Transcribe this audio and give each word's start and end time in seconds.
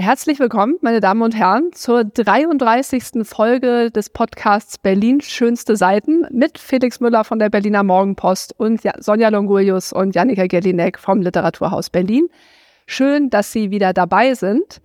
Herzlich 0.00 0.38
willkommen, 0.38 0.76
meine 0.80 1.00
Damen 1.00 1.22
und 1.22 1.34
Herren, 1.34 1.72
zur 1.72 2.04
33. 2.04 3.26
Folge 3.26 3.90
des 3.90 4.10
Podcasts 4.10 4.78
Berlin 4.78 5.20
Schönste 5.20 5.74
Seiten 5.74 6.24
mit 6.30 6.56
Felix 6.56 7.00
Müller 7.00 7.24
von 7.24 7.40
der 7.40 7.50
Berliner 7.50 7.82
Morgenpost 7.82 8.54
und 8.56 8.80
Sonja 9.00 9.28
Longulius 9.28 9.92
und 9.92 10.14
Janika 10.14 10.46
Gelinek 10.46 11.00
vom 11.00 11.20
Literaturhaus 11.20 11.90
Berlin. 11.90 12.28
Schön, 12.86 13.28
dass 13.28 13.50
Sie 13.50 13.72
wieder 13.72 13.92
dabei 13.92 14.34
sind. 14.34 14.80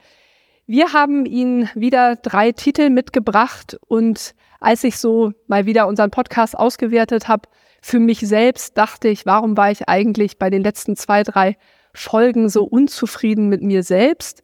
Wir 0.66 0.94
haben 0.94 1.28
Ihnen 1.28 1.70
wieder 1.76 2.16
drei 2.16 2.52
Titel 2.52 2.90
mitgebracht 2.90 3.78
und 3.88 4.34
als 4.60 4.84
ich 4.84 4.98
so 4.98 5.32
mal 5.46 5.68
wieder 5.68 5.86
unseren 5.86 6.10
Podcast 6.10 6.58
ausgewertet 6.58 7.28
habe, 7.28 7.48
für 7.84 8.00
mich 8.00 8.22
selbst 8.22 8.80
dachte 8.80 9.10
ich, 9.10 9.28
warum 9.28 9.58
war 9.58 9.70
ich 9.70 9.88
eigentlich 9.88 10.40
bei 10.40 10.50
den 10.50 10.64
letzten 10.64 10.96
zwei, 10.96 11.22
drei 11.22 11.56
Folgen 11.94 12.50
so 12.50 12.64
unzufrieden 12.64 13.48
mit 13.48 13.62
mir 13.62 13.84
selbst? 13.84 14.42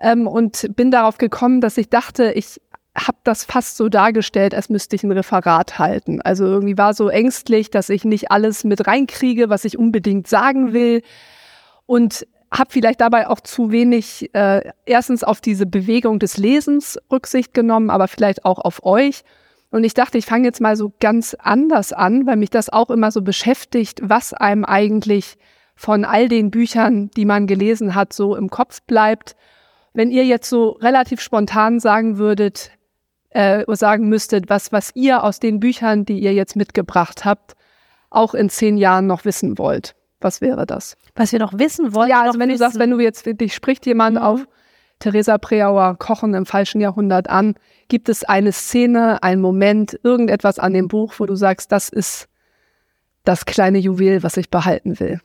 Ähm, 0.00 0.26
und 0.26 0.74
bin 0.76 0.90
darauf 0.90 1.18
gekommen, 1.18 1.60
dass 1.60 1.78
ich 1.78 1.88
dachte, 1.88 2.32
ich 2.32 2.60
habe 2.96 3.18
das 3.24 3.44
fast 3.44 3.76
so 3.76 3.88
dargestellt, 3.88 4.54
als 4.54 4.68
müsste 4.68 4.96
ich 4.96 5.04
ein 5.04 5.12
Referat 5.12 5.78
halten. 5.78 6.20
Also 6.22 6.44
irgendwie 6.46 6.78
war 6.78 6.94
so 6.94 7.08
ängstlich, 7.08 7.70
dass 7.70 7.90
ich 7.90 8.04
nicht 8.04 8.30
alles 8.30 8.64
mit 8.64 8.86
reinkriege, 8.86 9.48
was 9.48 9.64
ich 9.64 9.78
unbedingt 9.78 10.26
sagen 10.26 10.72
will 10.72 11.02
und 11.86 12.26
habe 12.50 12.70
vielleicht 12.72 13.00
dabei 13.00 13.28
auch 13.28 13.40
zu 13.40 13.70
wenig 13.72 14.30
äh, 14.34 14.70
erstens 14.86 15.22
auf 15.22 15.40
diese 15.40 15.66
Bewegung 15.66 16.18
des 16.18 16.38
Lesens 16.38 16.98
Rücksicht 17.12 17.52
genommen, 17.54 17.90
aber 17.90 18.08
vielleicht 18.08 18.44
auch 18.44 18.58
auf 18.58 18.84
euch. 18.84 19.22
Und 19.70 19.84
ich 19.84 19.92
dachte, 19.92 20.16
ich 20.16 20.24
fange 20.24 20.46
jetzt 20.46 20.60
mal 20.60 20.76
so 20.76 20.92
ganz 20.98 21.34
anders 21.34 21.92
an, 21.92 22.26
weil 22.26 22.36
mich 22.36 22.50
das 22.50 22.70
auch 22.70 22.88
immer 22.90 23.10
so 23.10 23.20
beschäftigt, 23.20 24.00
was 24.02 24.32
einem 24.32 24.64
eigentlich 24.64 25.36
von 25.76 26.06
all 26.06 26.28
den 26.28 26.50
Büchern, 26.50 27.10
die 27.16 27.26
man 27.26 27.46
gelesen 27.46 27.94
hat, 27.94 28.14
so 28.14 28.34
im 28.34 28.48
Kopf 28.48 28.80
bleibt 28.82 29.36
wenn 29.98 30.12
ihr 30.12 30.24
jetzt 30.24 30.48
so 30.48 30.70
relativ 30.80 31.20
spontan 31.20 31.80
sagen 31.80 32.18
würdet, 32.18 32.70
äh, 33.30 33.64
sagen 33.74 34.08
müsstet, 34.08 34.48
was, 34.48 34.70
was 34.70 34.92
ihr 34.94 35.24
aus 35.24 35.40
den 35.40 35.58
Büchern, 35.58 36.04
die 36.04 36.20
ihr 36.20 36.32
jetzt 36.34 36.54
mitgebracht 36.54 37.24
habt, 37.24 37.56
auch 38.08 38.32
in 38.32 38.48
zehn 38.48 38.76
Jahren 38.76 39.08
noch 39.08 39.24
wissen 39.24 39.58
wollt, 39.58 39.96
was 40.20 40.40
wäre 40.40 40.66
das? 40.66 40.96
Was 41.16 41.32
wir 41.32 41.40
noch 41.40 41.58
wissen 41.58 41.94
wollen? 41.94 42.10
Ja, 42.10 42.22
also 42.22 42.38
wenn 42.38 42.48
wissen. 42.48 42.58
du 42.58 42.64
sagst, 42.64 42.78
wenn 42.78 42.92
du 42.92 43.00
jetzt, 43.00 43.26
dich 43.26 43.52
spricht 43.52 43.86
jemand 43.86 44.18
mhm. 44.18 44.22
auf 44.22 44.46
Theresa 45.00 45.36
Preauer 45.36 45.96
Kochen 45.98 46.32
im 46.32 46.46
falschen 46.46 46.80
Jahrhundert 46.80 47.28
an, 47.28 47.56
gibt 47.88 48.08
es 48.08 48.22
eine 48.22 48.52
Szene, 48.52 49.20
einen 49.24 49.40
Moment, 49.40 49.98
irgendetwas 50.04 50.60
an 50.60 50.74
dem 50.74 50.86
Buch, 50.86 51.14
wo 51.18 51.26
du 51.26 51.34
sagst, 51.34 51.72
das 51.72 51.88
ist 51.88 52.28
das 53.24 53.46
kleine 53.46 53.78
Juwel, 53.78 54.22
was 54.22 54.36
ich 54.36 54.48
behalten 54.48 55.00
will? 55.00 55.20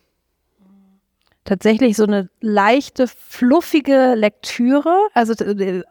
Tatsächlich 1.44 1.98
so 1.98 2.04
eine 2.04 2.30
leichte, 2.40 3.08
fluffige 3.08 4.16
Lektüre, 4.16 4.96
also 5.14 5.34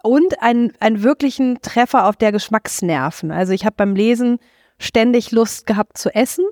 und 0.03 0.43
einen, 0.43 0.73
einen 0.81 1.03
wirklichen 1.03 1.61
Treffer 1.63 2.07
auf 2.07 2.17
der 2.17 2.33
Geschmacksnerven. 2.33 3.31
Also 3.31 3.53
ich 3.53 3.65
habe 3.65 3.77
beim 3.77 3.95
Lesen 3.95 4.39
ständig 4.79 5.31
Lust 5.31 5.67
gehabt 5.67 5.99
zu 5.99 6.15
essen, 6.15 6.45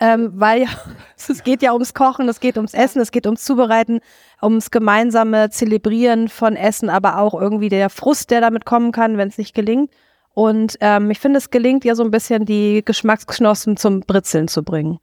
ähm, 0.00 0.32
weil 0.34 0.62
ja, 0.62 0.68
es 1.16 1.42
geht 1.42 1.62
ja 1.62 1.72
ums 1.72 1.94
Kochen, 1.94 2.28
es 2.28 2.40
geht 2.40 2.56
ums 2.56 2.74
Essen, 2.74 3.00
es 3.00 3.10
geht 3.10 3.26
ums 3.26 3.44
Zubereiten, 3.44 4.00
ums 4.40 4.70
gemeinsame 4.70 5.50
Zelebrieren 5.50 6.28
von 6.28 6.56
Essen, 6.56 6.88
aber 6.90 7.18
auch 7.18 7.34
irgendwie 7.34 7.68
der 7.68 7.90
Frust, 7.90 8.30
der 8.30 8.40
damit 8.40 8.64
kommen 8.64 8.92
kann, 8.92 9.18
wenn 9.18 9.28
es 9.28 9.38
nicht 9.38 9.54
gelingt. 9.54 9.92
Und 10.34 10.76
ähm, 10.80 11.10
ich 11.10 11.18
finde, 11.18 11.38
es 11.38 11.50
gelingt 11.50 11.84
ja 11.84 11.96
so 11.96 12.04
ein 12.04 12.12
bisschen, 12.12 12.44
die 12.44 12.82
Geschmacksknospen 12.84 13.76
zum 13.76 14.00
Britzeln 14.00 14.46
zu 14.46 14.62
bringen. 14.62 14.98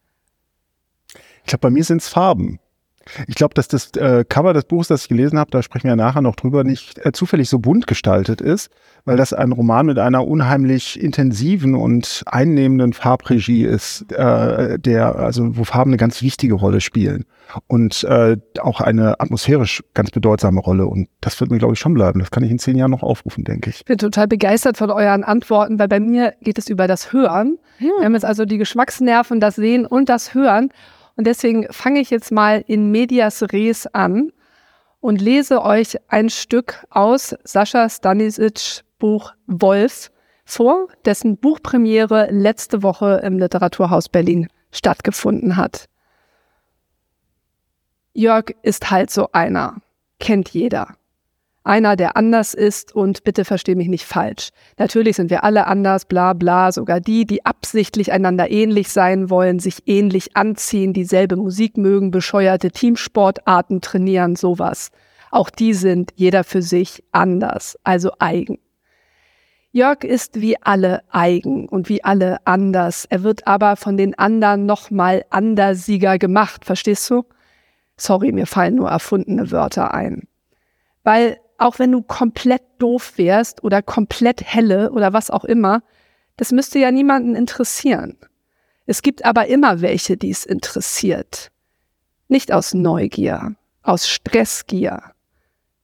Ich 1.44 1.48
glaube, 1.50 1.64
bei 1.64 1.70
mir 1.70 1.84
sind 1.84 2.02
es 2.02 2.08
Farben. 2.08 2.60
Ich 3.28 3.36
glaube, 3.36 3.54
dass 3.54 3.68
das 3.68 3.92
äh, 3.92 4.26
Cover 4.28 4.54
des 4.54 4.66
Buchs, 4.66 4.88
das 4.88 5.04
ich 5.04 5.10
gelesen 5.10 5.38
habe, 5.38 5.52
da 5.52 5.62
sprechen 5.62 5.86
wir 5.86 5.92
ja 5.92 5.96
nachher 5.96 6.22
noch 6.22 6.36
drüber, 6.36 6.64
nicht 6.64 7.04
äh, 7.06 7.12
zufällig 7.12 7.50
so 7.50 7.60
bunt 7.60 7.88
gestaltet 7.88 8.42
ist, 8.42 8.70
weil 9.06 9.18
das 9.18 9.34
ein 9.34 9.52
Roman 9.52 9.86
mit 9.86 10.00
einer 10.00 10.26
unheimlich 10.26 11.00
intensiven 11.02 11.76
und 11.76 12.24
einnehmenden 12.26 12.94
Farbregie 12.94 13.64
ist, 13.64 14.12
äh, 14.12 14.80
der 14.80 15.16
also 15.16 15.56
wo 15.58 15.64
Farben 15.64 15.92
eine 15.92 15.98
ganz 15.98 16.22
wichtige 16.22 16.56
Rolle 16.56 16.82
spielen 16.82 17.26
und 17.68 18.04
äh, 18.06 18.38
auch 18.60 18.82
eine 18.82 19.20
atmosphärisch 19.20 19.84
ganz 19.94 20.12
bedeutsame 20.12 20.60
Rolle. 20.60 20.88
Und 20.88 21.08
das 21.22 21.40
wird 21.40 21.52
mir, 21.52 21.60
glaube 21.60 21.74
ich, 21.74 21.80
schon 21.80 21.94
bleiben. 21.94 22.20
Das 22.20 22.32
kann 22.32 22.44
ich 22.44 22.52
in 22.52 22.60
zehn 22.60 22.76
Jahren 22.76 22.92
noch 22.92 23.04
aufrufen, 23.04 23.44
denke 23.44 23.70
ich. 23.70 23.78
Ich 23.78 23.86
bin 23.86 23.98
total 23.98 24.28
begeistert 24.28 24.78
von 24.78 24.90
euren 24.90 25.24
Antworten, 25.24 25.80
weil 25.80 25.88
bei 25.88 26.00
mir 26.00 26.34
geht 26.42 26.58
es 26.58 26.70
über 26.70 26.88
das 26.88 27.14
Hören. 27.14 27.58
Hm. 27.78 27.90
Wir 27.98 28.06
haben 28.06 28.14
jetzt 28.14 28.26
also 28.26 28.46
die 28.46 28.58
Geschmacksnerven, 28.58 29.40
das 29.40 29.56
Sehen 29.56 29.86
und 29.86 30.10
das 30.10 30.34
Hören. 30.34 30.70
Und 31.16 31.28
deswegen 31.28 31.72
fange 31.72 32.00
ich 32.00 32.10
jetzt 32.10 32.32
mal 32.32 32.64
in 32.68 32.92
Medias 32.92 33.44
Res 33.54 33.88
an 33.88 34.32
und 35.00 35.22
lese 35.22 35.62
euch 35.62 35.98
ein 36.10 36.30
Stück 36.30 36.86
aus 36.90 37.36
Sascha 37.44 37.90
Stanisic 37.90 38.84
Buch 39.00 39.34
Wolf 39.48 40.12
vor, 40.46 40.88
dessen 41.06 41.38
Buchpremiere 41.38 42.30
letzte 42.32 42.84
Woche 42.84 43.22
im 43.24 43.40
Literaturhaus 43.40 44.10
Berlin 44.10 44.48
stattgefunden 44.72 45.58
hat. 45.58 45.86
Jörg 48.14 48.56
ist 48.62 48.92
halt 48.92 49.10
so 49.10 49.30
einer, 49.32 49.82
kennt 50.20 50.50
jeder 50.50 50.96
einer, 51.66 51.96
der 51.96 52.16
anders 52.16 52.54
ist 52.54 52.96
und 52.96 53.24
bitte 53.24 53.46
versteh 53.46 53.76
mich 53.76 53.88
nicht 53.88 54.06
falsch. 54.06 54.50
Natürlich 54.78 55.16
sind 55.16 55.30
wir 55.30 55.44
alle 55.44 55.68
anders, 55.68 56.06
bla 56.06 56.34
bla, 56.34 56.72
sogar 56.72 57.00
die, 57.00 57.26
die 57.26 57.46
absichtlich 57.46 58.12
einander 58.12 58.52
ähnlich 58.52 58.90
sein 58.90 59.30
wollen, 59.30 59.60
sich 59.60 59.88
ähnlich 59.88 60.36
anziehen, 60.38 60.94
dieselbe 60.94 61.36
Musik 61.36 61.78
mögen, 61.78 62.12
bescheuerte 62.12 62.72
Teamsportarten 62.72 63.82
trainieren, 63.82 64.36
sowas. 64.36 64.92
Auch 65.32 65.50
die 65.50 65.74
sind 65.74 66.12
jeder 66.16 66.44
für 66.44 66.62
sich 66.62 67.04
anders, 67.12 67.78
also 67.84 68.12
eigen. 68.20 68.60
Jörg 69.72 70.06
ist 70.06 70.40
wie 70.40 70.56
alle 70.62 71.02
eigen 71.10 71.68
und 71.68 71.90
wie 71.90 72.02
alle 72.02 72.38
anders. 72.46 73.06
Er 73.10 73.24
wird 73.24 73.46
aber 73.46 73.76
von 73.76 73.98
den 73.98 74.18
anderen 74.18 74.66
nochmal 74.66 75.26
Andersieger 75.32 76.18
gemacht, 76.18 76.64
verstehst 76.64 77.10
du? 77.10 77.26
Sorry, 77.98 78.32
mir 78.32 78.46
fallen 78.46 78.76
nur 78.76 78.90
erfundene 78.90 79.52
Wörter 79.52 79.94
ein. 79.94 80.30
Weil 81.04 81.40
auch 81.58 81.80
wenn 81.80 81.92
du 81.92 82.02
komplett 82.02 82.64
doof 82.80 83.14
wärst 83.18 83.64
oder 83.64 83.82
komplett 83.82 84.42
helle 84.42 84.92
oder 84.92 85.14
was 85.14 85.30
auch 85.30 85.46
immer, 85.46 85.84
das 86.38 86.52
müsste 86.52 86.80
ja 86.80 86.92
niemanden 86.92 87.36
interessieren. 87.36 88.18
Es 88.86 89.02
gibt 89.02 89.26
aber 89.26 89.48
immer 89.48 89.82
welche, 89.82 90.18
die 90.18 90.30
es 90.30 90.46
interessiert. 90.46 91.52
Nicht 92.28 92.52
aus 92.52 92.74
Neugier, 92.74 93.56
aus 93.84 94.08
Stressgier. 94.08 95.02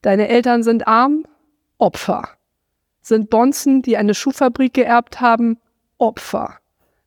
Deine 0.02 0.28
Eltern 0.28 0.64
sind 0.64 0.88
arm? 0.88 1.26
Opfer. 1.78 2.30
Sind 3.02 3.30
Bonzen, 3.30 3.82
die 3.82 3.98
eine 3.98 4.14
Schuhfabrik 4.14 4.74
geerbt 4.74 5.22
haben? 5.22 5.58
Opfer. 5.98 6.58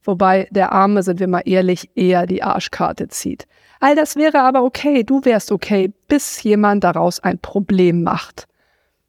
Wobei 0.02 0.48
der 0.50 0.72
Arme, 0.72 1.02
sind 1.02 1.20
wir 1.20 1.28
mal 1.28 1.42
ehrlich, 1.44 1.90
eher 1.94 2.26
die 2.26 2.42
Arschkarte 2.42 3.08
zieht. 3.08 3.46
All 3.80 3.94
das 3.94 4.16
wäre 4.16 4.40
aber 4.40 4.62
okay, 4.62 5.04
du 5.04 5.24
wärst 5.24 5.52
okay, 5.52 5.92
bis 6.08 6.42
jemand 6.42 6.84
daraus 6.84 7.20
ein 7.20 7.38
Problem 7.38 8.02
macht 8.02 8.48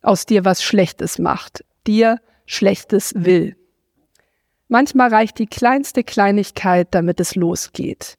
aus 0.05 0.25
dir 0.25 0.45
was 0.45 0.63
Schlechtes 0.63 1.19
macht, 1.19 1.63
dir 1.87 2.19
Schlechtes 2.45 3.13
will. 3.15 3.55
Manchmal 4.67 5.09
reicht 5.09 5.37
die 5.39 5.47
kleinste 5.47 6.03
Kleinigkeit, 6.03 6.87
damit 6.91 7.19
es 7.19 7.35
losgeht. 7.35 8.17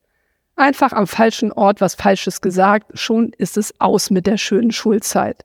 Einfach 0.54 0.92
am 0.92 1.06
falschen 1.06 1.52
Ort 1.52 1.80
was 1.80 1.94
Falsches 1.94 2.40
gesagt, 2.40 2.98
schon 2.98 3.32
ist 3.36 3.56
es 3.56 3.78
aus 3.80 4.10
mit 4.10 4.26
der 4.26 4.38
schönen 4.38 4.70
Schulzeit. 4.70 5.44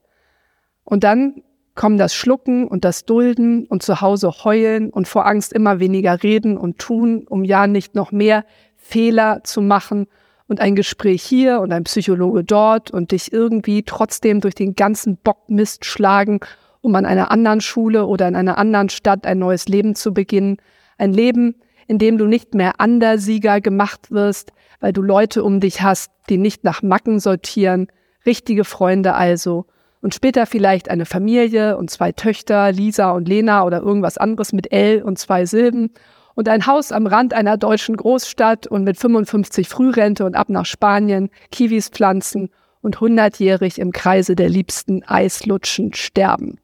Und 0.83 1.03
dann 1.03 1.43
kommen 1.75 1.97
das 1.97 2.13
Schlucken 2.13 2.67
und 2.67 2.85
das 2.85 3.05
Dulden 3.05 3.65
und 3.65 3.83
zu 3.83 4.01
Hause 4.01 4.31
heulen 4.43 4.89
und 4.89 5.07
vor 5.07 5.25
Angst 5.25 5.53
immer 5.53 5.79
weniger 5.79 6.21
reden 6.21 6.57
und 6.57 6.79
tun, 6.79 7.25
um 7.27 7.43
ja 7.43 7.67
nicht 7.67 7.95
noch 7.95 8.11
mehr 8.11 8.45
Fehler 8.77 9.43
zu 9.43 9.61
machen 9.61 10.07
und 10.51 10.59
ein 10.59 10.75
Gespräch 10.75 11.23
hier 11.23 11.61
und 11.61 11.71
ein 11.71 11.85
Psychologe 11.85 12.43
dort 12.43 12.91
und 12.91 13.13
dich 13.13 13.31
irgendwie 13.31 13.83
trotzdem 13.83 14.41
durch 14.41 14.53
den 14.53 14.75
ganzen 14.75 15.15
Bockmist 15.15 15.85
schlagen, 15.85 16.41
um 16.81 16.93
an 16.95 17.05
einer 17.05 17.31
anderen 17.31 17.61
Schule 17.61 18.05
oder 18.05 18.27
in 18.27 18.35
einer 18.35 18.57
anderen 18.57 18.89
Stadt 18.89 19.25
ein 19.25 19.39
neues 19.39 19.69
Leben 19.69 19.95
zu 19.95 20.13
beginnen. 20.13 20.57
Ein 20.97 21.13
Leben, 21.13 21.55
in 21.87 21.99
dem 21.99 22.17
du 22.17 22.25
nicht 22.25 22.53
mehr 22.53 22.81
Andersieger 22.81 23.61
gemacht 23.61 24.11
wirst, 24.11 24.51
weil 24.81 24.91
du 24.91 25.01
Leute 25.01 25.45
um 25.45 25.61
dich 25.61 25.83
hast, 25.83 26.11
die 26.27 26.37
nicht 26.37 26.65
nach 26.65 26.81
Macken 26.81 27.21
sortieren, 27.21 27.87
richtige 28.25 28.65
Freunde 28.65 29.13
also, 29.13 29.67
und 30.01 30.13
später 30.13 30.45
vielleicht 30.45 30.89
eine 30.89 31.05
Familie 31.05 31.77
und 31.77 31.89
zwei 31.89 32.11
Töchter, 32.11 32.73
Lisa 32.73 33.11
und 33.11 33.25
Lena 33.25 33.63
oder 33.63 33.79
irgendwas 33.79 34.17
anderes 34.17 34.51
mit 34.51 34.73
L 34.73 35.01
und 35.01 35.17
zwei 35.17 35.45
Silben 35.45 35.91
und 36.35 36.47
ein 36.49 36.65
Haus 36.65 36.91
am 36.91 37.07
Rand 37.07 37.33
einer 37.33 37.57
deutschen 37.57 37.97
Großstadt 37.97 38.67
und 38.67 38.83
mit 38.83 38.97
55 38.97 39.67
Frührente 39.67 40.25
und 40.25 40.35
ab 40.35 40.49
nach 40.49 40.65
Spanien, 40.65 41.29
Kiwis 41.51 41.89
pflanzen 41.89 42.49
und 42.81 42.99
hundertjährig 42.99 43.79
im 43.79 43.91
Kreise 43.91 44.35
der 44.35 44.49
liebsten 44.49 45.03
Eislutschen 45.03 45.93
sterben. 45.93 46.59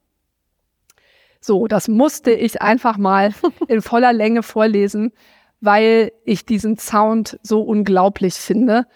So, 1.40 1.66
das 1.66 1.88
musste 1.88 2.32
ich 2.32 2.60
einfach 2.60 2.98
mal 2.98 3.32
in 3.68 3.82
voller 3.82 4.12
Länge 4.12 4.42
vorlesen, 4.42 5.12
weil 5.60 6.12
ich 6.24 6.44
diesen 6.44 6.78
Sound 6.78 7.38
so 7.42 7.62
unglaublich 7.62 8.34
finde. 8.34 8.86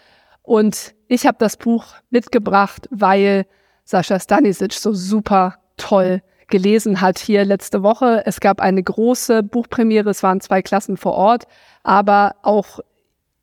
Und 0.41 0.93
ich 1.07 1.25
habe 1.25 1.37
das 1.39 1.57
Buch 1.57 1.85
mitgebracht, 2.09 2.87
weil 2.91 3.45
Sascha 3.85 4.19
Stanisic 4.19 4.73
so 4.73 4.93
super 4.93 5.55
toll 5.77 6.21
gelesen 6.47 7.01
hat 7.01 7.19
hier 7.19 7.45
letzte 7.45 7.83
Woche. 7.83 8.23
Es 8.25 8.39
gab 8.39 8.59
eine 8.59 8.83
große 8.83 9.43
Buchpremiere, 9.43 10.09
es 10.09 10.23
waren 10.23 10.41
zwei 10.41 10.61
Klassen 10.61 10.97
vor 10.97 11.13
Ort, 11.13 11.45
aber 11.83 12.35
auch 12.41 12.79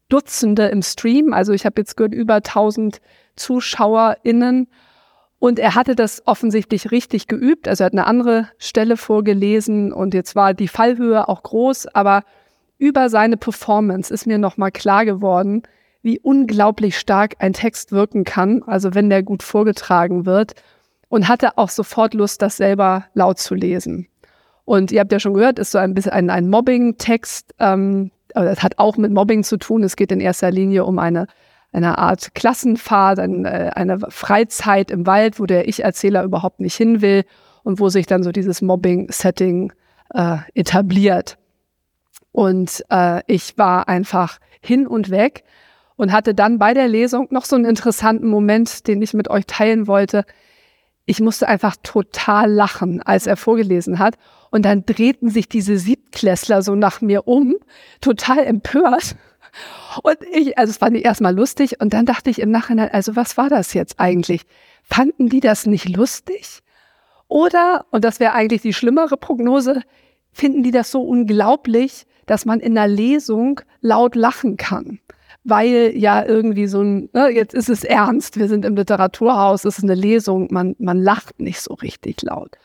Dutzende 0.09 0.67
im 0.67 0.83
Stream. 0.83 1.33
Also 1.33 1.53
ich 1.53 1.65
habe 1.65 1.81
jetzt 1.81 1.97
gehört, 1.97 2.15
über 2.15 2.37
1000 2.37 3.01
ZuschauerInnen. 3.37 4.69
Und 5.39 5.59
er 5.59 5.75
hatte 5.75 5.95
das 5.95 6.23
offensichtlich 6.27 6.91
richtig 6.91 7.27
geübt. 7.27 7.67
Also 7.67 7.83
er 7.83 7.87
hat 7.87 7.93
eine 7.95 8.07
andere 8.07 8.49
Stelle 8.59 8.99
vorgelesen 8.99 9.93
und 9.93 10.13
jetzt 10.13 10.37
war 10.37 10.53
die 10.53 10.69
Fallhöhe 10.69 11.29
auch 11.29 11.43
groß, 11.43 11.87
aber 11.87 12.25
über 12.77 13.09
seine 13.09 13.39
Performance 13.39 14.13
ist 14.13 14.27
mir 14.27 14.37
nochmal 14.37 14.71
klar 14.71 15.07
geworden, 15.07 15.63
wie 16.03 16.19
unglaublich 16.19 16.99
stark 16.99 17.37
ein 17.39 17.55
Text 17.55 17.93
wirken 17.93 18.25
kann, 18.25 18.63
also 18.63 18.95
wenn 18.95 19.09
der 19.09 19.23
gut 19.23 19.43
vorgetragen 19.43 20.27
wird 20.27 20.55
und 21.11 21.29
hatte 21.29 21.59
auch 21.59 21.69
sofort 21.69 22.15
Lust, 22.15 22.41
das 22.41 22.57
selber 22.57 23.05
laut 23.15 23.39
zu 23.39 23.55
lesen. 23.55 24.07
Und 24.65 24.93
ihr 24.93 25.01
habt 25.01 25.13
ja 25.13 25.19
schon 25.19 25.35
gehört, 25.35 25.59
ist 25.59 25.73
so 25.73 25.79
ein 25.79 25.93
bisschen 25.93 26.13
ein, 26.13 26.31
ein 26.31 26.49
Mobbing-Text. 26.49 27.55
Ähm, 27.59 28.13
das 28.29 28.63
hat 28.63 28.79
auch 28.79 28.97
mit 28.97 29.13
Mobbing 29.13 29.43
zu 29.43 29.57
tun. 29.57 29.83
Es 29.83 29.97
geht 29.97 30.13
in 30.13 30.21
erster 30.21 30.53
Linie 30.53 30.85
um 30.85 31.01
eine, 31.01 31.27
eine 31.73 31.99
Art 31.99 32.33
Klassenfahrt, 32.37 33.19
ein, 33.19 33.45
äh, 33.45 33.73
eine 33.75 33.99
Freizeit 34.09 34.93
im 34.93 35.05
Wald, 35.05 35.41
wo 35.41 35.47
der 35.47 35.67
Ich-Erzähler 35.67 36.23
überhaupt 36.23 36.61
nicht 36.61 36.77
hin 36.77 37.03
will 37.03 37.25
und 37.65 37.81
wo 37.81 37.89
sich 37.89 38.07
dann 38.07 38.23
so 38.23 38.31
dieses 38.31 38.63
Mobbing-Setting 38.63 39.73
äh, 40.15 40.37
etabliert. 40.55 41.39
Und 42.31 42.85
äh, 42.89 43.23
ich 43.27 43.59
war 43.59 43.89
einfach 43.89 44.39
hin 44.61 44.87
und 44.87 45.11
weg 45.11 45.43
und 45.97 46.13
hatte 46.13 46.35
dann 46.35 46.61
bei 46.61 46.73
der 46.73 46.87
Lesung 46.87 47.27
noch 47.31 47.45
so 47.45 47.57
einen 47.57 47.65
interessanten 47.65 48.29
Moment, 48.29 48.87
den 48.87 49.03
ich 49.03 49.13
mit 49.13 49.29
euch 49.29 49.47
teilen 49.47 49.89
wollte 49.89 50.25
ich 51.11 51.19
musste 51.19 51.49
einfach 51.49 51.75
total 51.83 52.53
lachen, 52.53 53.03
als 53.03 53.27
er 53.27 53.37
vorgelesen 53.37 53.99
hat. 53.99 54.15
Und 54.53 54.65
dann 54.65 54.87
drehten 54.87 55.29
sich 55.29 55.49
diese 55.49 55.77
Siebtklässler 55.77 56.63
so 56.63 56.77
nach 56.77 57.01
mir 57.01 57.27
um, 57.27 57.57
total 58.01 58.47
empört. 58.47 59.17
Und 60.05 60.19
ich, 60.31 60.57
also 60.57 60.71
es 60.71 60.79
fand 60.79 60.97
ich 60.97 61.05
erstmal 61.05 61.35
lustig 61.35 61.81
und 61.81 61.93
dann 61.93 62.07
dachte 62.07 62.31
ich 62.31 62.41
im 62.41 62.53
Nachhinein, 62.53 62.91
also 62.93 63.17
was 63.17 63.37
war 63.37 63.49
das 63.49 63.75
jetzt 63.75 63.99
eigentlich? 63.99 64.43
Fanden 64.85 65.29
die 65.29 65.41
das 65.41 65.67
nicht 65.67 65.89
lustig? 65.89 66.61
Oder, 67.27 67.87
und 67.91 68.05
das 68.05 68.21
wäre 68.21 68.35
eigentlich 68.35 68.63
die 68.63 68.73
schlimmere 68.73 69.17
Prognose, 69.17 69.83
finden 70.31 70.63
die 70.63 70.71
das 70.71 70.93
so 70.93 71.03
unglaublich, 71.03 72.07
dass 72.27 72.45
man 72.45 72.61
in 72.61 72.79
einer 72.79 72.87
Lesung 72.87 73.61
laut 73.81 74.15
lachen 74.15 74.57
kann? 74.57 75.01
Weil 75.45 75.93
ja 75.97 76.25
irgendwie 76.25 76.67
so 76.67 76.83
ein, 76.83 77.09
ne, 77.13 77.29
jetzt 77.31 77.55
ist 77.55 77.69
es 77.69 77.85
ernst, 77.85 78.39
wir 78.39 78.49
sind 78.49 78.65
im 78.65 78.77
Literaturhaus, 78.77 79.65
es 79.65 79.79
ist 79.79 79.85
eine 79.85 79.95
Lesung, 79.95 80.49
man, 80.51 80.77
man 80.79 80.99
lacht 80.99 81.41
nicht 81.41 81.61
so 81.61 81.75
richtig 81.75 82.23
laut. 82.23 82.57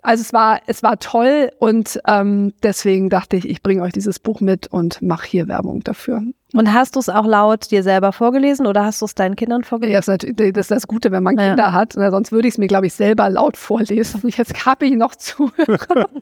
Also 0.00 0.22
es 0.22 0.32
war, 0.32 0.60
es 0.66 0.82
war 0.82 0.98
toll 0.98 1.50
und 1.58 2.00
ähm, 2.06 2.54
deswegen 2.62 3.10
dachte 3.10 3.36
ich, 3.36 3.48
ich 3.48 3.62
bringe 3.62 3.82
euch 3.82 3.92
dieses 3.92 4.20
Buch 4.20 4.40
mit 4.40 4.68
und 4.68 5.02
mache 5.02 5.26
hier 5.26 5.48
Werbung 5.48 5.82
dafür. 5.82 6.22
Und 6.54 6.72
hast 6.72 6.94
du 6.94 7.00
es 7.00 7.08
auch 7.08 7.26
laut 7.26 7.70
dir 7.70 7.82
selber 7.82 8.12
vorgelesen 8.12 8.66
oder 8.66 8.84
hast 8.84 9.02
du 9.02 9.04
es 9.04 9.14
deinen 9.14 9.36
Kindern 9.36 9.64
vorgelesen? 9.64 9.92
Ja, 9.92 9.98
das 9.98 10.08
ist, 10.08 10.28
natürlich, 10.28 10.52
das, 10.54 10.66
ist 10.66 10.70
das 10.70 10.86
Gute, 10.86 11.10
wenn 11.10 11.22
man 11.22 11.36
Kinder 11.36 11.56
ja. 11.56 11.72
hat. 11.72 11.96
Ne, 11.96 12.10
sonst 12.10 12.32
würde 12.32 12.48
ich 12.48 12.54
es 12.54 12.58
mir, 12.58 12.68
glaube 12.68 12.86
ich, 12.86 12.94
selber 12.94 13.28
laut 13.28 13.56
vorlesen. 13.56 14.22
Jetzt 14.36 14.64
habe 14.64 14.86
ich 14.86 14.94
noch 14.94 15.14
zu. 15.16 15.50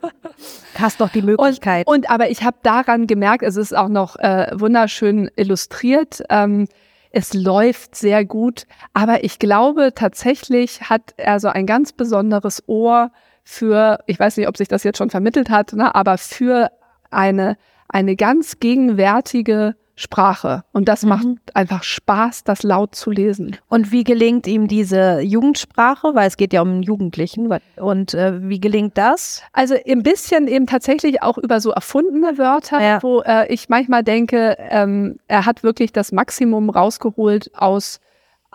hast 0.78 1.00
doch 1.00 1.11
die 1.11 1.23
Möglichkeit. 1.23 1.87
Und, 1.87 1.96
und 1.96 2.11
aber 2.11 2.31
ich 2.31 2.43
habe 2.43 2.56
daran 2.62 3.06
gemerkt, 3.06 3.44
es 3.44 3.56
ist 3.56 3.76
auch 3.76 3.88
noch 3.88 4.17
äh, 4.17 4.49
wunderschön 4.55 5.31
illustriert. 5.37 6.23
Ähm, 6.28 6.67
es 7.11 7.32
läuft 7.32 7.94
sehr 7.94 8.25
gut, 8.25 8.67
aber 8.94 9.23
ich 9.23 9.38
glaube 9.38 9.93
tatsächlich 9.94 10.82
hat 10.82 11.14
er 11.17 11.40
so 11.40 11.49
ein 11.49 11.67
ganz 11.67 11.93
besonderes 11.93 12.64
Ohr 12.67 13.11
für, 13.49 14.01
ich 14.07 14.19
weiß 14.19 14.37
nicht, 14.37 14.49
ob 14.49 14.57
sich 14.57 14.67
das 14.67 14.83
jetzt 14.83 14.99
schon 14.99 15.09
vermittelt 15.09 15.51
hat, 15.51 15.73
ne, 15.73 15.95
aber 15.95 16.19
für 16.19 16.73
eine, 17.11 17.57
eine 17.89 18.17
ganz 18.17 18.59
gegenwärtige 18.59 19.77
Sprache. 19.95 20.65
Und 20.73 20.89
das 20.89 21.05
mhm. 21.05 21.09
macht 21.09 21.27
einfach 21.55 21.85
Spaß, 21.85 22.43
das 22.43 22.65
laut 22.65 22.97
zu 22.97 23.13
lesen. 23.13 23.57
Und 23.69 23.93
wie 23.93 24.03
gelingt 24.03 24.49
ihm 24.49 24.67
diese 24.67 25.21
Jugendsprache? 25.21 26.15
Weil 26.15 26.27
es 26.27 26.37
geht 26.37 26.53
ja 26.53 26.61
um 26.61 26.83
Jugendlichen. 26.83 27.49
Und 27.77 28.15
äh, 28.15 28.43
wie 28.43 28.61
gelingt 28.61 28.99
das? 28.99 29.43
Also 29.53 29.77
ein 29.87 30.03
bisschen 30.03 30.49
eben 30.49 30.67
tatsächlich 30.67 31.23
auch 31.23 31.39
über 31.39 31.61
so 31.61 31.71
erfundene 31.71 32.37
Wörter, 32.39 32.83
ja. 32.83 33.03
wo 33.03 33.23
äh, 33.23 33.47
ich 33.47 33.69
manchmal 33.69 34.03
denke, 34.03 34.57
ähm, 34.59 35.19
er 35.29 35.47
hat 35.47 35.63
wirklich 35.63 35.93
das 35.93 36.11
Maximum 36.11 36.69
rausgeholt 36.69 37.53
aus 37.55 38.01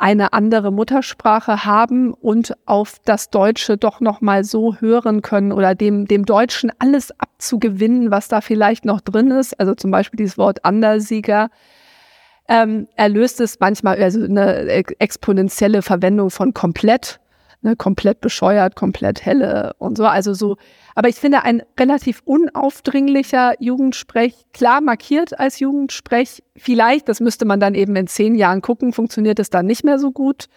eine 0.01 0.33
andere 0.33 0.71
Muttersprache 0.71 1.63
haben 1.63 2.11
und 2.11 2.55
auf 2.65 2.95
das 3.05 3.29
Deutsche 3.29 3.77
doch 3.77 4.01
noch 4.01 4.19
mal 4.19 4.43
so 4.43 4.75
hören 4.77 5.21
können 5.21 5.51
oder 5.51 5.75
dem, 5.75 6.07
dem 6.07 6.25
Deutschen 6.25 6.71
alles 6.79 7.11
abzugewinnen, 7.19 8.09
was 8.09 8.27
da 8.27 8.41
vielleicht 8.41 8.83
noch 8.83 8.99
drin 8.99 9.29
ist. 9.29 9.59
Also 9.59 9.75
zum 9.75 9.91
Beispiel 9.91 10.17
dieses 10.17 10.39
Wort 10.39 10.65
Andersieger. 10.65 11.49
Ähm, 12.49 12.87
er 12.95 13.09
löst 13.09 13.39
es 13.41 13.59
manchmal, 13.59 14.01
also 14.01 14.23
eine 14.23 14.65
exponentielle 14.99 15.83
Verwendung 15.83 16.31
von 16.31 16.55
komplett 16.55 17.20
ne, 17.61 17.75
komplett 17.75 18.21
bescheuert, 18.21 18.75
komplett 18.75 19.25
helle 19.25 19.73
und 19.77 19.97
so. 19.97 20.05
Also 20.05 20.33
so, 20.33 20.57
aber 20.95 21.09
ich 21.09 21.15
finde 21.15 21.43
ein 21.43 21.63
relativ 21.79 22.21
unaufdringlicher 22.25 23.53
Jugendsprech, 23.59 24.45
klar 24.53 24.81
markiert 24.81 25.39
als 25.39 25.59
Jugendsprech. 25.59 26.43
Vielleicht, 26.55 27.07
das 27.09 27.19
müsste 27.19 27.45
man 27.45 27.59
dann 27.59 27.75
eben 27.75 27.95
in 27.95 28.07
zehn 28.07 28.35
Jahren 28.35 28.61
gucken, 28.61 28.93
funktioniert 28.93 29.39
es 29.39 29.49
dann 29.49 29.65
nicht 29.65 29.83
mehr 29.83 29.99
so 29.99 30.11
gut. 30.11 30.47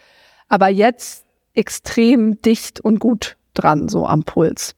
Aber 0.49 0.69
jetzt 0.69 1.25
extrem 1.55 2.41
dicht 2.43 2.81
und 2.81 2.99
gut 2.99 3.37
dran, 3.55 3.89
so 3.89 4.07
am 4.07 4.25
Puls. 4.25 4.75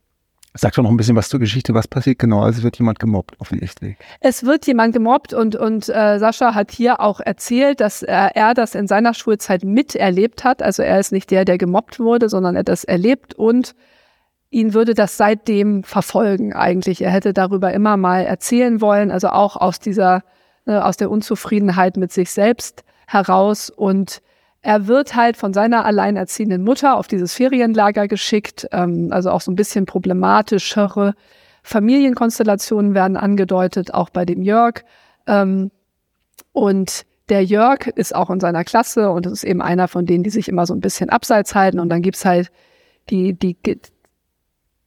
Sag 0.58 0.74
doch 0.74 0.82
noch 0.82 0.90
ein 0.90 0.96
bisschen 0.96 1.16
was 1.16 1.28
zur 1.28 1.40
Geschichte. 1.40 1.74
Was 1.74 1.88
passiert 1.88 2.18
genau? 2.18 2.42
Also 2.42 2.62
wird 2.62 2.78
jemand 2.78 2.98
gemobbt 2.98 3.38
offensichtlich. 3.40 3.96
Es 4.20 4.44
wird 4.44 4.66
jemand 4.66 4.94
gemobbt 4.94 5.32
und, 5.32 5.56
und 5.56 5.88
äh, 5.88 6.18
Sascha 6.18 6.54
hat 6.54 6.70
hier 6.70 7.00
auch 7.00 7.20
erzählt, 7.20 7.80
dass 7.80 8.02
er, 8.02 8.36
er 8.36 8.54
das 8.54 8.74
in 8.74 8.86
seiner 8.86 9.14
Schulzeit 9.14 9.64
miterlebt 9.64 10.44
hat. 10.44 10.62
Also 10.62 10.82
er 10.82 10.98
ist 10.98 11.12
nicht 11.12 11.30
der, 11.30 11.44
der 11.44 11.58
gemobbt 11.58 12.00
wurde, 12.00 12.28
sondern 12.28 12.56
er 12.56 12.64
das 12.64 12.84
erlebt 12.84 13.34
und 13.34 13.74
ihn 14.50 14.74
würde 14.74 14.94
das 14.94 15.16
seitdem 15.16 15.82
verfolgen 15.82 16.54
eigentlich. 16.54 17.02
Er 17.02 17.10
hätte 17.10 17.32
darüber 17.32 17.72
immer 17.72 17.96
mal 17.96 18.24
erzählen 18.24 18.80
wollen, 18.80 19.10
also 19.10 19.28
auch 19.28 19.56
aus 19.56 19.80
dieser, 19.80 20.22
äh, 20.66 20.72
aus 20.72 20.96
der 20.96 21.10
Unzufriedenheit 21.10 21.96
mit 21.96 22.12
sich 22.12 22.30
selbst 22.30 22.84
heraus 23.06 23.70
und 23.70 24.22
er 24.66 24.88
wird 24.88 25.14
halt 25.14 25.36
von 25.36 25.54
seiner 25.54 25.84
alleinerziehenden 25.84 26.64
Mutter 26.64 26.96
auf 26.96 27.06
dieses 27.06 27.34
Ferienlager 27.34 28.08
geschickt, 28.08 28.66
ähm, 28.72 29.10
also 29.12 29.30
auch 29.30 29.40
so 29.40 29.52
ein 29.52 29.54
bisschen 29.54 29.86
problematischere 29.86 31.14
Familienkonstellationen 31.62 32.92
werden 32.92 33.16
angedeutet, 33.16 33.94
auch 33.94 34.10
bei 34.10 34.24
dem 34.24 34.42
Jörg. 34.42 34.82
Ähm, 35.28 35.70
und 36.50 37.06
der 37.28 37.44
Jörg 37.44 37.86
ist 37.94 38.12
auch 38.12 38.28
in 38.28 38.40
seiner 38.40 38.64
Klasse 38.64 39.12
und 39.12 39.26
ist 39.26 39.44
eben 39.44 39.62
einer 39.62 39.86
von 39.86 40.04
denen, 40.04 40.24
die 40.24 40.30
sich 40.30 40.48
immer 40.48 40.66
so 40.66 40.74
ein 40.74 40.80
bisschen 40.80 41.10
abseits 41.10 41.54
halten. 41.54 41.78
Und 41.78 41.88
dann 41.88 42.02
gibt's 42.02 42.24
halt 42.24 42.50
die, 43.08 43.34
die 43.34 43.56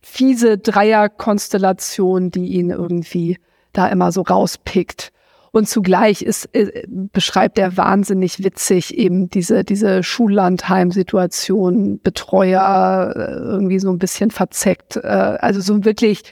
fiese 0.02 0.58
Dreierkonstellation, 0.58 2.32
die 2.32 2.48
ihn 2.48 2.72
irgendwie 2.72 3.38
da 3.72 3.88
immer 3.88 4.12
so 4.12 4.24
rauspickt. 4.24 5.14
Und 5.52 5.68
zugleich 5.68 6.22
ist, 6.22 6.54
äh, 6.54 6.84
beschreibt 6.88 7.58
er 7.58 7.76
wahnsinnig 7.76 8.44
witzig 8.44 8.96
eben 8.98 9.30
diese, 9.30 9.64
diese 9.64 10.04
Schullandheim-Situation, 10.04 12.00
Betreuer, 12.02 13.14
äh, 13.16 13.34
irgendwie 13.34 13.80
so 13.80 13.90
ein 13.90 13.98
bisschen 13.98 14.32
verzeckt. 14.32 14.98
Äh, 14.98 15.08
also 15.08 15.62
so 15.62 15.84
wirklich, 15.86 16.24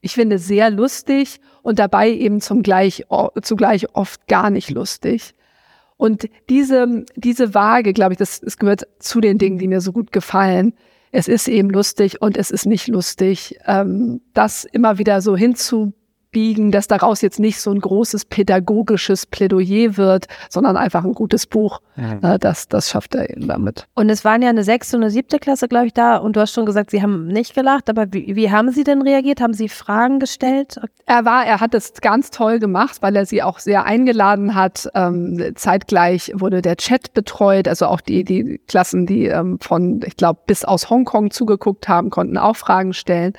ich 0.00 0.14
finde, 0.14 0.38
sehr 0.38 0.70
lustig 0.70 1.40
und 1.62 1.78
dabei 1.78 2.10
eben 2.10 2.40
zum 2.40 2.62
gleich, 2.62 3.04
zugleich 3.42 3.94
oft 3.94 4.26
gar 4.26 4.50
nicht 4.50 4.70
lustig. 4.70 5.34
Und 5.96 6.28
diese, 6.50 7.04
diese 7.14 7.54
Waage, 7.54 7.92
glaube 7.92 8.12
ich, 8.12 8.18
das, 8.18 8.40
das 8.40 8.58
gehört 8.58 8.86
zu 8.98 9.20
den 9.20 9.38
Dingen, 9.38 9.58
die 9.58 9.68
mir 9.68 9.80
so 9.80 9.92
gut 9.92 10.12
gefallen. 10.12 10.74
Es 11.12 11.28
ist 11.28 11.48
eben 11.48 11.70
lustig 11.70 12.20
und 12.20 12.36
es 12.36 12.50
ist 12.50 12.66
nicht 12.66 12.88
lustig. 12.88 13.58
Ähm, 13.66 14.20
das 14.34 14.64
immer 14.64 14.98
wieder 14.98 15.22
so 15.22 15.36
hinzu 15.36 15.94
abbiegen, 16.36 16.70
dass 16.70 16.86
daraus 16.86 17.22
jetzt 17.22 17.40
nicht 17.40 17.60
so 17.60 17.70
ein 17.70 17.80
großes 17.80 18.26
pädagogisches 18.26 19.26
Plädoyer 19.26 19.96
wird, 19.96 20.26
sondern 20.50 20.76
einfach 20.76 21.04
ein 21.04 21.14
gutes 21.14 21.46
Buch. 21.46 21.80
Mhm. 21.96 22.38
Das, 22.40 22.68
das 22.68 22.90
schafft 22.90 23.14
er 23.14 23.30
eben 23.30 23.48
damit. 23.48 23.86
Und 23.94 24.10
es 24.10 24.24
waren 24.24 24.42
ja 24.42 24.50
eine 24.50 24.62
sechste 24.62 24.96
und 24.96 25.02
eine 25.02 25.10
siebte 25.10 25.38
Klasse, 25.38 25.66
glaube 25.66 25.86
ich, 25.86 25.94
da. 25.94 26.16
Und 26.18 26.36
du 26.36 26.40
hast 26.40 26.52
schon 26.52 26.66
gesagt, 26.66 26.90
sie 26.90 27.00
haben 27.00 27.26
nicht 27.28 27.54
gelacht. 27.54 27.88
Aber 27.88 28.12
wie, 28.12 28.36
wie 28.36 28.50
haben 28.50 28.70
sie 28.70 28.84
denn 28.84 29.00
reagiert? 29.00 29.40
Haben 29.40 29.54
sie 29.54 29.68
Fragen 29.70 30.20
gestellt? 30.20 30.78
Er 31.06 31.24
war, 31.24 31.46
er 31.46 31.60
hat 31.60 31.74
es 31.74 31.94
ganz 32.02 32.30
toll 32.30 32.58
gemacht, 32.58 32.98
weil 33.00 33.16
er 33.16 33.24
sie 33.24 33.42
auch 33.42 33.58
sehr 33.58 33.84
eingeladen 33.84 34.54
hat. 34.54 34.90
Ähm, 34.94 35.52
zeitgleich 35.54 36.32
wurde 36.34 36.60
der 36.60 36.76
Chat 36.76 37.14
betreut. 37.14 37.66
Also 37.66 37.86
auch 37.86 38.02
die, 38.02 38.24
die 38.24 38.60
Klassen, 38.68 39.06
die 39.06 39.26
ähm, 39.26 39.58
von, 39.60 40.02
ich 40.04 40.16
glaube, 40.16 40.40
bis 40.46 40.64
aus 40.64 40.90
Hongkong 40.90 41.30
zugeguckt 41.30 41.88
haben, 41.88 42.10
konnten 42.10 42.36
auch 42.36 42.56
Fragen 42.56 42.92
stellen. 42.92 43.32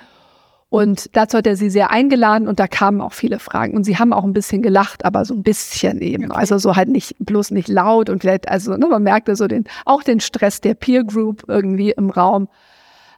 Und 0.69 1.15
dazu 1.15 1.37
hat 1.37 1.47
er 1.47 1.55
sie 1.55 1.69
sehr 1.69 1.91
eingeladen 1.91 2.47
und 2.47 2.59
da 2.59 2.67
kamen 2.67 2.99
auch 2.99 3.13
viele 3.13 3.39
Fragen. 3.39 3.75
Und 3.75 3.85
sie 3.85 3.97
haben 3.97 4.11
auch 4.11 4.25
ein 4.25 4.33
bisschen 4.33 4.61
gelacht, 4.61 5.05
aber 5.05 5.23
so 5.23 5.33
ein 5.33 5.43
bisschen 5.43 6.01
eben. 6.01 6.31
Also 6.31 6.57
so 6.57 6.75
halt 6.75 6.89
nicht, 6.89 7.15
bloß 7.19 7.51
nicht 7.51 7.69
laut 7.69 8.09
und 8.09 8.21
vielleicht, 8.21 8.49
also 8.49 8.75
ne, 8.75 8.85
man 8.87 9.01
merkte 9.01 9.35
so 9.37 9.47
den, 9.47 9.63
auch 9.85 10.03
den 10.03 10.19
Stress 10.19 10.59
der 10.59 10.73
Peer 10.73 11.05
Group 11.05 11.45
irgendwie 11.47 11.91
im 11.91 12.09
Raum. 12.09 12.49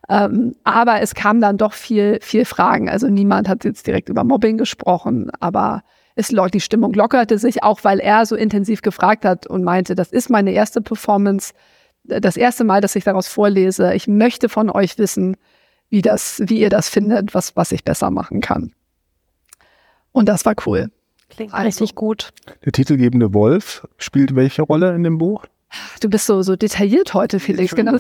Ähm, 0.09 0.55
aber 0.63 1.01
es 1.01 1.15
kam 1.15 1.41
dann 1.41 1.57
doch 1.57 1.73
viel, 1.73 2.19
viel 2.21 2.45
Fragen. 2.45 2.87
Also 2.87 3.07
niemand 3.07 3.49
hat 3.49 3.63
jetzt 3.63 3.87
direkt 3.87 4.09
über 4.09 4.23
Mobbing 4.23 4.57
gesprochen, 4.57 5.31
aber 5.39 5.83
es, 6.15 6.27
die 6.27 6.59
Stimmung 6.59 6.93
lockerte 6.93 7.39
sich 7.39 7.63
auch, 7.63 7.83
weil 7.83 7.99
er 7.99 8.25
so 8.25 8.35
intensiv 8.35 8.81
gefragt 8.81 9.25
hat 9.25 9.47
und 9.47 9.63
meinte, 9.63 9.95
das 9.95 10.11
ist 10.11 10.29
meine 10.29 10.51
erste 10.51 10.81
Performance, 10.81 11.53
das 12.03 12.37
erste 12.37 12.63
Mal, 12.63 12.81
dass 12.81 12.95
ich 12.95 13.03
daraus 13.03 13.27
vorlese. 13.27 13.93
Ich 13.93 14.07
möchte 14.07 14.49
von 14.49 14.69
euch 14.69 14.97
wissen, 14.97 15.37
wie 15.89 16.01
das, 16.01 16.41
wie 16.46 16.60
ihr 16.60 16.69
das 16.69 16.89
findet, 16.89 17.34
was, 17.34 17.55
was 17.55 17.72
ich 17.72 17.84
besser 17.84 18.12
machen 18.12 18.41
kann. 18.41 18.74
Und 20.12 20.27
das 20.29 20.46
war 20.46 20.55
cool. 20.65 20.91
Klingt 21.29 21.53
also, 21.53 21.65
richtig 21.65 21.96
gut. 21.96 22.29
Der 22.65 22.72
titelgebende 22.72 23.34
Wolf 23.34 23.88
spielt 23.98 24.36
welche 24.36 24.63
Rolle 24.63 24.96
in 24.96 25.03
dem 25.03 25.17
Buch? 25.17 25.46
Du 26.01 26.10
bist 26.10 26.25
so, 26.25 26.41
so 26.41 26.55
detailliert 26.55 27.13
heute, 27.13 27.39
Felix. 27.39 27.75
Genau. 27.75 27.93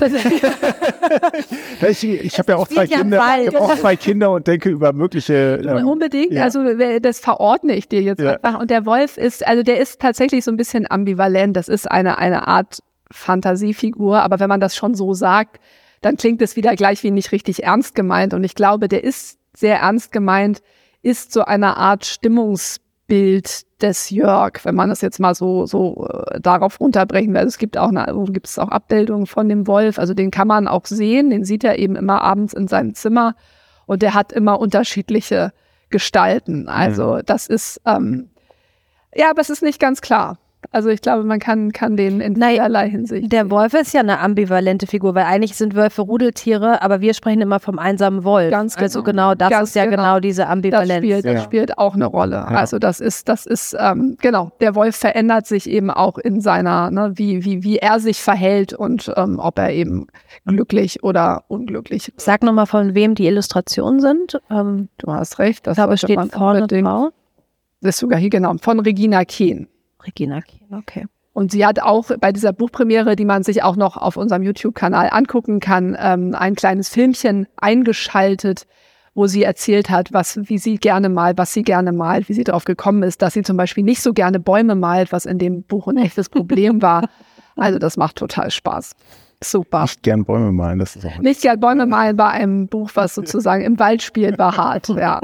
ich 1.87 2.03
ich 2.03 2.39
habe 2.39 2.53
ja 2.53 2.57
auch 2.57 2.67
zwei 2.67 2.87
Kinder, 2.87 3.21
ich 3.39 3.47
habe 3.47 3.61
auch 3.61 3.75
zwei 3.75 3.95
Kinder 3.95 4.31
und 4.31 4.47
denke 4.47 4.69
über 4.69 4.91
mögliche. 4.91 5.61
Ähm, 5.63 5.87
Unbedingt. 5.87 6.31
Ja. 6.31 6.45
Also 6.45 6.63
das 6.99 7.19
verordne 7.19 7.75
ich 7.75 7.87
dir 7.87 8.01
jetzt 8.01 8.21
ja. 8.21 8.33
einfach. 8.33 8.59
Und 8.59 8.71
der 8.71 8.87
Wolf 8.87 9.17
ist, 9.17 9.45
also 9.47 9.61
der 9.61 9.79
ist 9.79 10.01
tatsächlich 10.01 10.43
so 10.43 10.49
ein 10.49 10.57
bisschen 10.57 10.89
ambivalent. 10.89 11.55
Das 11.55 11.67
ist 11.67 11.89
eine 11.89 12.17
eine 12.17 12.47
Art 12.47 12.79
Fantasiefigur, 13.11 14.19
aber 14.19 14.39
wenn 14.39 14.49
man 14.49 14.59
das 14.59 14.75
schon 14.75 14.95
so 14.95 15.13
sagt, 15.13 15.59
dann 16.01 16.17
klingt 16.17 16.41
es 16.41 16.55
wieder 16.55 16.75
gleich 16.75 17.03
wie 17.03 17.11
nicht 17.11 17.31
richtig 17.31 17.63
ernst 17.63 17.95
gemeint. 17.95 18.33
Und 18.33 18.43
ich 18.43 18.55
glaube, 18.55 18.87
der 18.87 19.03
ist 19.03 19.39
sehr 19.55 19.79
ernst 19.79 20.11
gemeint, 20.11 20.61
ist 21.01 21.31
so 21.31 21.43
eine 21.43 21.77
Art 21.77 22.05
Stimmungsbild 22.05 23.65
des 23.81 24.09
Jörg, 24.09 24.63
wenn 24.63 24.75
man 24.75 24.89
das 24.89 25.01
jetzt 25.01 25.19
mal 25.19 25.33
so, 25.33 25.65
so 25.65 26.07
äh, 26.07 26.39
darauf 26.39 26.79
runterbrechen 26.79 27.33
will. 27.33 27.39
Also 27.39 27.49
es 27.49 27.57
gibt 27.57 27.77
auch 27.77 27.89
eine, 27.89 28.13
gibt 28.31 28.47
es 28.47 28.59
auch 28.59 28.69
Abbildungen 28.69 29.25
von 29.25 29.47
dem 29.47 29.67
Wolf, 29.67 29.99
also 29.99 30.13
den 30.13 30.31
kann 30.31 30.47
man 30.47 30.67
auch 30.67 30.85
sehen, 30.85 31.29
den 31.29 31.45
sieht 31.45 31.63
er 31.63 31.79
eben 31.79 31.95
immer 31.95 32.21
abends 32.21 32.53
in 32.53 32.67
seinem 32.67 32.93
Zimmer 32.93 33.35
und 33.85 34.01
der 34.01 34.13
hat 34.13 34.33
immer 34.33 34.59
unterschiedliche 34.59 35.53
Gestalten. 35.89 36.67
Also 36.67 37.15
mhm. 37.15 37.21
das 37.25 37.47
ist, 37.47 37.81
ähm, 37.85 38.29
ja, 39.15 39.29
aber 39.31 39.41
es 39.41 39.49
ist 39.49 39.63
nicht 39.63 39.79
ganz 39.79 40.01
klar. 40.01 40.37
Also 40.71 40.89
ich 40.89 41.01
glaube, 41.01 41.23
man 41.23 41.39
kann, 41.39 41.71
kann 41.71 41.97
den 41.97 42.21
in 42.21 42.33
naja, 42.33 42.63
vielerlei 42.65 42.89
Hinsicht. 42.89 43.31
Der 43.31 43.49
Wolf 43.49 43.73
ist 43.73 43.93
ja 43.93 44.01
eine 44.01 44.19
ambivalente 44.19 44.85
Figur, 44.85 45.15
weil 45.15 45.23
eigentlich 45.23 45.55
sind 45.55 45.73
Wölfe 45.75 46.03
Rudeltiere, 46.03 46.81
aber 46.83 47.01
wir 47.01 47.13
sprechen 47.15 47.41
immer 47.41 47.59
vom 47.59 47.79
einsamen 47.79 48.23
Wolf. 48.23 48.51
Ganz 48.51 48.75
genau. 48.75 48.83
Also 48.83 49.03
genau, 49.03 49.35
das 49.35 49.49
Ganz 49.49 49.69
ist 49.69 49.75
ja 49.75 49.85
genau. 49.85 49.97
genau, 49.97 50.19
diese 50.19 50.47
Ambivalenz. 50.47 50.89
Das 50.89 50.97
spielt, 50.97 51.25
das 51.25 51.43
spielt 51.43 51.77
auch 51.77 51.95
eine 51.95 52.05
Rolle. 52.05 52.35
Ja. 52.35 52.45
Also 52.45 52.77
das 52.77 52.99
ist, 52.99 53.29
das 53.29 53.45
ist, 53.47 53.75
ähm, 53.79 54.17
genau, 54.21 54.51
der 54.59 54.75
Wolf 54.75 54.95
verändert 54.95 55.47
sich 55.47 55.67
eben 55.67 55.89
auch 55.89 56.17
in 56.17 56.39
seiner, 56.39 56.91
ne, 56.91 57.13
wie, 57.15 57.43
wie, 57.45 57.63
wie 57.63 57.77
er 57.77 57.99
sich 57.99 58.21
verhält 58.21 58.73
und 58.73 59.11
ähm, 59.15 59.39
ob 59.39 59.57
er 59.57 59.71
eben 59.71 60.07
glücklich 60.45 61.03
oder 61.03 61.45
unglücklich 61.47 62.09
ist. 62.09 62.21
Sag 62.21 62.43
nochmal, 62.43 62.67
von 62.67 62.93
wem 62.93 63.15
die 63.15 63.25
Illustrationen 63.25 64.01
sind. 64.01 64.39
Ähm, 64.51 64.89
du 64.99 65.11
hast 65.11 65.39
recht. 65.39 65.65
Das 65.65 65.79
aber 65.79 65.97
steht 65.97 66.19
vorne 66.31 66.67
drauf. 66.67 67.11
Das 67.81 67.95
ist 67.95 67.99
sogar 67.99 68.19
hier 68.19 68.29
genau, 68.29 68.53
von 68.61 68.79
Regina 68.81 69.23
Kehn. 69.25 69.67
Regina 70.05 70.41
Kehn, 70.41 70.73
okay. 70.73 71.05
Und 71.33 71.51
sie 71.51 71.65
hat 71.65 71.81
auch 71.81 72.09
bei 72.19 72.31
dieser 72.31 72.51
Buchpremiere, 72.51 73.15
die 73.15 73.25
man 73.25 73.43
sich 73.43 73.63
auch 73.63 73.75
noch 73.75 73.95
auf 73.97 74.17
unserem 74.17 74.43
YouTube-Kanal 74.43 75.09
angucken 75.11 75.59
kann, 75.59 75.95
ähm, 75.99 76.35
ein 76.37 76.55
kleines 76.55 76.89
Filmchen 76.89 77.47
eingeschaltet, 77.55 78.65
wo 79.13 79.27
sie 79.27 79.43
erzählt 79.43 79.89
hat, 79.89 80.11
was, 80.11 80.37
wie 80.49 80.57
sie 80.57 80.75
gerne 80.75 81.09
malt, 81.09 81.37
was 81.37 81.53
sie 81.53 81.63
gerne 81.63 81.91
malt, 81.91 82.29
wie 82.29 82.33
sie 82.33 82.43
darauf 82.43 82.65
gekommen 82.65 83.03
ist, 83.03 83.21
dass 83.21 83.33
sie 83.33 83.43
zum 83.43 83.57
Beispiel 83.57 83.83
nicht 83.83 84.01
so 84.01 84.13
gerne 84.13 84.39
Bäume 84.39 84.75
malt, 84.75 85.11
was 85.11 85.25
in 85.25 85.37
dem 85.37 85.63
Buch 85.63 85.87
ein 85.87 85.97
echtes 85.97 86.29
Problem 86.29 86.81
war. 86.81 87.07
Also 87.55 87.79
das 87.79 87.97
macht 87.97 88.15
total 88.15 88.51
Spaß. 88.51 88.95
Super. 89.41 89.83
Nicht 89.83 90.03
gern 90.03 90.25
Bäume 90.25 90.51
malen, 90.51 90.79
das 90.79 90.95
ist 90.95 91.05
auch 91.05 91.17
nicht 91.19 91.41
gern 91.41 91.59
Bäume 91.59 91.85
malen 91.85 92.17
bei 92.17 92.27
einem 92.27 92.67
Buch, 92.67 92.91
was 92.95 93.15
sozusagen 93.15 93.63
im 93.63 93.79
Wald 93.79 94.01
spielt, 94.01 94.37
war 94.37 94.57
hart. 94.57 94.89
Ja. 94.89 95.21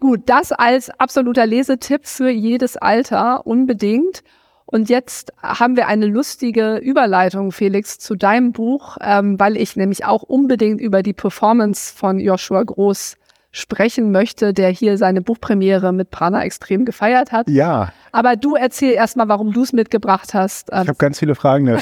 Gut, 0.00 0.22
das 0.26 0.52
als 0.52 0.90
absoluter 0.90 1.46
Lesetipp 1.46 2.06
für 2.06 2.30
jedes 2.30 2.76
Alter 2.76 3.46
unbedingt. 3.46 4.22
Und 4.64 4.90
jetzt 4.90 5.32
haben 5.42 5.76
wir 5.76 5.88
eine 5.88 6.06
lustige 6.06 6.76
Überleitung, 6.76 7.52
Felix, 7.52 7.98
zu 7.98 8.16
deinem 8.16 8.52
Buch, 8.52 8.98
ähm, 9.00 9.40
weil 9.40 9.56
ich 9.56 9.76
nämlich 9.76 10.04
auch 10.04 10.22
unbedingt 10.22 10.80
über 10.80 11.02
die 11.02 11.14
Performance 11.14 11.92
von 11.94 12.20
Joshua 12.20 12.62
Groß 12.62 13.16
sprechen 13.50 14.12
möchte, 14.12 14.52
der 14.52 14.68
hier 14.68 14.98
seine 14.98 15.22
Buchpremiere 15.22 15.92
mit 15.92 16.10
Prana 16.10 16.44
extrem 16.44 16.84
gefeiert 16.84 17.32
hat. 17.32 17.48
Ja. 17.48 17.92
Aber 18.12 18.36
du 18.36 18.56
erzähl 18.56 18.92
erstmal, 18.92 19.28
warum 19.28 19.52
du 19.52 19.62
es 19.62 19.72
mitgebracht 19.72 20.34
hast. 20.34 20.68
Ich 20.68 20.76
habe 20.76 20.94
ganz 20.94 21.18
viele 21.18 21.34
Fragen. 21.34 21.78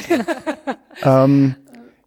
ähm, 1.02 1.56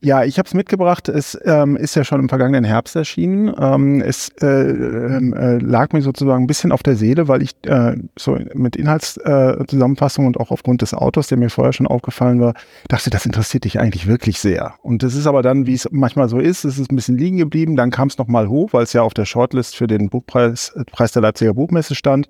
ja, 0.02 0.24
ich 0.24 0.38
habe 0.40 0.48
es 0.48 0.54
mitgebracht. 0.54 1.10
Es 1.10 1.38
ähm, 1.44 1.76
ist 1.76 1.96
ja 1.96 2.06
schon 2.06 2.22
im 2.22 2.30
vergangenen 2.30 2.64
Herbst 2.64 2.96
erschienen. 2.96 3.54
Ähm, 3.60 4.02
es 4.02 4.30
äh, 4.42 4.46
äh, 4.48 5.58
lag 5.58 5.92
mir 5.92 6.02
sozusagen 6.02 6.44
ein 6.44 6.48
bisschen 6.48 6.72
auf 6.72 6.84
der 6.84 6.96
Seele, 6.96 7.28
weil 7.28 7.42
ich 7.42 7.52
äh, 7.66 7.98
so 8.18 8.38
mit 8.54 8.78
Inhaltszusammenfassung 8.78 10.26
und 10.26 10.40
auch 10.40 10.52
aufgrund 10.52 10.82
des 10.82 10.94
Autors, 10.94 11.28
der 11.28 11.38
mir 11.38 11.50
vorher 11.50 11.74
schon 11.74 11.88
aufgefallen 11.88 12.40
war, 12.40 12.54
dachte, 12.88 13.10
das 13.10 13.26
interessiert 13.26 13.66
dich 13.66 13.80
eigentlich 13.80 14.08
wirklich 14.08 14.40
sehr. 14.40 14.76
Und 14.84 15.04
das 15.04 15.16
ist 15.16 15.28
aber 15.28 15.42
dann, 15.42 15.68
wie 15.68 15.74
es 15.74 15.90
manchmal 15.92 16.30
so 16.30 16.40
ist, 16.40 16.64
es 16.64 16.80
ist 16.80 16.92
ein 16.92 16.96
bisschen 16.96 17.18
liegen 17.18 17.38
geblieben. 17.38 17.76
Dann 17.76 17.92
kam 17.92 18.08
es 18.08 18.18
nochmal 18.18 18.48
hoch, 18.48 18.72
weil 18.72 18.84
es 18.84 18.94
ja 18.94 19.02
auf 19.02 19.14
der 19.14 19.26
Shortlist 19.26 19.76
für 19.76 19.88
den 19.88 20.10
Buchpreis 20.10 20.72
äh, 20.78 20.86
Preis 20.86 21.12
der 21.12 21.24
Leipziger 21.24 21.54
Buchmesse 21.54 21.96
stand. 21.96 22.30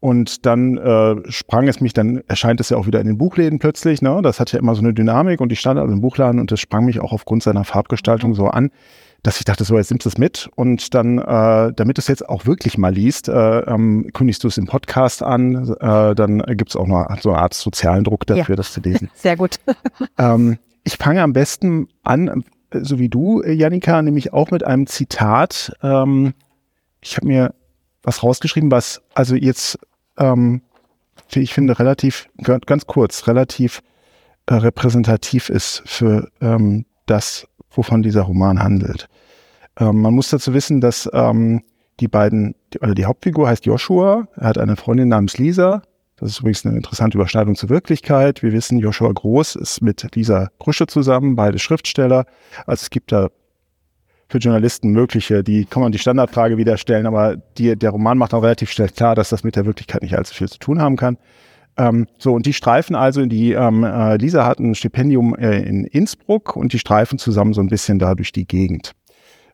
Und 0.00 0.46
dann 0.46 0.76
äh, 0.78 1.16
sprang 1.28 1.66
es 1.66 1.80
mich, 1.80 1.92
dann 1.92 2.22
erscheint 2.28 2.60
es 2.60 2.70
ja 2.70 2.76
auch 2.76 2.86
wieder 2.86 3.00
in 3.00 3.06
den 3.08 3.18
Buchläden 3.18 3.58
plötzlich. 3.58 4.00
Ne? 4.00 4.20
Das 4.22 4.38
hat 4.38 4.52
ja 4.52 4.60
immer 4.60 4.76
so 4.76 4.80
eine 4.80 4.94
Dynamik 4.94 5.40
und 5.40 5.50
ich 5.50 5.58
stand 5.58 5.78
also 5.80 5.92
im 5.92 6.00
Buchladen 6.00 6.40
und 6.40 6.52
das 6.52 6.60
sprang 6.60 6.84
mich 6.84 7.00
auch 7.00 7.12
aufgrund 7.12 7.42
seiner 7.42 7.64
Farbgestaltung 7.64 8.34
so 8.34 8.46
an, 8.46 8.70
dass 9.24 9.38
ich 9.38 9.44
dachte, 9.44 9.64
so 9.64 9.76
jetzt 9.76 9.90
nimmst 9.90 10.06
du 10.06 10.10
es 10.10 10.18
mit 10.18 10.48
und 10.54 10.94
dann, 10.94 11.18
äh, 11.18 11.72
damit 11.74 11.96
du 11.96 12.00
es 12.00 12.06
jetzt 12.06 12.28
auch 12.28 12.46
wirklich 12.46 12.78
mal 12.78 12.94
liest, 12.94 13.28
äh, 13.28 13.60
ähm, 13.60 14.08
kündigst 14.12 14.44
du 14.44 14.48
es 14.48 14.56
im 14.56 14.66
Podcast 14.66 15.24
an, 15.24 15.74
äh, 15.80 16.14
dann 16.14 16.38
gibt 16.56 16.70
es 16.70 16.76
auch 16.76 16.86
noch 16.86 17.08
so 17.20 17.30
eine 17.30 17.38
Art 17.40 17.54
sozialen 17.54 18.04
Druck 18.04 18.24
dafür, 18.26 18.50
ja. 18.50 18.56
das 18.56 18.72
zu 18.72 18.80
lesen. 18.80 19.10
Sehr 19.14 19.36
gut. 19.36 19.56
ähm, 20.18 20.58
ich 20.84 20.96
fange 20.96 21.22
am 21.22 21.32
besten 21.32 21.88
an, 22.04 22.44
so 22.72 23.00
wie 23.00 23.08
du, 23.08 23.42
Janika, 23.42 24.00
nämlich 24.00 24.32
auch 24.32 24.52
mit 24.52 24.62
einem 24.64 24.86
Zitat. 24.86 25.72
Ähm, 25.82 26.34
ich 27.00 27.16
habe 27.16 27.26
mir 27.26 27.54
was 28.02 28.22
rausgeschrieben, 28.22 28.70
was 28.70 29.02
also 29.14 29.34
jetzt 29.34 29.78
ähm, 30.18 30.62
wie 31.30 31.40
ich 31.40 31.52
finde, 31.54 31.78
relativ, 31.78 32.28
ganz 32.38 32.86
kurz, 32.86 33.26
relativ 33.26 33.82
äh, 34.46 34.54
repräsentativ 34.54 35.50
ist 35.50 35.82
für 35.84 36.30
ähm, 36.40 36.86
das, 37.06 37.46
wovon 37.70 38.02
dieser 38.02 38.22
Roman 38.22 38.62
handelt. 38.62 39.08
Ähm, 39.78 40.00
man 40.00 40.14
muss 40.14 40.30
dazu 40.30 40.54
wissen, 40.54 40.80
dass 40.80 41.08
ähm, 41.12 41.62
die 42.00 42.08
beiden, 42.08 42.54
die, 42.72 42.78
oder 42.78 42.94
die 42.94 43.04
Hauptfigur 43.04 43.48
heißt 43.48 43.66
Joshua, 43.66 44.28
er 44.36 44.48
hat 44.48 44.58
eine 44.58 44.76
Freundin 44.76 45.08
namens 45.08 45.38
Lisa. 45.38 45.82
Das 46.16 46.30
ist 46.30 46.40
übrigens 46.40 46.66
eine 46.66 46.76
interessante 46.76 47.16
Überschneidung 47.16 47.54
zur 47.54 47.68
Wirklichkeit. 47.68 48.42
Wir 48.42 48.52
wissen, 48.52 48.78
Joshua 48.78 49.12
Groß 49.12 49.54
ist 49.56 49.82
mit 49.82 50.04
Lisa 50.16 50.48
Krusche 50.58 50.86
zusammen, 50.86 51.36
beide 51.36 51.58
Schriftsteller. 51.58 52.24
Also 52.66 52.82
es 52.82 52.90
gibt 52.90 53.12
da 53.12 53.28
für 54.28 54.38
Journalisten 54.38 54.90
mögliche, 54.90 55.42
die 55.42 55.64
kann 55.64 55.82
man 55.82 55.92
die 55.92 55.98
Standardfrage 55.98 56.58
wieder 56.58 56.76
stellen, 56.76 57.06
aber 57.06 57.36
die, 57.36 57.76
der 57.76 57.90
Roman 57.90 58.18
macht 58.18 58.34
auch 58.34 58.42
relativ 58.42 58.70
schnell 58.70 58.90
klar, 58.90 59.14
dass 59.14 59.30
das 59.30 59.42
mit 59.42 59.56
der 59.56 59.64
Wirklichkeit 59.64 60.02
nicht 60.02 60.16
allzu 60.16 60.34
viel 60.34 60.48
zu 60.48 60.58
tun 60.58 60.80
haben 60.80 60.96
kann. 60.96 61.16
Ähm, 61.78 62.06
so, 62.18 62.34
und 62.34 62.44
die 62.44 62.52
streifen 62.52 62.94
also, 62.94 63.24
die, 63.24 63.52
ähm, 63.52 63.84
äh, 63.84 64.16
Lisa 64.16 64.44
hat 64.44 64.58
ein 64.58 64.74
Stipendium 64.74 65.34
äh, 65.36 65.60
in 65.60 65.84
Innsbruck 65.84 66.56
und 66.56 66.72
die 66.72 66.78
streifen 66.78 67.18
zusammen 67.18 67.54
so 67.54 67.60
ein 67.60 67.68
bisschen 67.68 67.98
da 67.98 68.14
durch 68.14 68.32
die 68.32 68.46
Gegend. 68.46 68.92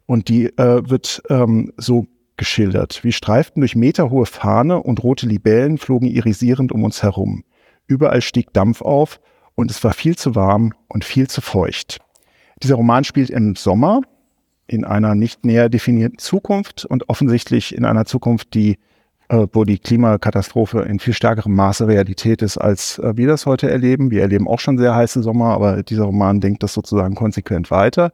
Und 0.07 0.29
die 0.29 0.47
äh, 0.59 0.89
wird 0.89 1.23
ähm, 1.31 1.73
so 1.77 2.07
geschildert. 2.37 3.05
Wir 3.05 3.13
streiften 3.13 3.61
durch 3.61 3.77
meterhohe 3.77 4.27
Fahne 4.27 4.83
und 4.83 5.05
rote 5.05 5.27
Libellen 5.27 5.79
flogen 5.79 6.09
irisierend 6.09 6.73
um 6.73 6.83
uns 6.83 7.03
herum. 7.03 7.45
Überall 7.87 8.23
stieg 8.23 8.53
Dampf 8.53 8.83
auf 8.83 9.21
und 9.55 9.71
es 9.71 9.85
war 9.85 9.93
viel 9.93 10.17
zu 10.17 10.35
warm 10.35 10.73
und 10.89 11.05
viel 11.05 11.29
zu 11.29 11.41
feucht. 11.41 11.99
Dieser 12.63 12.75
Roman 12.75 13.05
spielt 13.05 13.31
im 13.31 13.55
Sommer 13.55 14.01
in 14.67 14.85
einer 14.85 15.15
nicht 15.15 15.45
näher 15.45 15.69
definierten 15.69 16.19
Zukunft 16.19 16.85
und 16.85 17.09
offensichtlich 17.09 17.75
in 17.75 17.85
einer 17.85 18.05
Zukunft, 18.05 18.55
die 18.55 18.79
äh, 19.29 19.47
wo 19.53 19.65
die 19.65 19.79
Klimakatastrophe 19.79 20.81
in 20.83 20.99
viel 20.99 21.15
stärkerem 21.15 21.55
Maße 21.55 21.87
Realität 21.87 22.43
ist, 22.43 22.59
als 22.59 22.99
äh, 22.99 23.17
wir 23.17 23.27
das 23.27 23.47
heute 23.47 23.71
erleben. 23.71 24.11
Wir 24.11 24.23
erleben 24.23 24.47
auch 24.47 24.61
schon 24.61 24.79
sehr 24.79 24.95
heiße 24.95 25.23
Sommer, 25.23 25.55
aber 25.55 25.83
dieser 25.83 26.05
Roman 26.05 26.41
denkt 26.41 26.63
das 26.63 26.75
sozusagen 26.75 27.15
konsequent 27.15 27.71
weiter. 27.71 28.13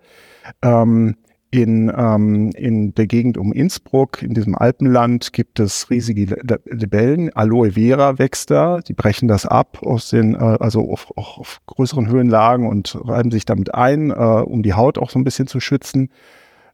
Ähm, 0.63 1.17
in, 1.53 1.93
ähm, 1.97 2.51
in 2.55 2.95
der 2.95 3.09
Gegend 3.09 3.37
um 3.37 3.53
Innsbruck, 3.53 4.23
in 4.23 4.35
diesem 4.35 4.55
Alpenland, 4.55 5.33
gibt 5.33 5.59
es 5.59 5.91
riesige 5.91 6.37
Libellen. 6.67 7.35
Aloe 7.35 7.73
Vera 7.73 8.21
wächst 8.21 8.53
da. 8.53 8.79
Die 8.79 8.95
brechen 8.95 9.27
das 9.27 9.47
ab 9.47 9.83
aus 9.83 10.11
den, 10.11 10.35
äh, 10.35 10.39
also 10.39 10.93
auf, 10.93 11.13
auch 11.17 11.39
auf 11.39 11.61
größeren 11.67 12.07
Höhenlagen 12.07 12.69
und 12.69 12.97
reiben 13.05 13.33
sich 13.33 13.47
damit 13.47 13.75
ein, 13.75 14.11
äh, 14.11 14.15
um 14.15 14.63
die 14.63 14.75
Haut 14.75 14.97
auch 14.97 15.11
so 15.11 15.19
ein 15.19 15.25
bisschen 15.25 15.49
zu 15.49 15.59
schützen. 15.59 16.11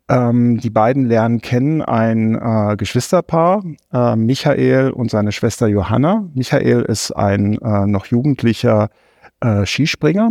Ähm, 0.09 0.59
die 0.59 0.71
beiden 0.71 1.07
lernen 1.07 1.41
kennen 1.41 1.83
ein 1.83 2.37
äh, 2.37 2.77
Geschwisterpaar, 2.77 3.65
äh, 3.93 4.15
Michael 4.15 4.91
und 4.91 5.11
seine 5.11 5.33
Schwester 5.33 5.67
Johanna. 5.67 6.29
Michael 6.35 6.83
ist 6.83 7.11
ein 7.11 7.59
äh, 7.61 7.87
noch 7.87 8.07
jugendlicher 8.07 8.89
äh, 9.41 9.67
Skispringer, 9.67 10.31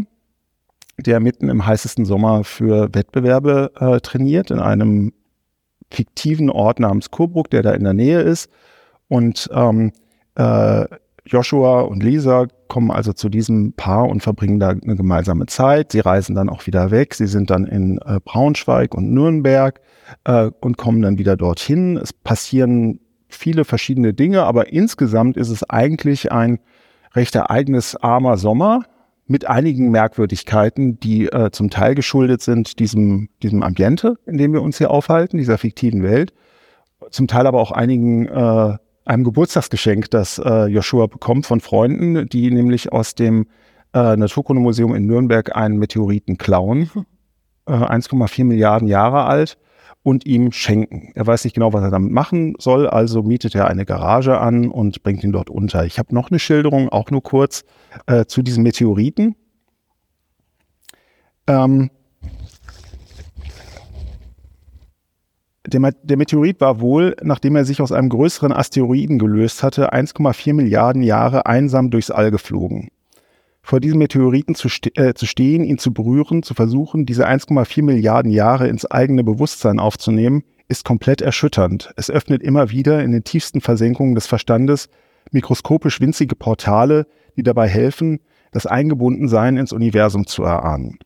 der 0.97 1.19
mitten 1.19 1.49
im 1.49 1.65
heißesten 1.65 2.05
Sommer 2.05 2.45
für 2.45 2.93
Wettbewerbe 2.93 3.71
äh, 3.77 3.99
trainiert 3.99 4.49
in 4.49 4.59
einem 4.59 5.11
fiktiven 5.91 6.49
Ort 6.49 6.79
namens 6.79 7.11
Coburg, 7.11 7.49
der 7.49 7.61
da 7.61 7.71
in 7.71 7.83
der 7.83 7.93
Nähe 7.93 8.21
ist. 8.21 8.49
Und 9.09 9.49
ähm, 9.53 9.91
äh, 10.35 10.85
Joshua 11.25 11.81
und 11.81 12.03
Lisa 12.03 12.47
kommen 12.67 12.91
also 12.91 13.13
zu 13.13 13.29
diesem 13.29 13.73
Paar 13.73 14.07
und 14.07 14.21
verbringen 14.21 14.59
da 14.59 14.69
eine 14.69 14.95
gemeinsame 14.95 15.47
Zeit. 15.47 15.91
Sie 15.91 15.99
reisen 15.99 16.35
dann 16.35 16.49
auch 16.49 16.67
wieder 16.67 16.91
weg. 16.91 17.15
Sie 17.15 17.27
sind 17.27 17.49
dann 17.49 17.65
in 17.65 17.97
äh, 18.05 18.19
Braunschweig 18.23 18.93
und 18.93 19.11
Nürnberg 19.11 19.81
äh, 20.25 20.51
und 20.61 20.77
kommen 20.77 21.01
dann 21.01 21.17
wieder 21.17 21.35
dorthin. 21.35 21.97
Es 21.97 22.13
passieren 22.13 22.99
viele 23.27 23.65
verschiedene 23.65 24.13
Dinge, 24.13 24.43
aber 24.43 24.71
insgesamt 24.71 25.35
ist 25.35 25.49
es 25.49 25.67
eigentlich 25.69 26.31
ein 26.31 26.59
recht 27.15 27.33
ereignisarmer 27.35 28.37
Sommer 28.37 28.83
mit 29.27 29.47
einigen 29.47 29.89
Merkwürdigkeiten, 29.89 30.99
die 30.99 31.25
äh, 31.27 31.49
zum 31.51 31.71
Teil 31.71 31.95
geschuldet 31.95 32.41
sind 32.41 32.79
diesem, 32.79 33.29
diesem 33.41 33.63
Ambiente, 33.63 34.17
in 34.27 34.37
dem 34.37 34.53
wir 34.53 34.61
uns 34.61 34.77
hier 34.77 34.91
aufhalten, 34.91 35.37
dieser 35.37 35.57
fiktiven 35.57 36.03
Welt, 36.03 36.33
zum 37.09 37.27
Teil 37.27 37.47
aber 37.47 37.59
auch 37.59 37.71
einigen 37.71 38.27
äh, 38.27 38.77
einem 39.05 39.23
Geburtstagsgeschenk, 39.23 40.09
das 40.11 40.39
äh, 40.39 40.65
Joshua 40.65 41.07
bekommt 41.07 41.45
von 41.45 41.61
Freunden, 41.61 42.27
die 42.27 42.51
nämlich 42.51 42.91
aus 42.91 43.15
dem 43.15 43.47
äh, 43.93 44.15
Naturkundemuseum 44.17 44.93
in 44.95 45.05
Nürnberg 45.05 45.55
einen 45.55 45.77
Meteoriten 45.77 46.37
klauen, 46.37 46.89
äh, 47.67 47.71
1,4 47.71 48.43
Milliarden 48.43 48.87
Jahre 48.87 49.25
alt, 49.25 49.57
und 50.05 50.25
ihm 50.27 50.51
schenken. 50.51 51.11
Er 51.15 51.25
weiß 51.25 51.45
nicht 51.45 51.55
genau, 51.55 51.73
was 51.73 51.81
er 51.81 51.89
damit 51.89 52.11
machen 52.11 52.53
soll, 52.59 52.87
also 52.87 53.23
mietet 53.23 53.55
er 53.55 53.67
eine 53.67 53.85
Garage 53.85 54.39
an 54.39 54.69
und 54.69 55.01
bringt 55.01 55.23
ihn 55.23 55.31
dort 55.31 55.49
unter. 55.49 55.83
Ich 55.83 55.97
habe 55.97 56.13
noch 56.13 56.29
eine 56.29 56.37
Schilderung, 56.37 56.89
auch 56.89 57.09
nur 57.09 57.23
kurz, 57.23 57.63
äh, 58.05 58.25
zu 58.25 58.43
diesem 58.43 58.61
Meteoriten. 58.61 59.35
Ähm, 61.47 61.89
der, 65.67 66.17
Meteorit 66.17 66.61
war 66.61 66.79
wohl, 66.79 67.15
nachdem 67.21 67.55
er 67.55 67.65
sich 67.65 67.81
aus 67.81 67.91
einem 67.91 68.09
größeren 68.09 68.51
Asteroiden 68.51 69.19
gelöst 69.19 69.63
hatte, 69.63 69.93
1,4 69.93 70.53
Milliarden 70.53 71.01
Jahre 71.01 71.45
einsam 71.45 71.91
durchs 71.91 72.11
All 72.11 72.31
geflogen. 72.31 72.89
Vor 73.61 73.79
diesem 73.79 73.97
Meteoriten 73.97 74.53
zu, 74.53 74.69
ste 74.69 74.95
äh, 74.95 75.15
zu 75.15 75.25
stehen, 75.25 75.63
ihn 75.63 75.79
zu 75.79 75.91
berühren, 75.91 76.43
zu 76.43 76.53
versuchen, 76.53 77.05
diese 77.05 77.27
1,4 77.27 77.83
Milliarden 77.83 78.31
Jahre 78.31 78.67
ins 78.67 78.85
eigene 78.85 79.23
Bewusstsein 79.23 79.79
aufzunehmen, 79.79 80.43
ist 80.67 80.85
komplett 80.85 81.21
erschütternd. 81.21 81.91
Es 81.95 82.11
öffnet 82.11 82.43
immer 82.43 82.69
wieder 82.69 83.03
in 83.03 83.11
den 83.11 83.23
tiefsten 83.23 83.61
Versenkungen 83.61 84.15
des 84.15 84.27
Verstandes 84.27 84.89
mikroskopisch 85.31 85.99
winzige 85.99 86.35
Portale, 86.35 87.07
die 87.35 87.43
dabei 87.43 87.67
helfen, 87.67 88.19
das 88.51 88.65
Eingebundensein 88.65 89.57
ins 89.57 89.73
Universum 89.73 90.27
zu 90.27 90.43
erahnen. 90.43 90.99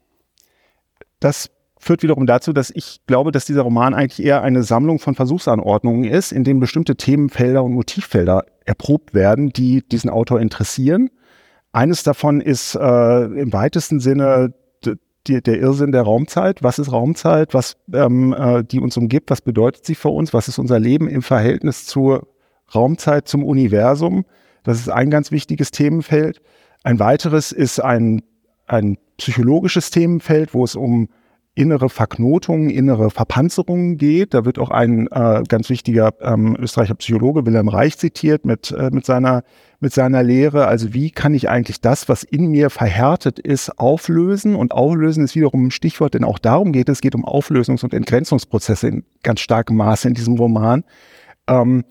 Das 1.20 1.50
führt 1.80 2.04
wiederum 2.04 2.26
dazu, 2.26 2.54
dass 2.54 2.70
ich 2.70 3.02
glaube, 3.08 3.32
dass 3.32 3.46
dieser 3.46 3.62
Roman 3.62 3.94
eigentlich 3.94 4.26
eher 4.26 4.42
eine 4.42 4.64
Sammlung 4.64 5.00
von 5.00 5.16
Versuchsanordnungen 5.16 6.04
ist, 6.04 6.32
in 6.32 6.44
denen 6.44 6.60
bestimmte 6.60 6.96
Themenfelder 6.98 7.64
und 7.64 7.74
Motivfelder 7.74 8.46
erprobt 8.66 9.14
werden, 9.14 9.50
die 9.50 9.82
diesen 9.88 10.10
Autor 10.10 10.42
interessieren. 10.42 11.10
Eines 11.72 12.04
davon 12.04 12.42
ist 12.42 12.76
äh, 12.76 13.24
im 13.24 13.54
weitesten 13.54 14.00
Sinne 14.00 14.54
die, 15.28 15.42
der 15.42 15.60
Irrsinn 15.60 15.92
der 15.92 16.04
Raumzeit. 16.04 16.64
Was 16.64 16.80
ist 16.80 16.92
Raumzeit? 16.92 17.54
Was 17.54 17.78
ähm, 17.94 18.34
äh, 18.34 18.64
die 18.64 18.80
uns 18.80 18.98
umgibt? 18.98 19.30
Was 19.30 19.42
bedeutet 19.42 19.86
sie 19.86 19.96
für 19.96 20.10
uns? 20.10 20.34
Was 20.34 20.48
ist 20.48 20.58
unser 20.60 20.80
Leben 20.80 21.08
im 21.08 21.22
Verhältnis 21.22 21.86
zur 21.86 22.28
Raumzeit, 22.74 23.28
zum 23.28 23.44
Universum? 23.44 24.26
Das 24.64 24.80
ist 24.80 24.90
ein 24.90 25.10
ganz 25.10 25.32
wichtiges 25.32 25.72
Themenfeld. 25.72 26.42
Ein 26.84 27.00
weiteres 27.00 27.52
ist 27.52 27.80
ein, 27.80 28.22
ein 28.68 28.98
psychologisches 29.18 29.92
Themenfeld, 29.92 30.54
wo 30.54 30.64
es 30.64 30.76
um 30.76 31.10
innere 31.60 31.90
Verknotungen, 31.90 32.70
innere 32.70 33.10
Verpanzerungen 33.10 33.98
geht. 33.98 34.34
Da 34.34 34.46
wird 34.46 34.58
auch 34.60 34.72
ein 34.72 35.08
äh, 35.08 35.44
ganz 35.46 35.70
wichtiger 35.70 36.14
ähm, 36.22 36.56
Österreicher 36.58 36.96
Psychologe 36.96 37.46
Wilhelm 37.46 37.68
Reich 37.68 37.98
zitiert 37.98 38.46
mit, 38.46 38.72
äh, 38.72 38.90
mit, 38.94 39.06
seiner, 39.06 39.44
mit 39.82 39.94
seiner 39.94 40.24
Lehre. 40.24 40.68
Also 40.68 40.94
wie 40.94 41.12
kann 41.12 41.34
ich 41.34 41.50
eigentlich 41.50 41.82
das, 41.82 42.08
was 42.08 42.24
in 42.24 42.48
mir 42.48 42.70
verhärtet 42.70 43.40
ist, 43.40 43.78
auflösen? 43.78 44.56
Und 44.56 44.72
auflösen 44.72 45.26
ist 45.26 45.36
wiederum 45.36 45.68
ein 45.68 45.72
Stichwort, 45.72 46.14
denn 46.14 46.24
auch 46.24 46.40
darum 46.40 46.72
geht 46.72 46.88
es. 46.88 47.00
Es 47.00 47.02
geht 47.02 47.14
um 47.14 47.26
Auflösungs- 47.26 47.84
und 47.84 47.94
Entgrenzungsprozesse 47.94 48.88
in 48.88 49.04
ganz 49.22 49.42
starkem 49.42 49.76
Maße 49.76 50.08
in 50.08 50.14
diesem 50.14 50.36
Roman. 50.36 50.86
Ähm, 51.48 51.84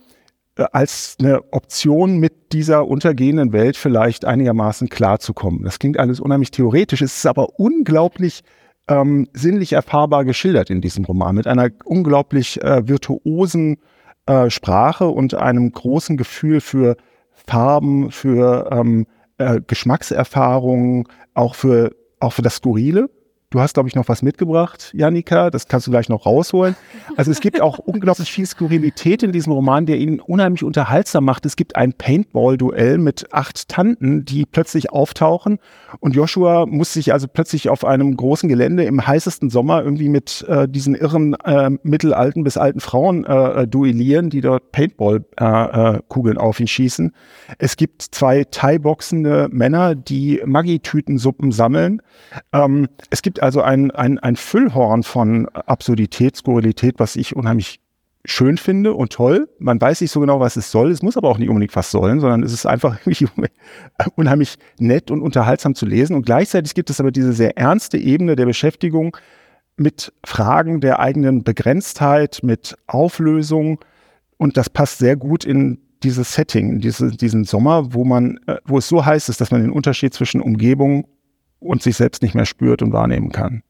als 0.72 1.16
eine 1.20 1.52
Option 1.52 2.16
mit 2.16 2.52
dieser 2.54 2.88
untergehenden 2.88 3.52
Welt 3.52 3.76
vielleicht 3.76 4.24
einigermaßen 4.24 4.88
klarzukommen. 4.88 5.62
Das 5.62 5.78
klingt 5.78 5.98
alles 5.98 6.20
unheimlich 6.20 6.50
theoretisch, 6.52 7.02
es 7.02 7.18
ist 7.18 7.26
aber 7.26 7.60
unglaublich 7.60 8.42
ähm, 8.88 9.28
sinnlich 9.32 9.72
erfahrbar 9.72 10.24
geschildert 10.24 10.70
in 10.70 10.80
diesem 10.80 11.04
Roman 11.04 11.34
mit 11.34 11.46
einer 11.46 11.68
unglaublich 11.84 12.62
äh, 12.62 12.88
virtuosen 12.88 13.78
äh, 14.26 14.50
Sprache 14.50 15.08
und 15.08 15.34
einem 15.34 15.70
großen 15.72 16.16
Gefühl 16.16 16.60
für 16.60 16.96
Farben, 17.32 18.10
für 18.10 18.68
ähm, 18.72 19.06
äh, 19.38 19.60
Geschmackserfahrungen, 19.66 21.04
auch 21.34 21.54
für, 21.54 21.94
auch 22.20 22.32
für 22.32 22.42
das 22.42 22.56
Skurrile. 22.56 23.08
Du 23.50 23.60
hast, 23.60 23.72
glaube 23.72 23.88
ich, 23.88 23.94
noch 23.94 24.08
was 24.08 24.20
mitgebracht, 24.20 24.90
Janika. 24.92 25.48
Das 25.48 25.68
kannst 25.68 25.86
du 25.86 25.90
gleich 25.90 26.10
noch 26.10 26.26
rausholen. 26.26 26.76
Also 27.16 27.30
es 27.30 27.40
gibt 27.40 27.62
auch 27.62 27.78
unglaublich 27.86 28.30
viel 28.30 28.44
Skurrilität 28.44 29.22
in 29.22 29.32
diesem 29.32 29.54
Roman, 29.54 29.86
der 29.86 29.96
ihn 29.96 30.20
unheimlich 30.20 30.62
unterhaltsam 30.62 31.24
macht. 31.24 31.46
Es 31.46 31.56
gibt 31.56 31.74
ein 31.74 31.94
Paintball-Duell 31.94 32.98
mit 32.98 33.32
acht 33.32 33.70
Tanten, 33.70 34.26
die 34.26 34.44
plötzlich 34.44 34.92
auftauchen. 34.92 35.60
Und 36.00 36.14
Joshua 36.14 36.66
muss 36.66 36.92
sich 36.92 37.14
also 37.14 37.26
plötzlich 37.26 37.70
auf 37.70 37.86
einem 37.86 38.18
großen 38.18 38.50
Gelände 38.50 38.84
im 38.84 39.06
heißesten 39.06 39.48
Sommer 39.48 39.82
irgendwie 39.82 40.10
mit 40.10 40.44
äh, 40.46 40.68
diesen 40.68 40.94
irren 40.94 41.32
äh, 41.44 41.70
mittelalten 41.82 42.44
bis 42.44 42.58
alten 42.58 42.80
Frauen 42.80 43.24
äh, 43.24 43.66
duellieren, 43.66 44.28
die 44.28 44.42
dort 44.42 44.72
Paintball-Kugeln 44.72 46.36
äh, 46.36 46.38
äh, 46.38 46.42
auf 46.42 46.60
ihn 46.60 46.66
schießen. 46.66 47.14
Es 47.56 47.78
gibt 47.78 48.02
zwei 48.02 48.44
Thai-boxende 48.44 49.48
Männer, 49.50 49.94
die 49.94 50.42
Maggi-Tütensuppen 50.44 51.50
sammeln. 51.50 52.02
Ähm, 52.52 52.88
es 53.08 53.22
gibt 53.22 53.37
also 53.42 53.62
ein, 53.62 53.90
ein, 53.90 54.18
ein 54.18 54.36
Füllhorn 54.36 55.02
von 55.02 55.48
Absurdität, 55.48 56.36
Skurrilität, 56.36 56.96
was 56.98 57.16
ich 57.16 57.36
unheimlich 57.36 57.80
schön 58.24 58.58
finde 58.58 58.94
und 58.94 59.12
toll. 59.12 59.48
Man 59.58 59.80
weiß 59.80 60.00
nicht 60.00 60.10
so 60.10 60.20
genau, 60.20 60.40
was 60.40 60.56
es 60.56 60.70
soll. 60.70 60.90
Es 60.90 61.02
muss 61.02 61.16
aber 61.16 61.28
auch 61.28 61.38
nicht 61.38 61.48
unbedingt 61.48 61.74
was 61.76 61.90
sollen, 61.90 62.20
sondern 62.20 62.42
es 62.42 62.52
ist 62.52 62.66
einfach 62.66 62.98
unheimlich 64.16 64.56
nett 64.78 65.10
und 65.10 65.22
unterhaltsam 65.22 65.74
zu 65.74 65.86
lesen. 65.86 66.14
Und 66.14 66.26
gleichzeitig 66.26 66.74
gibt 66.74 66.90
es 66.90 67.00
aber 67.00 67.10
diese 67.10 67.32
sehr 67.32 67.56
ernste 67.56 67.96
Ebene 67.96 68.36
der 68.36 68.46
Beschäftigung 68.46 69.16
mit 69.76 70.12
Fragen 70.24 70.80
der 70.80 70.98
eigenen 70.98 71.44
Begrenztheit, 71.44 72.40
mit 72.42 72.76
Auflösung. 72.86 73.80
Und 74.36 74.56
das 74.56 74.68
passt 74.68 74.98
sehr 74.98 75.16
gut 75.16 75.44
in 75.44 75.78
dieses 76.02 76.34
Setting, 76.34 76.80
diese, 76.80 77.10
diesen 77.10 77.44
Sommer, 77.44 77.92
wo 77.92 78.04
man, 78.04 78.38
äh, 78.46 78.56
wo 78.64 78.78
es 78.78 78.88
so 78.88 79.04
heiß 79.04 79.28
ist, 79.28 79.40
dass 79.40 79.50
man 79.50 79.62
den 79.62 79.72
Unterschied 79.72 80.14
zwischen 80.14 80.40
Umgebung 80.40 81.08
und 81.60 81.82
sich 81.82 81.96
selbst 81.96 82.22
nicht 82.22 82.34
mehr 82.34 82.46
spürt 82.46 82.82
und 82.82 82.92
wahrnehmen 82.92 83.30
kann. 83.30 83.62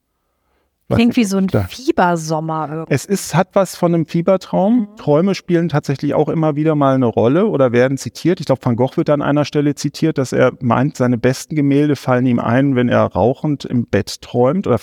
Klingt 0.90 1.16
wie 1.16 1.24
so 1.24 1.36
ein 1.36 1.48
da. 1.48 1.64
Fiebersommer. 1.64 2.68
Irgendwie. 2.70 2.94
Es 2.94 3.04
ist, 3.04 3.34
hat 3.34 3.48
was 3.52 3.76
von 3.76 3.94
einem 3.94 4.06
Fiebertraum. 4.06 4.80
Mhm. 4.80 4.96
Träume 4.96 5.34
spielen 5.34 5.68
tatsächlich 5.68 6.14
auch 6.14 6.30
immer 6.30 6.56
wieder 6.56 6.74
mal 6.74 6.94
eine 6.94 7.06
Rolle 7.06 7.46
oder 7.46 7.72
werden 7.72 7.98
zitiert. 7.98 8.40
Ich 8.40 8.46
glaube, 8.46 8.64
Van 8.64 8.76
Gogh 8.76 8.96
wird 8.96 9.10
an 9.10 9.20
einer 9.20 9.44
Stelle 9.44 9.74
zitiert, 9.74 10.16
dass 10.16 10.32
er 10.32 10.52
meint, 10.60 10.96
seine 10.96 11.18
besten 11.18 11.56
Gemälde 11.56 11.94
fallen 11.94 12.24
ihm 12.24 12.38
ein, 12.38 12.74
wenn 12.74 12.88
er 12.88 13.04
rauchend 13.04 13.66
im 13.66 13.86
Bett 13.86 14.22
träumt 14.22 14.66
oder 14.66 14.78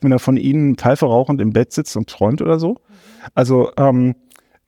wenn 0.00 0.12
er 0.12 0.20
von 0.20 0.36
ihnen 0.36 0.76
Pfeife 0.76 1.06
rauchend 1.06 1.40
im 1.40 1.52
Bett 1.52 1.72
sitzt 1.72 1.96
und 1.96 2.08
träumt 2.08 2.40
oder 2.40 2.60
so. 2.60 2.76
Also 3.34 3.72
ähm, 3.76 4.14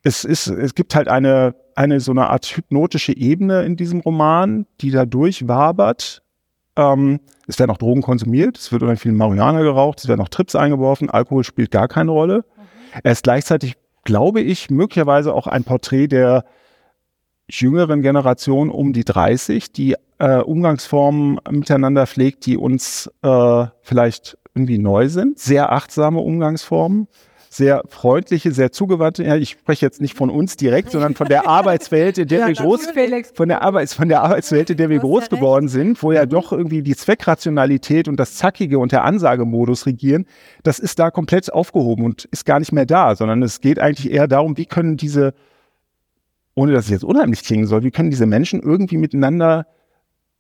es 0.03 0.25
ist, 0.25 0.49
es 0.49 0.75
gibt 0.75 0.97
halt 0.97 1.07
eine, 1.07 1.55
eine 1.77 2.01
so 2.01 2.11
eine 2.11 2.31
Art 2.31 2.47
hypnotische 2.47 3.17
Ebene 3.17 3.63
in 3.63 3.77
diesem 3.77 4.01
Roman, 4.01 4.67
die 4.81 4.91
da 4.91 5.05
durchwabert 5.07 6.23
ähm, 6.81 7.21
es 7.47 7.59
werden 7.59 7.71
auch 7.71 7.79
Drogen 7.79 8.03
konsumiert, 8.03 8.57
es 8.57 8.73
wird 8.73 8.83
unheimlich 8.83 9.03
viel 9.03 9.13
Marihuana 9.13 9.61
geraucht, 9.61 9.99
es 10.01 10.09
werden 10.09 10.21
auch 10.21 10.29
Trips 10.29 10.55
eingeworfen, 10.55 11.11
Alkohol 11.11 11.45
spielt 11.45 11.71
gar 11.71 11.89
keine 11.89 12.11
Rolle. 12.11 12.39
Mhm. 12.39 13.01
Er 13.03 13.13
ist 13.13 13.25
gleichzeitig, 13.25 13.77
glaube 14.05 14.41
ich, 14.41 14.71
möglicherweise 14.71 15.35
auch 15.35 15.47
ein 15.47 15.65
Porträt 15.65 16.09
der 16.09 16.45
jüngeren 17.51 18.03
Generation 18.03 18.71
um 18.71 18.93
die 18.93 19.05
30, 19.05 19.73
die 19.73 19.97
äh, 20.19 20.39
Umgangsformen 20.39 21.41
miteinander 21.51 22.07
pflegt, 22.07 22.47
die 22.47 22.57
uns 22.57 23.11
äh, 23.23 23.67
vielleicht 23.83 24.39
irgendwie 24.55 24.79
neu 24.79 25.09
sind. 25.09 25.39
Sehr 25.39 25.73
achtsame 25.73 26.21
Umgangsformen. 26.21 27.09
Sehr 27.61 27.83
freundliche, 27.89 28.53
sehr 28.53 28.73
zugewandte, 28.73 29.23
ja, 29.23 29.37
ich 29.37 29.51
spreche 29.51 29.85
jetzt 29.85 30.01
nicht 30.01 30.17
von 30.17 30.31
uns 30.31 30.57
direkt, 30.57 30.91
sondern 30.91 31.15
von 31.15 31.29
der 31.29 31.47
Arbeitswelt, 31.47 32.17
in 32.17 32.27
der 32.27 32.41
Ja, 32.41 32.49
wir 32.49 32.55
groß, 32.55 32.89
von 33.35 33.51
der 33.51 33.61
Arbeits, 33.61 33.93
von 33.93 34.09
der 34.09 34.23
Arbeitswelt, 34.23 34.71
in 34.71 34.79
der 34.79 34.89
wir 34.89 34.99
groß 34.99 35.29
geworden 35.29 35.69
sind, 35.69 36.03
wo 36.03 36.11
ja 36.11 36.25
doch 36.25 36.53
irgendwie 36.53 36.81
die 36.81 36.97
Zweckrationalität 36.97 38.09
und 38.09 38.17
das 38.17 38.37
Zackige 38.37 38.79
und 38.79 38.93
der 38.93 39.05
Ansagemodus 39.05 39.85
regieren, 39.85 40.25
das 40.63 40.79
ist 40.79 40.99
da 40.99 41.11
komplett 41.11 41.53
aufgehoben 41.53 42.07
und 42.07 42.25
ist 42.33 42.47
gar 42.47 42.61
nicht 42.61 42.73
mehr 42.73 42.87
da, 42.87 43.15
sondern 43.15 43.43
es 43.43 43.61
geht 43.61 43.79
eigentlich 43.79 44.11
eher 44.11 44.27
darum, 44.27 44.57
wie 44.57 44.65
können 44.65 44.97
diese, 44.97 45.35
ohne 46.55 46.73
dass 46.73 46.87
es 46.87 46.91
jetzt 46.91 47.05
unheimlich 47.05 47.45
klingen 47.45 47.67
soll, 47.67 47.83
wie 47.83 47.91
können 47.91 48.09
diese 48.09 48.25
Menschen 48.27 48.63
irgendwie 48.63 48.97
miteinander 48.97 49.67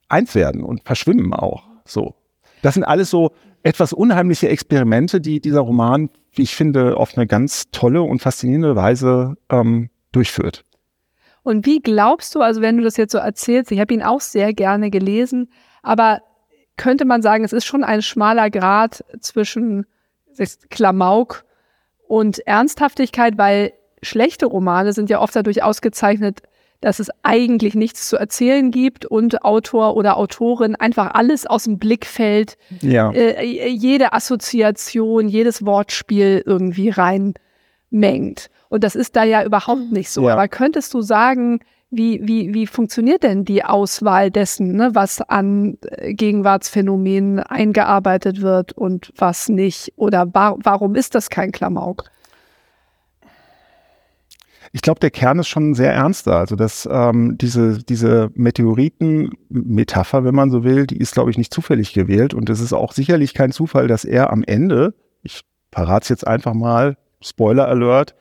eins 0.08 0.34
werden 0.34 0.64
und 0.64 0.84
verschwimmen 0.84 1.34
auch. 1.34 1.64
So. 1.84 2.14
Das 2.62 2.74
sind 2.74 2.84
alles 2.84 3.10
so 3.10 3.32
etwas 3.62 3.92
unheimliche 3.92 4.48
Experimente, 4.48 5.20
die 5.20 5.40
dieser 5.40 5.60
Roman, 5.60 6.08
ich 6.34 6.54
finde, 6.54 6.96
auf 6.96 7.16
eine 7.16 7.26
ganz 7.26 7.70
tolle 7.70 8.02
und 8.02 8.20
faszinierende 8.20 8.76
Weise 8.76 9.36
ähm, 9.50 9.90
durchführt. 10.12 10.64
Und 11.42 11.66
wie 11.66 11.80
glaubst 11.80 12.34
du, 12.34 12.40
also 12.40 12.60
wenn 12.60 12.76
du 12.76 12.82
das 12.82 12.96
jetzt 12.96 13.12
so 13.12 13.18
erzählst, 13.18 13.72
ich 13.72 13.80
habe 13.80 13.94
ihn 13.94 14.02
auch 14.02 14.20
sehr 14.20 14.52
gerne 14.52 14.90
gelesen, 14.90 15.50
aber 15.82 16.20
könnte 16.76 17.04
man 17.04 17.22
sagen, 17.22 17.44
es 17.44 17.52
ist 17.52 17.64
schon 17.64 17.84
ein 17.84 18.02
schmaler 18.02 18.50
Grad 18.50 19.04
zwischen 19.20 19.86
Klamauk 20.70 21.44
und 22.06 22.38
Ernsthaftigkeit, 22.46 23.36
weil 23.36 23.72
schlechte 24.02 24.46
Romane 24.46 24.92
sind 24.92 25.10
ja 25.10 25.20
oft 25.20 25.36
dadurch 25.36 25.62
ausgezeichnet, 25.62 26.42
dass 26.80 26.98
es 26.98 27.10
eigentlich 27.22 27.74
nichts 27.74 28.08
zu 28.08 28.16
erzählen 28.16 28.70
gibt 28.70 29.04
und 29.04 29.44
Autor 29.44 29.96
oder 29.96 30.16
Autorin 30.16 30.76
einfach 30.76 31.12
alles 31.14 31.46
aus 31.46 31.64
dem 31.64 31.78
Blickfeld, 31.78 32.56
Ja. 32.80 33.10
äh, 33.12 33.68
jede 33.68 34.12
Assoziation, 34.12 35.28
jedes 35.28 35.64
Wortspiel 35.66 36.42
irgendwie 36.46 36.88
reinmengt. 36.90 38.50
Und 38.68 38.84
das 38.84 38.94
ist 38.94 39.16
da 39.16 39.24
ja 39.24 39.44
überhaupt 39.44 39.92
nicht 39.92 40.10
so. 40.10 40.26
Ja. 40.26 40.34
Aber 40.34 40.48
könntest 40.48 40.94
du 40.94 41.02
sagen, 41.02 41.60
wie, 41.90 42.20
wie, 42.22 42.54
wie 42.54 42.66
funktioniert 42.68 43.24
denn 43.24 43.44
die 43.44 43.64
Auswahl 43.64 44.30
dessen, 44.30 44.76
ne, 44.76 44.90
was 44.94 45.20
an 45.22 45.76
äh, 45.82 46.14
Gegenwartsphänomenen 46.14 47.40
eingearbeitet 47.40 48.40
wird 48.40 48.72
und 48.72 49.12
was 49.16 49.48
nicht? 49.48 49.92
Oder 49.96 50.32
wa 50.32 50.54
warum 50.62 50.94
ist 50.94 51.16
das 51.16 51.30
kein 51.30 51.50
Klamauk? 51.50 52.04
Ich 54.72 54.82
glaube, 54.82 55.00
der 55.00 55.10
Kern 55.10 55.38
ist 55.38 55.48
schon 55.48 55.74
sehr 55.74 55.92
ernster. 55.92 56.36
Also 56.36 56.56
dass 56.56 56.88
ähm, 56.90 57.36
diese, 57.38 57.82
diese 57.82 58.30
Meteoriten-Metapher, 58.34 60.24
wenn 60.24 60.34
man 60.34 60.50
so 60.50 60.64
will, 60.64 60.86
die 60.86 60.98
ist, 60.98 61.14
glaube 61.14 61.30
ich, 61.30 61.38
nicht 61.38 61.52
zufällig 61.52 61.92
gewählt. 61.92 62.34
Und 62.34 62.50
es 62.50 62.60
ist 62.60 62.72
auch 62.72 62.92
sicherlich 62.92 63.34
kein 63.34 63.52
Zufall, 63.52 63.88
dass 63.88 64.04
er 64.04 64.30
am 64.30 64.42
Ende, 64.44 64.94
ich 65.22 65.42
verrate 65.72 66.04
es 66.04 66.08
jetzt 66.08 66.26
einfach 66.26 66.54
mal, 66.54 66.96
Spoiler 67.22 67.68
Alert, 67.68 68.14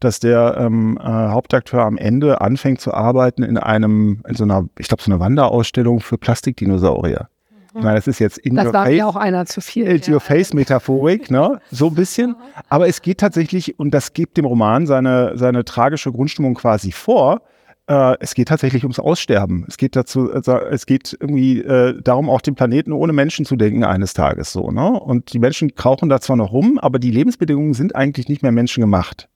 dass 0.00 0.18
der 0.18 0.56
ähm, 0.58 0.98
äh, 0.98 1.04
Hauptakteur 1.04 1.82
am 1.82 1.98
Ende 1.98 2.40
anfängt 2.40 2.80
zu 2.80 2.92
arbeiten 2.92 3.42
in 3.42 3.58
einem, 3.58 4.22
in 4.26 4.34
so 4.34 4.44
einer, 4.44 4.66
ich 4.78 4.88
glaube, 4.88 5.02
so 5.02 5.10
einer 5.10 5.20
Wanderausstellung 5.20 6.00
für 6.00 6.18
Plastikdinosaurier. 6.18 7.28
Ich 7.74 7.82
meine, 7.82 7.94
das 7.96 8.06
ist 8.08 8.18
jetzt 8.18 8.38
in 8.38 8.56
Das 8.56 8.66
your 8.66 8.72
war 8.72 8.84
face. 8.86 8.96
mir 8.96 9.06
auch 9.06 9.16
einer 9.16 9.46
zu 9.46 9.60
viel. 9.60 9.86
It 9.88 10.08
Your 10.08 10.20
Face 10.20 10.52
Metaphorik, 10.52 11.30
ne? 11.30 11.60
So 11.70 11.86
ein 11.88 11.94
bisschen. 11.94 12.34
Aber 12.68 12.88
es 12.88 13.00
geht 13.00 13.18
tatsächlich, 13.18 13.78
und 13.78 13.92
das 13.92 14.12
gibt 14.12 14.36
dem 14.36 14.44
Roman 14.44 14.86
seine, 14.86 15.36
seine 15.36 15.64
tragische 15.64 16.10
Grundstimmung 16.10 16.54
quasi 16.54 16.90
vor, 16.90 17.42
äh, 17.86 18.16
es 18.20 18.34
geht 18.34 18.48
tatsächlich 18.48 18.84
ums 18.84 18.98
Aussterben. 18.98 19.64
Es 19.68 19.76
geht 19.76 19.94
dazu, 19.96 20.32
also 20.32 20.56
es 20.58 20.86
geht 20.86 21.16
irgendwie 21.20 21.60
äh, 21.60 22.00
darum, 22.02 22.28
auch 22.28 22.40
den 22.40 22.54
Planeten 22.54 22.92
ohne 22.92 23.12
Menschen 23.12 23.44
zu 23.44 23.56
denken 23.56 23.84
eines 23.84 24.14
Tages 24.14 24.52
so, 24.52 24.70
ne? 24.70 24.90
Und 24.90 25.32
die 25.32 25.38
Menschen 25.38 25.74
krauchen 25.74 26.08
da 26.08 26.20
zwar 26.20 26.36
noch 26.36 26.52
rum, 26.52 26.78
aber 26.78 26.98
die 26.98 27.10
Lebensbedingungen 27.10 27.74
sind 27.74 27.94
eigentlich 27.94 28.28
nicht 28.28 28.42
mehr 28.42 28.52
menschengemacht. 28.52 29.28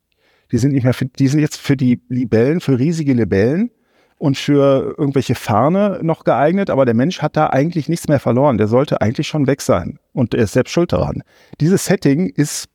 Die 0.52 0.58
sind 0.58 0.72
nicht 0.72 0.84
mehr 0.84 0.94
für, 0.94 1.06
die 1.06 1.28
sind 1.28 1.40
jetzt 1.40 1.56
für 1.60 1.76
die 1.76 2.00
Libellen, 2.08 2.60
für 2.60 2.78
riesige 2.78 3.12
Libellen 3.12 3.70
und 4.18 4.38
für 4.38 4.94
irgendwelche 4.96 5.34
Farne 5.34 6.00
noch 6.02 6.24
geeignet, 6.24 6.70
aber 6.70 6.84
der 6.84 6.94
Mensch 6.94 7.20
hat 7.20 7.36
da 7.36 7.48
eigentlich 7.48 7.88
nichts 7.88 8.08
mehr 8.08 8.20
verloren. 8.20 8.58
Der 8.58 8.68
sollte 8.68 9.00
eigentlich 9.00 9.28
schon 9.28 9.46
weg 9.46 9.60
sein 9.60 9.98
und 10.12 10.34
er 10.34 10.44
ist 10.44 10.52
selbst 10.52 10.72
schuld 10.72 10.92
daran. 10.92 11.22
Dieses 11.60 11.84
Setting 11.84 12.28
ist 12.28 12.68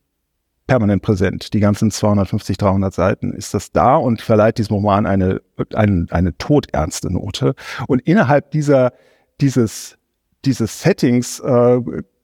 permanent 0.69 1.01
präsent. 1.01 1.53
Die 1.53 1.59
ganzen 1.59 1.89
250, 1.89 2.57
300 2.57 2.93
Seiten 2.93 3.33
ist 3.33 3.55
das 3.55 3.71
da 3.71 3.95
und 3.95 4.21
verleiht 4.21 4.59
diesem 4.59 4.75
Roman 4.75 5.07
eine, 5.07 5.41
eine, 5.73 6.05
eine 6.11 6.37
todernste 6.37 7.11
Note. 7.11 7.55
Und 7.87 8.01
innerhalb 8.01 8.51
dieser, 8.51 8.93
dieses, 9.41 9.97
dieses 10.45 10.81
Settings 10.81 11.39
äh, 11.39 11.79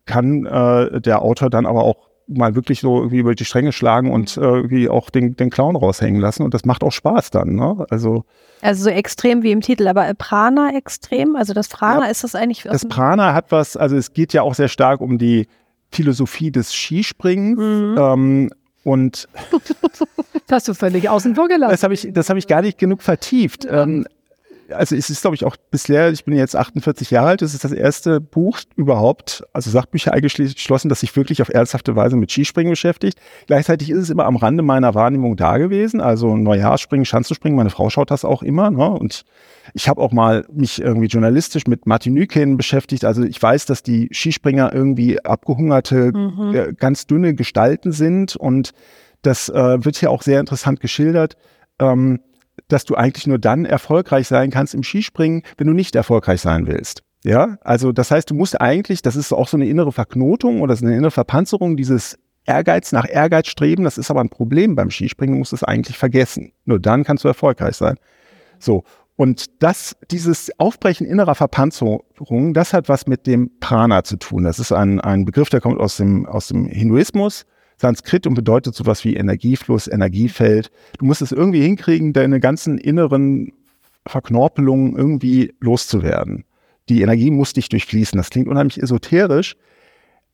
kann 0.05 0.45
äh, 0.45 1.01
der 1.01 1.23
Autor 1.23 1.49
dann 1.49 1.65
aber 1.65 1.83
auch 1.83 2.07
mal 2.27 2.55
wirklich 2.55 2.79
so 2.81 2.97
irgendwie 2.97 3.19
über 3.19 3.35
die 3.35 3.45
Stränge 3.45 3.71
schlagen 3.71 4.11
und 4.11 4.37
äh, 4.37 4.41
irgendwie 4.41 4.89
auch 4.89 5.09
den, 5.09 5.35
den 5.35 5.49
Clown 5.49 5.75
raushängen 5.75 6.19
lassen. 6.19 6.43
Und 6.43 6.53
das 6.53 6.65
macht 6.65 6.83
auch 6.83 6.91
Spaß 6.91 7.29
dann. 7.31 7.55
Ne? 7.55 7.85
Also 7.89 8.25
Also 8.61 8.85
so 8.85 8.89
extrem 8.89 9.43
wie 9.43 9.51
im 9.51 9.61
Titel, 9.61 9.87
aber 9.87 10.07
äh, 10.07 10.15
Prana 10.15 10.75
extrem, 10.75 11.35
also 11.35 11.53
das 11.53 11.67
Prana 11.67 12.05
Ja, 12.05 12.11
ist 12.11 12.23
das 12.23 12.35
eigentlich 12.35 12.63
das 12.63 12.85
Prana 12.87 13.33
hat 13.33 13.51
was, 13.51 13.77
also 13.77 13.95
es 13.95 14.13
geht 14.13 14.33
ja 14.33 14.41
auch 14.41 14.55
sehr 14.55 14.69
stark 14.69 15.01
um 15.01 15.17
die 15.17 15.47
Philosophie 15.91 16.51
des 16.51 16.73
Skispringens. 16.73 17.59
Mhm. 17.59 17.95
Ähm, 17.97 18.49
und 18.83 19.27
Das 20.47 20.57
hast 20.57 20.67
du 20.67 20.73
völlig 20.75 21.09
außen 21.09 21.33
vor 21.33 21.47
gelassen. 21.47 21.71
das 21.71 21.81
habe 21.81 21.95
ich, 21.95 22.07
das 22.11 22.29
habe 22.29 22.37
ich 22.37 22.47
gar 22.47 22.61
nicht 22.61 22.77
genug 22.77 23.01
vertieft. 23.01 23.65
Ähm, 23.69 24.05
also 24.69 24.95
es 24.95 25.09
ist, 25.09 25.21
glaube 25.21 25.35
ich, 25.35 25.45
auch 25.45 25.55
bisher, 25.71 26.11
ich 26.11 26.25
bin 26.25 26.35
jetzt 26.35 26.55
48 26.55 27.11
Jahre 27.11 27.27
alt, 27.29 27.41
das 27.41 27.53
ist 27.53 27.63
das 27.63 27.71
erste 27.71 28.19
Buch 28.19 28.59
überhaupt, 28.75 29.43
also 29.53 29.69
Sachbücher 29.69 30.13
eingeschlossen, 30.13 30.89
das 30.89 31.01
sich 31.01 31.15
wirklich 31.15 31.41
auf 31.41 31.49
ernsthafte 31.49 31.95
Weise 31.95 32.15
mit 32.15 32.31
Skispringen 32.31 32.71
beschäftigt. 32.71 33.19
Gleichzeitig 33.47 33.89
ist 33.89 33.97
es 33.99 34.09
immer 34.09 34.25
am 34.25 34.35
Rande 34.35 34.63
meiner 34.63 34.95
Wahrnehmung 34.95 35.35
da 35.35 35.57
gewesen, 35.57 36.01
also 36.01 36.35
Neujahrsspringen, 36.35 37.05
Schanzenspringen, 37.05 37.57
meine 37.57 37.69
Frau 37.69 37.89
schaut 37.89 38.11
das 38.11 38.25
auch 38.25 38.43
immer, 38.43 38.71
ne? 38.71 38.89
und 38.89 39.23
ich 39.73 39.89
habe 39.89 40.01
auch 40.01 40.11
mal 40.11 40.45
mich 40.51 40.81
irgendwie 40.81 41.07
journalistisch 41.07 41.67
mit 41.67 41.85
Martin 41.85 42.13
Nüken 42.13 42.57
beschäftigt, 42.57 43.05
also 43.05 43.23
ich 43.23 43.41
weiß, 43.41 43.65
dass 43.65 43.83
die 43.83 44.09
Skispringer 44.11 44.73
irgendwie 44.73 45.23
abgehungerte, 45.23 46.11
Mhm. 46.15 46.55
äh, 46.55 46.73
ganz 46.73 47.07
dünne 47.07 47.33
Gestalten 47.35 47.91
sind 47.91 48.35
und 48.35 48.71
das 49.21 49.49
äh, 49.49 49.83
wird 49.83 49.95
hier 49.97 50.11
auch 50.11 50.21
sehr 50.21 50.39
interessant 50.39 50.79
geschildert. 50.79 51.35
Ähm, 51.79 52.19
dass 52.67 52.85
du 52.85 52.95
eigentlich 52.95 53.27
nur 53.27 53.39
dann 53.39 53.65
erfolgreich 53.65 54.27
sein 54.27 54.51
kannst 54.51 54.73
im 54.73 54.83
Skispringen, 54.83 55.43
wenn 55.57 55.67
du 55.67 55.73
nicht 55.73 55.95
erfolgreich 55.95 56.41
sein 56.41 56.67
willst. 56.67 57.03
Ja, 57.23 57.57
also 57.61 57.91
das 57.91 58.11
heißt, 58.11 58.29
du 58.29 58.35
musst 58.35 58.61
eigentlich, 58.61 59.01
das 59.01 59.15
ist 59.15 59.33
auch 59.33 59.47
so 59.47 59.57
eine 59.57 59.67
innere 59.67 59.91
Verknotung 59.91 60.61
oder 60.61 60.75
so 60.75 60.85
eine 60.85 60.95
innere 60.95 61.11
Verpanzerung, 61.11 61.75
dieses 61.75 62.19
Ehrgeiz 62.45 62.91
nach 62.91 63.09
Ehrgeiz 63.09 63.47
streben, 63.47 63.83
das 63.83 63.97
ist 63.97 64.11
aber 64.11 64.21
ein 64.21 64.29
Problem 64.29 64.75
beim 64.75 64.91
Skispringen, 64.91 65.33
du 65.35 65.39
musst 65.39 65.53
es 65.53 65.63
eigentlich 65.63 65.97
vergessen. 65.97 66.51
Nur 66.65 66.79
dann 66.79 67.03
kannst 67.03 67.23
du 67.23 67.27
erfolgreich 67.27 67.75
sein. 67.75 67.95
So. 68.59 68.83
Und 69.15 69.63
das, 69.63 69.95
dieses 70.11 70.51
Aufbrechen 70.59 71.07
innerer 71.07 71.35
Verpanzerung, 71.35 72.53
das 72.53 72.73
hat 72.73 72.89
was 72.89 73.07
mit 73.07 73.25
dem 73.25 73.49
Prana 73.59 74.03
zu 74.03 74.17
tun. 74.17 74.43
Das 74.43 74.59
ist 74.59 74.73
ein, 74.73 74.99
ein 74.99 75.23
Begriff, 75.23 75.49
der 75.49 75.61
kommt 75.61 75.79
aus 75.79 75.97
dem, 75.97 76.25
aus 76.25 76.49
dem 76.49 76.65
Hinduismus, 76.65 77.45
Sanskrit 77.77 78.25
und 78.27 78.35
bedeutet 78.35 78.75
sowas 78.75 79.03
wie 79.03 79.15
Energiefluss, 79.15 79.87
Energiefeld. 79.87 80.71
Du 80.97 81.05
musst 81.05 81.21
es 81.21 81.31
irgendwie 81.31 81.61
hinkriegen, 81.61 82.13
deine 82.13 82.39
ganzen 82.39 82.77
inneren 82.77 83.51
Verknorpelungen 84.07 84.95
irgendwie 84.95 85.53
loszuwerden. 85.59 86.45
Die 86.89 87.01
Energie 87.01 87.31
muss 87.31 87.53
dich 87.53 87.69
durchfließen. 87.69 88.17
Das 88.17 88.29
klingt 88.29 88.47
unheimlich 88.47 88.81
esoterisch. 88.81 89.55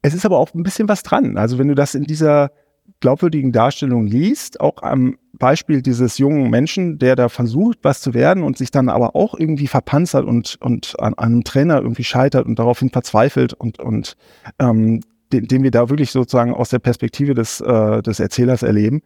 Es 0.02 0.14
ist 0.14 0.26
aber 0.26 0.40
auch 0.40 0.54
ein 0.54 0.64
bisschen 0.64 0.90
was 0.90 1.04
dran. 1.04 1.38
Also 1.38 1.58
wenn 1.58 1.68
du 1.68 1.76
das 1.76 1.96
in 1.96 2.04
dieser 2.04 2.52
glaubwürdigen 3.00 3.52
Darstellung 3.52 4.06
liest, 4.06 4.60
auch 4.60 4.82
am 4.84 5.18
Beispiel 5.34 5.82
dieses 5.82 6.18
jungen 6.18 6.50
Menschen, 6.50 7.00
der 7.00 7.16
da 7.16 7.30
versucht, 7.30 7.80
was 7.84 8.02
zu 8.02 8.14
werden 8.14 8.44
und 8.44 8.58
sich 8.58 8.70
dann 8.70 8.90
aber 8.90 9.16
auch 9.16 9.34
irgendwie 9.38 9.68
verpanzert 9.68 10.26
und, 10.26 10.58
und 10.62 11.00
an, 11.00 11.14
einem 11.16 11.44
Trainer 11.44 11.82
irgendwie 11.82 12.04
scheitert 12.04 12.46
und 12.46 12.60
daraufhin 12.60 12.90
verzweifelt 12.90 13.54
und, 13.54 13.80
und 13.80 14.18
ähm, 14.60 15.02
den, 15.34 15.48
den 15.48 15.64
wir 15.64 15.72
da 15.72 15.90
wirklich 15.90 16.12
sozusagen 16.12 16.54
aus 16.54 16.70
der 16.70 16.80
Perspektive 16.80 17.34
des, 17.34 17.62
äh, 17.62 18.02
des 18.02 18.20
Erzählers 18.20 18.64
erleben, 18.64 19.02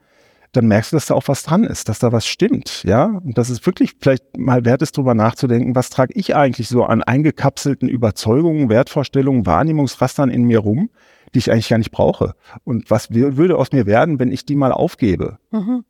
dann 0.52 0.68
merkst 0.68 0.92
du, 0.92 0.96
dass 0.96 1.08
da 1.08 1.16
auch 1.16 1.28
was 1.28 1.44
dran 1.44 1.64
ist, 1.64 1.90
dass 1.90 2.00
da 2.00 2.12
was 2.12 2.26
stimmt, 2.26 2.84
ja. 2.86 3.06
Und 3.06 3.38
dass 3.38 3.50
es 3.50 3.66
wirklich 3.66 3.94
vielleicht 4.00 4.38
mal 4.38 4.64
wert 4.64 4.82
ist, 4.82 4.96
drüber 4.96 5.14
nachzudenken, 5.14 5.76
was 5.76 5.90
trage 5.90 6.14
ich 6.16 6.36
eigentlich 6.36 6.70
so 6.70 6.86
an 6.86 7.04
eingekapselten 7.04 7.90
Überzeugungen, 7.90 8.70
Wertvorstellungen, 8.70 9.46
Wahrnehmungsrastern 9.46 10.30
in 10.30 10.44
mir 10.44 10.60
rum, 10.60 10.90
die 11.34 11.40
ich 11.40 11.52
eigentlich 11.52 11.70
gar 11.70 11.78
nicht 11.78 11.92
brauche. 11.92 12.36
Und 12.64 12.90
was 12.90 13.12
würde 13.12 13.58
aus 13.58 13.72
mir 13.74 13.86
werden, 13.86 14.20
wenn 14.20 14.32
ich 14.32 14.46
die 14.46 14.56
mal 14.56 14.72
aufgebe? 14.72 15.40
Mhm. 15.52 15.84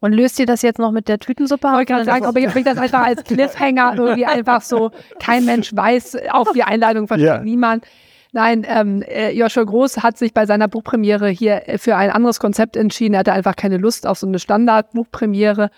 Und 0.00 0.12
löst 0.12 0.38
ihr 0.38 0.46
das 0.46 0.62
jetzt 0.62 0.78
noch 0.78 0.92
mit 0.92 1.08
der 1.08 1.18
Tütensuppe? 1.18 1.66
Ich 1.66 1.72
wollte 1.72 1.92
gerade 1.92 2.04
sagen, 2.04 2.26
ob 2.26 2.36
ich, 2.36 2.48
ob 2.48 2.54
ich 2.54 2.64
das 2.64 2.78
einfach 2.78 3.04
als 3.04 3.24
Cliffhanger 3.24 3.94
irgendwie 3.96 4.26
einfach 4.26 4.62
so, 4.62 4.92
kein 5.18 5.44
Mensch 5.44 5.74
weiß, 5.74 6.18
auf 6.30 6.52
die 6.52 6.62
Einladung 6.62 7.08
versteht 7.08 7.26
Ja. 7.26 7.42
niemand. 7.42 7.84
Nein, 8.32 8.66
ähm, 8.68 9.02
äh, 9.02 9.30
Joshua 9.32 9.64
Groß 9.64 10.02
hat 10.02 10.18
sich 10.18 10.34
bei 10.34 10.44
seiner 10.44 10.68
Buchpremiere 10.68 11.28
hier 11.28 11.68
äh, 11.68 11.78
für 11.78 11.96
ein 11.96 12.10
anderes 12.10 12.40
Konzept 12.40 12.76
entschieden. 12.76 13.14
Er 13.14 13.20
hatte 13.20 13.32
einfach 13.32 13.56
keine 13.56 13.78
Lust 13.78 14.06
auf 14.06 14.18
so 14.18 14.26
eine 14.26 14.38
Standardbuchpremiere 14.38 15.70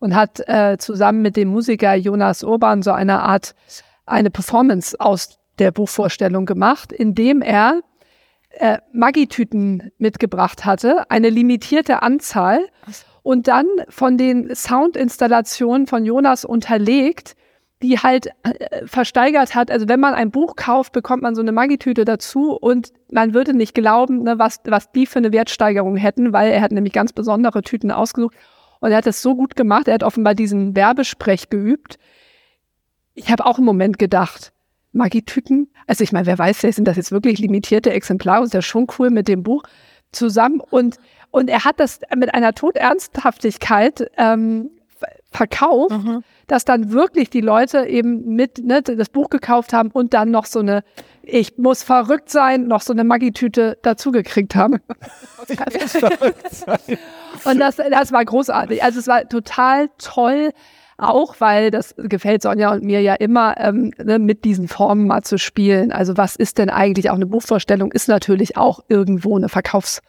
und 0.00 0.16
hat 0.16 0.40
äh, 0.48 0.78
zusammen 0.78 1.22
mit 1.22 1.36
dem 1.36 1.48
Musiker 1.48 1.94
Jonas 1.94 2.42
Urban 2.42 2.82
so 2.82 2.90
eine 2.90 3.22
Art, 3.22 3.54
eine 4.04 4.30
Performance 4.30 4.98
aus 4.98 5.38
der 5.60 5.70
Buchvorstellung 5.70 6.44
gemacht, 6.44 6.92
indem 6.92 7.40
er 7.40 7.80
äh, 8.50 8.78
Maggi-Tüten 8.92 9.92
mitgebracht 9.98 10.64
hatte, 10.64 11.08
eine 11.08 11.30
limitierte 11.30 12.02
Anzahl 12.02 12.60
und 13.22 13.46
dann 13.46 13.66
von 13.88 14.18
den 14.18 14.52
Soundinstallationen 14.54 15.86
von 15.86 16.04
Jonas 16.04 16.44
unterlegt, 16.44 17.36
die 17.82 17.98
halt 17.98 18.28
äh, 18.42 18.86
versteigert 18.86 19.54
hat. 19.54 19.70
Also 19.70 19.88
wenn 19.88 20.00
man 20.00 20.14
ein 20.14 20.30
Buch 20.30 20.56
kauft, 20.56 20.92
bekommt 20.92 21.22
man 21.22 21.34
so 21.34 21.42
eine 21.42 21.52
Maggi-Tüte 21.52 22.04
dazu 22.04 22.52
und 22.52 22.92
man 23.10 23.34
würde 23.34 23.54
nicht 23.54 23.74
glauben, 23.74 24.22
ne, 24.22 24.38
was, 24.38 24.60
was 24.64 24.92
die 24.92 25.06
für 25.06 25.18
eine 25.18 25.32
Wertsteigerung 25.32 25.96
hätten, 25.96 26.32
weil 26.32 26.50
er 26.50 26.62
hat 26.62 26.72
nämlich 26.72 26.92
ganz 26.92 27.12
besondere 27.12 27.62
Tüten 27.62 27.90
ausgesucht 27.90 28.34
und 28.80 28.90
er 28.90 28.98
hat 28.98 29.06
das 29.06 29.22
so 29.22 29.34
gut 29.34 29.56
gemacht. 29.56 29.88
Er 29.88 29.94
hat 29.94 30.04
offenbar 30.04 30.34
diesen 30.34 30.74
Werbesprech 30.76 31.50
geübt. 31.50 31.98
Ich 33.14 33.30
habe 33.30 33.44
auch 33.44 33.58
im 33.58 33.64
Moment 33.64 33.98
gedacht, 33.98 34.52
Maggi-Tüten, 34.92 35.70
also 35.86 36.04
ich 36.04 36.12
meine, 36.12 36.26
wer 36.26 36.38
weiß, 36.38 36.60
sind 36.60 36.86
das 36.86 36.96
jetzt 36.96 37.12
wirklich 37.12 37.38
limitierte 37.38 37.92
Exemplare? 37.92 38.44
Ist 38.44 38.54
ja 38.54 38.62
schon 38.62 38.86
cool 38.98 39.10
mit 39.10 39.28
dem 39.28 39.42
Buch 39.42 39.64
zusammen 40.12 40.60
und 40.60 40.98
und 41.32 41.48
er 41.48 41.64
hat 41.64 41.80
das 41.80 42.00
mit 42.14 42.34
einer 42.34 42.52
Todernsthaftigkeit 42.52 44.10
ähm, 44.18 44.70
verkauft, 45.32 45.90
mhm. 45.92 46.22
dass 46.46 46.64
dann 46.64 46.92
wirklich 46.92 47.30
die 47.30 47.40
Leute 47.40 47.86
eben 47.86 48.34
mit 48.34 48.58
ne, 48.58 48.82
das 48.82 49.08
Buch 49.08 49.30
gekauft 49.30 49.72
haben 49.72 49.90
und 49.90 50.14
dann 50.14 50.30
noch 50.30 50.46
so 50.46 50.60
eine, 50.60 50.84
ich 51.22 51.58
muss 51.58 51.82
verrückt 51.82 52.30
sein, 52.30 52.66
noch 52.66 52.82
so 52.82 52.92
eine 52.92 53.04
Maggi-Tüte 53.04 53.78
dazugekriegt 53.82 54.54
haben. 54.54 54.74
und 57.44 57.58
das, 57.58 57.76
das 57.76 58.12
war 58.12 58.24
großartig. 58.24 58.82
Also 58.82 59.00
es 59.00 59.08
war 59.08 59.28
total 59.28 59.88
toll, 59.98 60.52
auch 60.98 61.36
weil 61.40 61.70
das 61.70 61.94
gefällt 61.96 62.42
Sonja 62.42 62.72
und 62.72 62.84
mir 62.84 63.00
ja 63.00 63.14
immer, 63.14 63.56
ähm, 63.58 63.92
ne, 64.02 64.18
mit 64.18 64.44
diesen 64.44 64.68
Formen 64.68 65.06
mal 65.06 65.22
zu 65.22 65.38
spielen. 65.38 65.90
Also 65.90 66.16
was 66.16 66.36
ist 66.36 66.58
denn 66.58 66.70
eigentlich 66.70 67.10
auch 67.10 67.16
eine 67.16 67.26
Buchvorstellung? 67.26 67.90
Ist 67.92 68.08
natürlich 68.08 68.56
auch 68.56 68.84
irgendwo 68.88 69.36
eine 69.36 69.48
Verkaufs- 69.48 70.02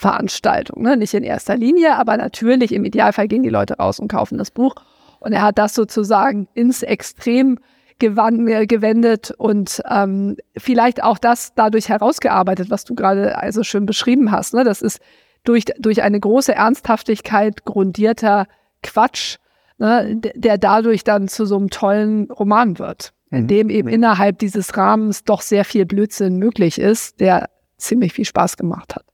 Veranstaltung. 0.00 0.82
Ne? 0.82 0.96
Nicht 0.96 1.12
in 1.12 1.22
erster 1.22 1.58
Linie, 1.58 1.96
aber 1.96 2.16
natürlich 2.16 2.72
im 2.72 2.86
Idealfall 2.86 3.28
gehen 3.28 3.42
die 3.42 3.50
Leute 3.50 3.74
raus 3.74 4.00
und 4.00 4.08
kaufen 4.08 4.38
das 4.38 4.50
Buch. 4.50 4.74
Und 5.18 5.34
er 5.34 5.42
hat 5.42 5.58
das 5.58 5.74
sozusagen 5.74 6.48
ins 6.54 6.82
Extrem 6.82 7.58
äh, 8.00 8.66
gewendet 8.66 9.30
und 9.36 9.82
ähm, 9.90 10.38
vielleicht 10.56 11.02
auch 11.02 11.18
das 11.18 11.52
dadurch 11.54 11.90
herausgearbeitet, 11.90 12.70
was 12.70 12.84
du 12.84 12.94
gerade 12.94 13.36
also 13.36 13.62
schön 13.62 13.84
beschrieben 13.84 14.30
hast. 14.32 14.54
Ne? 14.54 14.64
Das 14.64 14.80
ist 14.80 15.00
durch, 15.44 15.66
durch 15.78 16.00
eine 16.00 16.18
große 16.18 16.54
Ernsthaftigkeit 16.54 17.66
grundierter 17.66 18.46
Quatsch, 18.82 19.36
ne? 19.76 20.16
der 20.34 20.56
dadurch 20.56 21.04
dann 21.04 21.28
zu 21.28 21.44
so 21.44 21.58
einem 21.58 21.68
tollen 21.68 22.30
Roman 22.30 22.78
wird, 22.78 23.12
in 23.30 23.42
mhm. 23.42 23.48
dem 23.48 23.68
eben 23.68 23.88
innerhalb 23.88 24.38
dieses 24.38 24.74
Rahmens 24.78 25.24
doch 25.24 25.42
sehr 25.42 25.66
viel 25.66 25.84
Blödsinn 25.84 26.38
möglich 26.38 26.78
ist, 26.78 27.20
der 27.20 27.50
ziemlich 27.76 28.14
viel 28.14 28.24
Spaß 28.24 28.56
gemacht 28.56 28.96
hat. 28.96 29.09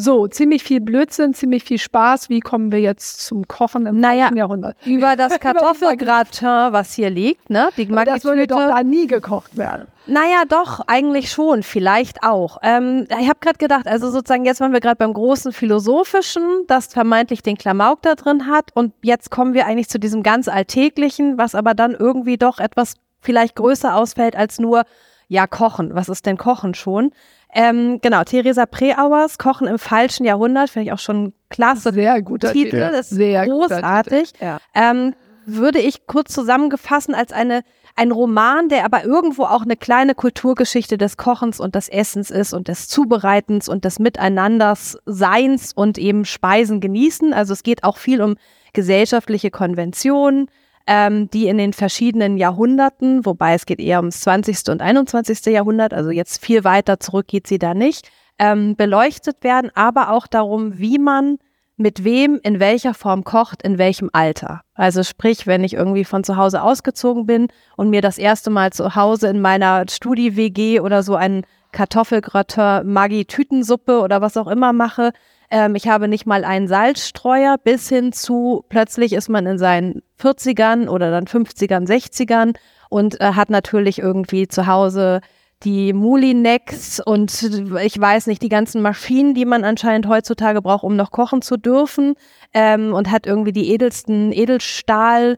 So, 0.00 0.28
ziemlich 0.28 0.62
viel 0.62 0.80
Blödsinn, 0.80 1.34
ziemlich 1.34 1.64
viel 1.64 1.78
Spaß. 1.78 2.28
Wie 2.28 2.38
kommen 2.38 2.70
wir 2.70 2.78
jetzt 2.78 3.26
zum 3.26 3.48
Kochen 3.48 3.84
im 3.84 3.98
naja, 3.98 4.30
Jahrhundert? 4.32 4.76
Über 4.86 5.16
das 5.16 5.40
Kartoffelgratin, 5.40 6.72
was 6.72 6.92
hier 6.92 7.10
liegt, 7.10 7.50
ne? 7.50 7.70
Die 7.76 7.88
das 7.88 8.22
würde 8.22 8.46
doch 8.46 8.58
da 8.58 8.84
nie 8.84 9.08
gekocht 9.08 9.56
werden. 9.56 9.88
Naja, 10.06 10.44
doch, 10.48 10.82
eigentlich 10.86 11.32
schon, 11.32 11.64
vielleicht 11.64 12.22
auch. 12.22 12.58
Ähm, 12.62 13.08
ich 13.08 13.28
habe 13.28 13.40
gerade 13.40 13.58
gedacht, 13.58 13.88
also 13.88 14.08
sozusagen 14.08 14.44
jetzt 14.44 14.60
waren 14.60 14.72
wir 14.72 14.78
gerade 14.78 14.94
beim 14.94 15.12
großen 15.12 15.52
Philosophischen, 15.52 16.44
das 16.68 16.86
vermeintlich 16.86 17.42
den 17.42 17.58
Klamauk 17.58 18.00
da 18.02 18.14
drin 18.14 18.46
hat 18.46 18.70
und 18.74 18.94
jetzt 19.02 19.32
kommen 19.32 19.52
wir 19.52 19.66
eigentlich 19.66 19.88
zu 19.88 19.98
diesem 19.98 20.22
ganz 20.22 20.46
Alltäglichen, 20.46 21.38
was 21.38 21.56
aber 21.56 21.74
dann 21.74 21.90
irgendwie 21.90 22.36
doch 22.36 22.60
etwas 22.60 22.94
vielleicht 23.20 23.56
größer 23.56 23.96
ausfällt 23.96 24.36
als 24.36 24.60
nur, 24.60 24.84
ja, 25.28 25.46
Kochen. 25.46 25.94
Was 25.94 26.08
ist 26.08 26.26
denn 26.26 26.36
Kochen 26.36 26.74
schon? 26.74 27.12
Ähm, 27.52 28.00
genau, 28.02 28.24
Theresa 28.24 28.66
Preauers, 28.66 29.38
Kochen 29.38 29.66
im 29.66 29.78
falschen 29.78 30.24
Jahrhundert, 30.24 30.70
finde 30.70 30.86
ich 30.86 30.92
auch 30.92 30.98
schon 30.98 31.32
klasse. 31.48 31.92
Sehr 31.92 32.20
guter 32.22 32.52
Titel, 32.52 32.70
Titel. 32.70 32.94
ist 32.98 33.10
sehr 33.10 33.46
großartig. 33.46 34.32
Ja. 34.40 34.58
Ähm, 34.74 35.14
würde 35.46 35.78
ich 35.78 36.06
kurz 36.06 36.32
zusammengefassen 36.34 37.14
als 37.14 37.32
eine 37.32 37.62
ein 37.98 38.12
Roman, 38.12 38.68
der 38.68 38.84
aber 38.84 39.04
irgendwo 39.04 39.42
auch 39.42 39.62
eine 39.62 39.76
kleine 39.76 40.14
Kulturgeschichte 40.14 40.98
des 40.98 41.16
Kochens 41.16 41.58
und 41.58 41.74
des 41.74 41.88
Essens 41.88 42.30
ist 42.30 42.52
und 42.52 42.68
des 42.68 42.86
Zubereitens 42.86 43.68
und 43.68 43.84
des 43.84 43.98
Miteinanders 43.98 44.98
Seins 45.04 45.72
und 45.72 45.98
eben 45.98 46.24
Speisen 46.24 46.80
genießen. 46.80 47.32
Also 47.32 47.52
es 47.52 47.64
geht 47.64 47.82
auch 47.82 47.96
viel 47.96 48.22
um 48.22 48.36
gesellschaftliche 48.72 49.50
Konventionen, 49.50 50.48
ähm, 50.88 51.28
die 51.30 51.46
in 51.48 51.58
den 51.58 51.74
verschiedenen 51.74 52.38
Jahrhunderten, 52.38 53.26
wobei 53.26 53.52
es 53.52 53.66
geht 53.66 53.78
eher 53.78 53.98
ums 53.98 54.22
20. 54.22 54.70
und 54.70 54.80
21. 54.80 55.44
Jahrhundert, 55.52 55.92
also 55.92 56.10
jetzt 56.10 56.42
viel 56.42 56.64
weiter 56.64 56.98
zurück 56.98 57.28
geht 57.28 57.46
sie 57.46 57.58
da 57.58 57.74
nicht, 57.74 58.10
ähm, 58.38 58.74
beleuchtet 58.74 59.44
werden, 59.44 59.70
aber 59.74 60.10
auch 60.10 60.26
darum, 60.26 60.78
wie 60.78 60.98
man 60.98 61.36
mit 61.76 62.04
wem 62.04 62.40
in 62.42 62.58
welcher 62.58 62.94
Form 62.94 63.22
kocht, 63.22 63.62
in 63.62 63.76
welchem 63.76 64.08
Alter. 64.12 64.62
Also 64.74 65.02
sprich, 65.02 65.46
wenn 65.46 65.62
ich 65.62 65.74
irgendwie 65.74 66.04
von 66.04 66.24
zu 66.24 66.36
Hause 66.36 66.62
ausgezogen 66.62 67.26
bin 67.26 67.48
und 67.76 67.90
mir 67.90 68.00
das 68.00 68.16
erste 68.16 68.48
Mal 68.50 68.72
zu 68.72 68.96
Hause 68.96 69.28
in 69.28 69.40
meiner 69.40 69.84
Studi-WG 69.88 70.80
oder 70.80 71.02
so 71.02 71.14
ein 71.14 71.44
Kartoffelgratin, 71.72 72.90
Maggi-Tütensuppe 72.90 74.00
oder 74.00 74.22
was 74.22 74.38
auch 74.38 74.48
immer 74.48 74.72
mache, 74.72 75.12
ähm, 75.50 75.74
ich 75.74 75.88
habe 75.88 76.08
nicht 76.08 76.26
mal 76.26 76.44
einen 76.44 76.68
Salzstreuer 76.68 77.56
bis 77.62 77.88
hin 77.88 78.12
zu 78.12 78.64
plötzlich 78.68 79.12
ist 79.12 79.28
man 79.28 79.46
in 79.46 79.58
seinen 79.58 80.02
40ern 80.20 80.88
oder 80.88 81.10
dann 81.10 81.26
50ern, 81.26 81.86
60ern 81.86 82.56
und 82.90 83.20
äh, 83.20 83.32
hat 83.34 83.50
natürlich 83.50 83.98
irgendwie 83.98 84.48
zu 84.48 84.66
Hause 84.66 85.20
die 85.64 85.92
Mulinex 85.92 87.00
und 87.00 87.42
ich 87.82 88.00
weiß 88.00 88.28
nicht, 88.28 88.42
die 88.42 88.48
ganzen 88.48 88.80
Maschinen, 88.80 89.34
die 89.34 89.44
man 89.44 89.64
anscheinend 89.64 90.06
heutzutage 90.06 90.62
braucht, 90.62 90.84
um 90.84 90.94
noch 90.94 91.10
kochen 91.10 91.42
zu 91.42 91.56
dürfen 91.56 92.14
ähm, 92.54 92.94
und 92.94 93.10
hat 93.10 93.26
irgendwie 93.26 93.52
die 93.52 93.72
edelsten 93.72 94.32
Edelstahl 94.32 95.36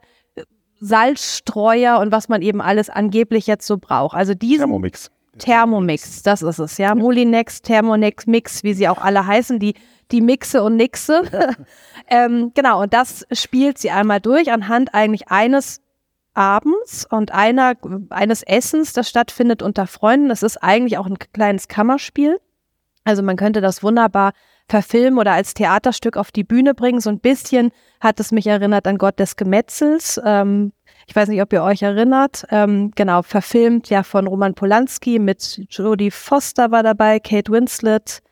Salzstreuer 0.80 1.98
und 2.00 2.10
was 2.10 2.28
man 2.28 2.42
eben 2.42 2.60
alles 2.60 2.88
angeblich 2.90 3.46
jetzt 3.46 3.66
so 3.66 3.76
braucht. 3.78 4.16
Also 4.16 4.34
diesen 4.34 4.60
Thermomix. 4.60 5.10
Thermomix, 5.40 6.22
das 6.22 6.42
ist 6.42 6.58
es, 6.58 6.78
ja. 6.78 6.94
Mulinex, 6.94 7.62
Thermonex, 7.62 8.26
Mix, 8.26 8.62
wie 8.62 8.74
sie 8.74 8.88
auch 8.88 8.98
alle 8.98 9.26
heißen, 9.26 9.58
die 9.58 9.74
die 10.12 10.20
Mixe 10.20 10.62
und 10.62 10.76
Nixe. 10.76 11.22
ähm, 12.08 12.52
genau, 12.54 12.82
und 12.82 12.92
das 12.92 13.26
spielt 13.32 13.78
sie 13.78 13.90
einmal 13.90 14.20
durch 14.20 14.52
anhand 14.52 14.94
eigentlich 14.94 15.28
eines 15.28 15.80
Abends 16.34 17.06
und 17.10 17.32
einer, 17.32 17.74
eines 18.10 18.42
Essens, 18.42 18.92
das 18.92 19.08
stattfindet 19.08 19.62
unter 19.62 19.86
Freunden. 19.86 20.28
Das 20.28 20.42
ist 20.42 20.58
eigentlich 20.58 20.98
auch 20.98 21.06
ein 21.06 21.18
kleines 21.18 21.68
Kammerspiel. 21.68 22.40
Also 23.04 23.22
man 23.22 23.36
könnte 23.36 23.60
das 23.60 23.82
wunderbar 23.82 24.32
verfilmen 24.68 25.18
oder 25.18 25.32
als 25.32 25.54
Theaterstück 25.54 26.16
auf 26.16 26.30
die 26.30 26.44
Bühne 26.44 26.74
bringen. 26.74 27.00
So 27.00 27.10
ein 27.10 27.18
bisschen 27.18 27.72
hat 28.00 28.20
es 28.20 28.30
mich 28.30 28.46
erinnert 28.46 28.86
an 28.86 28.98
Gott 28.98 29.18
des 29.18 29.36
Gemetzels. 29.36 30.20
Ähm, 30.24 30.72
ich 31.10 31.16
weiß 31.16 31.28
nicht, 31.28 31.42
ob 31.42 31.52
ihr 31.52 31.64
euch 31.64 31.82
erinnert. 31.82 32.46
Ähm, 32.50 32.92
genau, 32.94 33.22
verfilmt 33.22 33.90
ja 33.90 34.04
von 34.04 34.28
Roman 34.28 34.54
Polanski 34.54 35.18
mit 35.18 35.60
Jodie 35.68 36.12
Foster 36.12 36.70
war 36.70 36.84
dabei, 36.84 37.18
Kate 37.18 37.50
Winslet, 37.50 38.22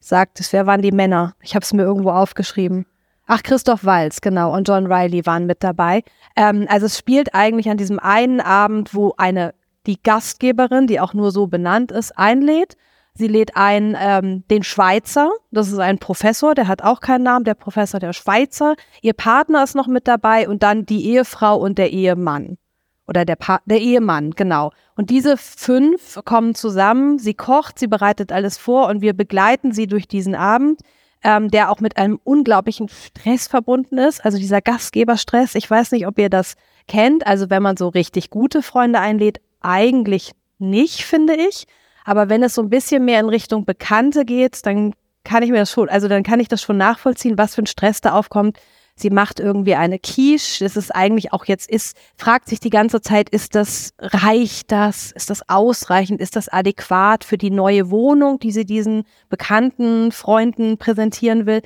sagt 0.00 0.40
es, 0.40 0.50
wer 0.54 0.66
waren 0.66 0.80
die 0.80 0.90
Männer? 0.90 1.34
Ich 1.42 1.54
habe 1.54 1.64
es 1.64 1.74
mir 1.74 1.82
irgendwo 1.82 2.12
aufgeschrieben. 2.12 2.86
Ach, 3.26 3.42
Christoph 3.42 3.84
Walz, 3.84 4.22
genau, 4.22 4.54
und 4.56 4.66
John 4.66 4.90
Riley 4.90 5.26
waren 5.26 5.44
mit 5.44 5.62
dabei. 5.62 6.02
Ähm, 6.34 6.66
also 6.70 6.86
es 6.86 6.96
spielt 6.96 7.34
eigentlich 7.34 7.68
an 7.68 7.76
diesem 7.76 7.98
einen 7.98 8.40
Abend, 8.40 8.94
wo 8.94 9.12
eine, 9.18 9.52
die 9.86 10.02
Gastgeberin, 10.02 10.86
die 10.86 11.00
auch 11.00 11.12
nur 11.12 11.30
so 11.30 11.46
benannt 11.46 11.92
ist, 11.92 12.16
einlädt. 12.16 12.78
Sie 13.16 13.28
lädt 13.28 13.56
ein 13.56 13.96
ähm, 13.98 14.44
den 14.50 14.64
Schweizer, 14.64 15.30
das 15.52 15.68
ist 15.68 15.78
ein 15.78 15.98
Professor, 15.98 16.54
der 16.54 16.66
hat 16.66 16.82
auch 16.82 17.00
keinen 17.00 17.22
Namen, 17.22 17.44
der 17.44 17.54
Professor 17.54 18.00
der 18.00 18.12
Schweizer. 18.12 18.74
Ihr 19.02 19.12
Partner 19.12 19.62
ist 19.62 19.76
noch 19.76 19.86
mit 19.86 20.08
dabei 20.08 20.48
und 20.48 20.64
dann 20.64 20.84
die 20.84 21.06
Ehefrau 21.06 21.56
und 21.56 21.78
der 21.78 21.92
Ehemann 21.92 22.58
oder 23.06 23.24
der, 23.24 23.36
pa 23.36 23.60
der 23.66 23.80
Ehemann, 23.80 24.32
genau. 24.32 24.72
Und 24.96 25.10
diese 25.10 25.36
fünf 25.36 26.18
kommen 26.24 26.54
zusammen, 26.54 27.18
sie 27.18 27.34
kocht, 27.34 27.78
sie 27.78 27.86
bereitet 27.86 28.32
alles 28.32 28.58
vor 28.58 28.88
und 28.88 29.00
wir 29.00 29.12
begleiten 29.12 29.72
sie 29.72 29.86
durch 29.86 30.08
diesen 30.08 30.34
Abend, 30.34 30.80
ähm, 31.22 31.50
der 31.50 31.70
auch 31.70 31.80
mit 31.80 31.96
einem 31.96 32.18
unglaublichen 32.24 32.88
Stress 32.88 33.46
verbunden 33.46 33.98
ist. 33.98 34.24
Also 34.24 34.38
dieser 34.38 34.60
Gastgeberstress, 34.60 35.54
ich 35.54 35.70
weiß 35.70 35.92
nicht, 35.92 36.06
ob 36.06 36.18
ihr 36.18 36.30
das 36.30 36.56
kennt. 36.88 37.26
Also 37.26 37.50
wenn 37.50 37.62
man 37.62 37.76
so 37.76 37.88
richtig 37.88 38.30
gute 38.30 38.62
Freunde 38.62 39.00
einlädt, 39.00 39.40
eigentlich 39.60 40.32
nicht, 40.58 41.04
finde 41.04 41.34
ich. 41.34 41.66
Aber 42.04 42.28
wenn 42.28 42.42
es 42.42 42.54
so 42.54 42.62
ein 42.62 42.70
bisschen 42.70 43.04
mehr 43.04 43.20
in 43.20 43.28
Richtung 43.28 43.64
Bekannte 43.64 44.24
geht, 44.24 44.64
dann 44.66 44.94
kann 45.24 45.42
ich 45.42 45.50
mir 45.50 45.58
das 45.58 45.70
schon, 45.70 45.88
also 45.88 46.06
dann 46.06 46.22
kann 46.22 46.40
ich 46.40 46.48
das 46.48 46.62
schon 46.62 46.76
nachvollziehen, 46.76 47.38
was 47.38 47.54
für 47.54 47.62
ein 47.62 47.66
Stress 47.66 48.00
da 48.00 48.12
aufkommt, 48.12 48.58
Sie 48.96 49.10
macht 49.10 49.40
irgendwie 49.40 49.74
eine 49.74 49.98
Quiche. 49.98 50.62
Das 50.62 50.76
ist 50.76 50.94
eigentlich 50.94 51.32
auch 51.32 51.46
jetzt 51.46 51.68
ist, 51.68 51.96
fragt 52.16 52.48
sich 52.48 52.60
die 52.60 52.70
ganze 52.70 53.00
Zeit, 53.00 53.28
ist 53.28 53.54
das, 53.56 53.92
reicht 53.98 54.70
das? 54.70 55.10
Ist 55.10 55.30
das 55.30 55.48
ausreichend? 55.48 56.20
Ist 56.20 56.36
das 56.36 56.48
adäquat 56.48 57.24
für 57.24 57.36
die 57.36 57.50
neue 57.50 57.90
Wohnung, 57.90 58.38
die 58.38 58.52
sie 58.52 58.64
diesen 58.64 59.04
bekannten 59.28 60.12
Freunden 60.12 60.78
präsentieren 60.78 61.46
will? 61.46 61.62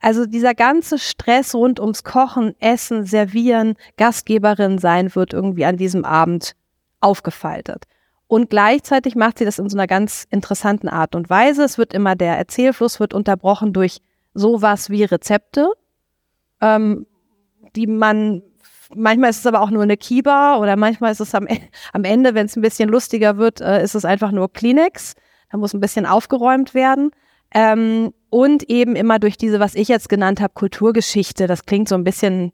Also 0.00 0.24
dieser 0.24 0.54
ganze 0.54 0.98
Stress 0.98 1.54
rund 1.54 1.78
ums 1.78 2.02
Kochen, 2.02 2.54
Essen, 2.60 3.04
Servieren, 3.04 3.74
Gastgeberin 3.98 4.78
sein 4.78 5.14
wird 5.14 5.34
irgendwie 5.34 5.66
an 5.66 5.76
diesem 5.76 6.06
Abend 6.06 6.54
aufgefaltet. 7.00 7.84
Und 8.30 8.48
gleichzeitig 8.48 9.16
macht 9.16 9.38
sie 9.38 9.44
das 9.44 9.58
in 9.58 9.68
so 9.68 9.76
einer 9.76 9.88
ganz 9.88 10.24
interessanten 10.30 10.88
Art 10.88 11.16
und 11.16 11.28
Weise. 11.28 11.64
Es 11.64 11.78
wird 11.78 11.92
immer, 11.92 12.14
der 12.14 12.38
Erzählfluss 12.38 13.00
wird 13.00 13.12
unterbrochen 13.12 13.72
durch 13.72 14.02
sowas 14.34 14.88
wie 14.88 15.02
Rezepte, 15.02 15.72
ähm, 16.60 17.06
die 17.74 17.88
man, 17.88 18.42
manchmal 18.94 19.30
ist 19.30 19.40
es 19.40 19.46
aber 19.46 19.60
auch 19.60 19.70
nur 19.70 19.82
eine 19.82 19.96
Kiba 19.96 20.58
oder 20.58 20.76
manchmal 20.76 21.10
ist 21.10 21.18
es 21.18 21.34
am, 21.34 21.48
am 21.92 22.04
Ende, 22.04 22.34
wenn 22.34 22.46
es 22.46 22.54
ein 22.54 22.62
bisschen 22.62 22.88
lustiger 22.88 23.36
wird, 23.36 23.60
äh, 23.60 23.82
ist 23.82 23.96
es 23.96 24.04
einfach 24.04 24.30
nur 24.30 24.52
Kleenex. 24.52 25.14
Da 25.50 25.58
muss 25.58 25.74
ein 25.74 25.80
bisschen 25.80 26.06
aufgeräumt 26.06 26.72
werden. 26.72 27.10
Ähm, 27.52 28.14
und 28.28 28.62
eben 28.70 28.94
immer 28.94 29.18
durch 29.18 29.38
diese, 29.38 29.58
was 29.58 29.74
ich 29.74 29.88
jetzt 29.88 30.08
genannt 30.08 30.40
habe, 30.40 30.54
Kulturgeschichte. 30.54 31.48
Das 31.48 31.66
klingt 31.66 31.88
so 31.88 31.96
ein 31.96 32.04
bisschen 32.04 32.52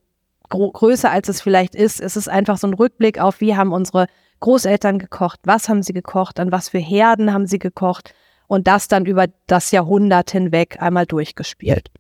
größer, 0.49 1.11
als 1.11 1.29
es 1.29 1.43
vielleicht 1.43 1.75
ist. 1.75 2.01
Es 2.01 2.17
ist 2.17 2.31
einfach 2.31 2.57
so 2.57 2.67
ein 2.67 2.73
Rückblick 2.73 3.21
auf, 3.21 3.43
wie 3.43 3.57
haben 3.57 3.73
unsere 3.73 4.07
Großeltern 4.41 4.99
gekocht, 4.99 5.41
was 5.45 5.69
haben 5.69 5.83
sie 5.83 5.93
gekocht, 5.93 6.41
an 6.41 6.53
was 6.53 6.69
für 6.69 6.79
Herden 6.79 7.33
haben 7.33 7.47
sie 7.47 7.59
gekocht 7.59 8.15
und 8.47 8.67
das 8.67 8.89
dann 8.89 9.07
über 9.07 9.27
das 9.47 9.71
Jahrhundert 9.71 10.31
hinweg 10.31 10.81
einmal 10.81 11.07
durchgespielt. 11.07 11.91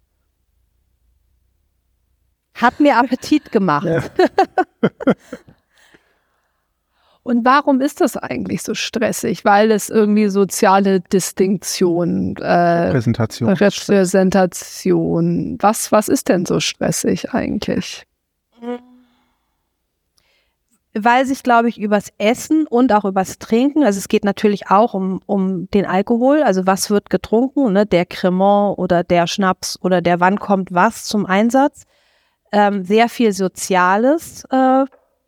Hat 2.55 2.81
mir 2.81 2.96
Appetit 2.96 3.53
gemacht. 3.53 3.87
Ja. 3.87 4.03
Und 7.27 7.44
warum 7.44 7.81
ist 7.81 8.01
das 8.01 8.16
eigentlich 8.16 8.62
so 8.62 8.75
stressig? 8.75 9.44
Weil 9.44 9.72
es 9.72 9.90
irgendwie 9.90 10.29
soziale 10.29 11.01
Distinktion, 11.01 12.37
äh, 12.37 12.92
Präsentation. 12.92 13.49
Repräsentation. 13.49 15.59
Was, 15.61 15.90
was 15.90 16.09
ist 16.09 16.29
denn 16.29 16.46
so 16.46 16.61
stressig 16.61 17.35
eigentlich? 17.35 18.07
Weil 20.98 21.26
sich, 21.26 21.42
glaube 21.42 21.68
ich, 21.68 21.78
übers 21.78 22.12
Essen 22.18 22.66
und 22.66 22.92
auch 22.92 23.04
übers 23.04 23.38
Trinken, 23.38 23.85
also 23.85 23.98
es 23.98 24.09
geht 24.09 24.24
natürlich 24.24 24.70
auch 24.70 24.94
um, 24.94 25.20
um 25.26 25.70
den 25.70 25.85
Alkohol, 25.85 26.42
also 26.42 26.66
was 26.66 26.90
wird 26.90 27.11
getrunken, 27.11 27.72
ne, 27.72 27.87
der 27.87 28.06
Cremant 28.06 28.78
oder 28.78 29.04
der 29.04 29.26
Schnaps 29.26 29.78
oder 29.82 30.00
der 30.00 30.20
wann 30.20 30.38
kommt 30.38 30.72
was 30.72 31.04
zum 31.04 31.26
Einsatz, 31.26 31.85
ähm, 32.52 32.85
sehr 32.85 33.09
viel 33.09 33.32
Soziales 33.32 34.44
äh, 34.50 34.85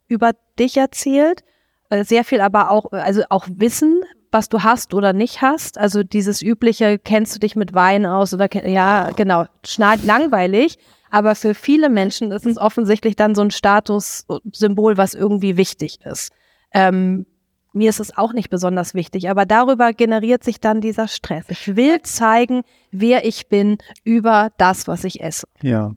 über 0.07 0.33
dich 0.59 0.77
erzählt, 0.77 1.45
äh, 1.91 2.05
sehr 2.05 2.25
viel 2.25 2.41
aber 2.41 2.71
auch, 2.71 2.93
also 2.93 3.23
auch 3.29 3.47
Wissen, 3.51 4.01
was 4.31 4.49
du 4.49 4.63
hast 4.63 4.95
oder 4.95 5.13
nicht 5.13 5.43
hast, 5.43 5.79
also 5.79 6.03
dieses 6.03 6.43
übliche, 6.43 6.99
kennst 6.99 7.35
du 7.35 7.39
dich 7.41 7.57
mit 7.57 7.75
Wein 7.75 8.07
aus 8.07 8.33
oder, 8.33 8.49
ja, 8.67 9.11
genau, 9.17 9.45
schneid 9.65 10.05
langweilig, 10.05 10.79
aber 11.11 11.35
für 11.35 11.55
viele 11.55 11.89
Menschen 11.89 12.33
ist 12.33 12.47
es 12.47 12.59
offensichtlich 12.59 13.17
dann 13.17 13.35
so 13.35 13.43
ein 13.43 13.51
Statussymbol, 13.51 14.97
was 14.97 15.15
irgendwie 15.15 15.57
wichtig 15.57 16.01
ist. 16.05 16.33
Ähm, 16.73 17.27
mir 17.73 17.91
ist 17.91 18.01
es 18.01 18.17
auch 18.17 18.33
nicht 18.33 18.51
besonders 18.51 18.95
wichtig, 18.95 19.31
aber 19.31 19.47
darüber 19.47 19.93
generiert 19.93 20.43
sich 20.43 20.61
dann 20.61 20.81
dieser 20.81 21.09
Stress. 21.09 21.45
Ich 21.49 21.77
will 21.77 22.03
zeigen, 22.03 22.63
wer 22.91 23.25
ich 23.25 23.49
bin 23.49 23.79
über 24.05 24.51
das, 24.57 24.89
was 24.89 25.05
ich 25.05 25.23
esse. 25.23 25.47
Ja. 25.63 25.93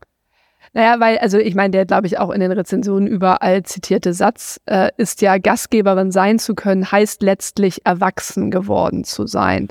Naja, 0.73 0.99
weil, 0.99 1.17
also 1.17 1.37
ich 1.37 1.55
meine, 1.55 1.71
der, 1.71 1.85
glaube 1.85 2.07
ich, 2.07 2.17
auch 2.17 2.29
in 2.29 2.39
den 2.39 2.51
Rezensionen 2.51 3.07
überall 3.07 3.63
zitierte 3.63 4.13
Satz 4.13 4.61
äh, 4.65 4.89
ist 4.97 5.21
ja, 5.21 5.37
Gastgeberin 5.37 6.11
sein 6.11 6.39
zu 6.39 6.55
können, 6.55 6.89
heißt 6.89 7.21
letztlich 7.21 7.85
erwachsen 7.85 8.51
geworden 8.51 9.03
zu 9.03 9.27
sein. 9.27 9.67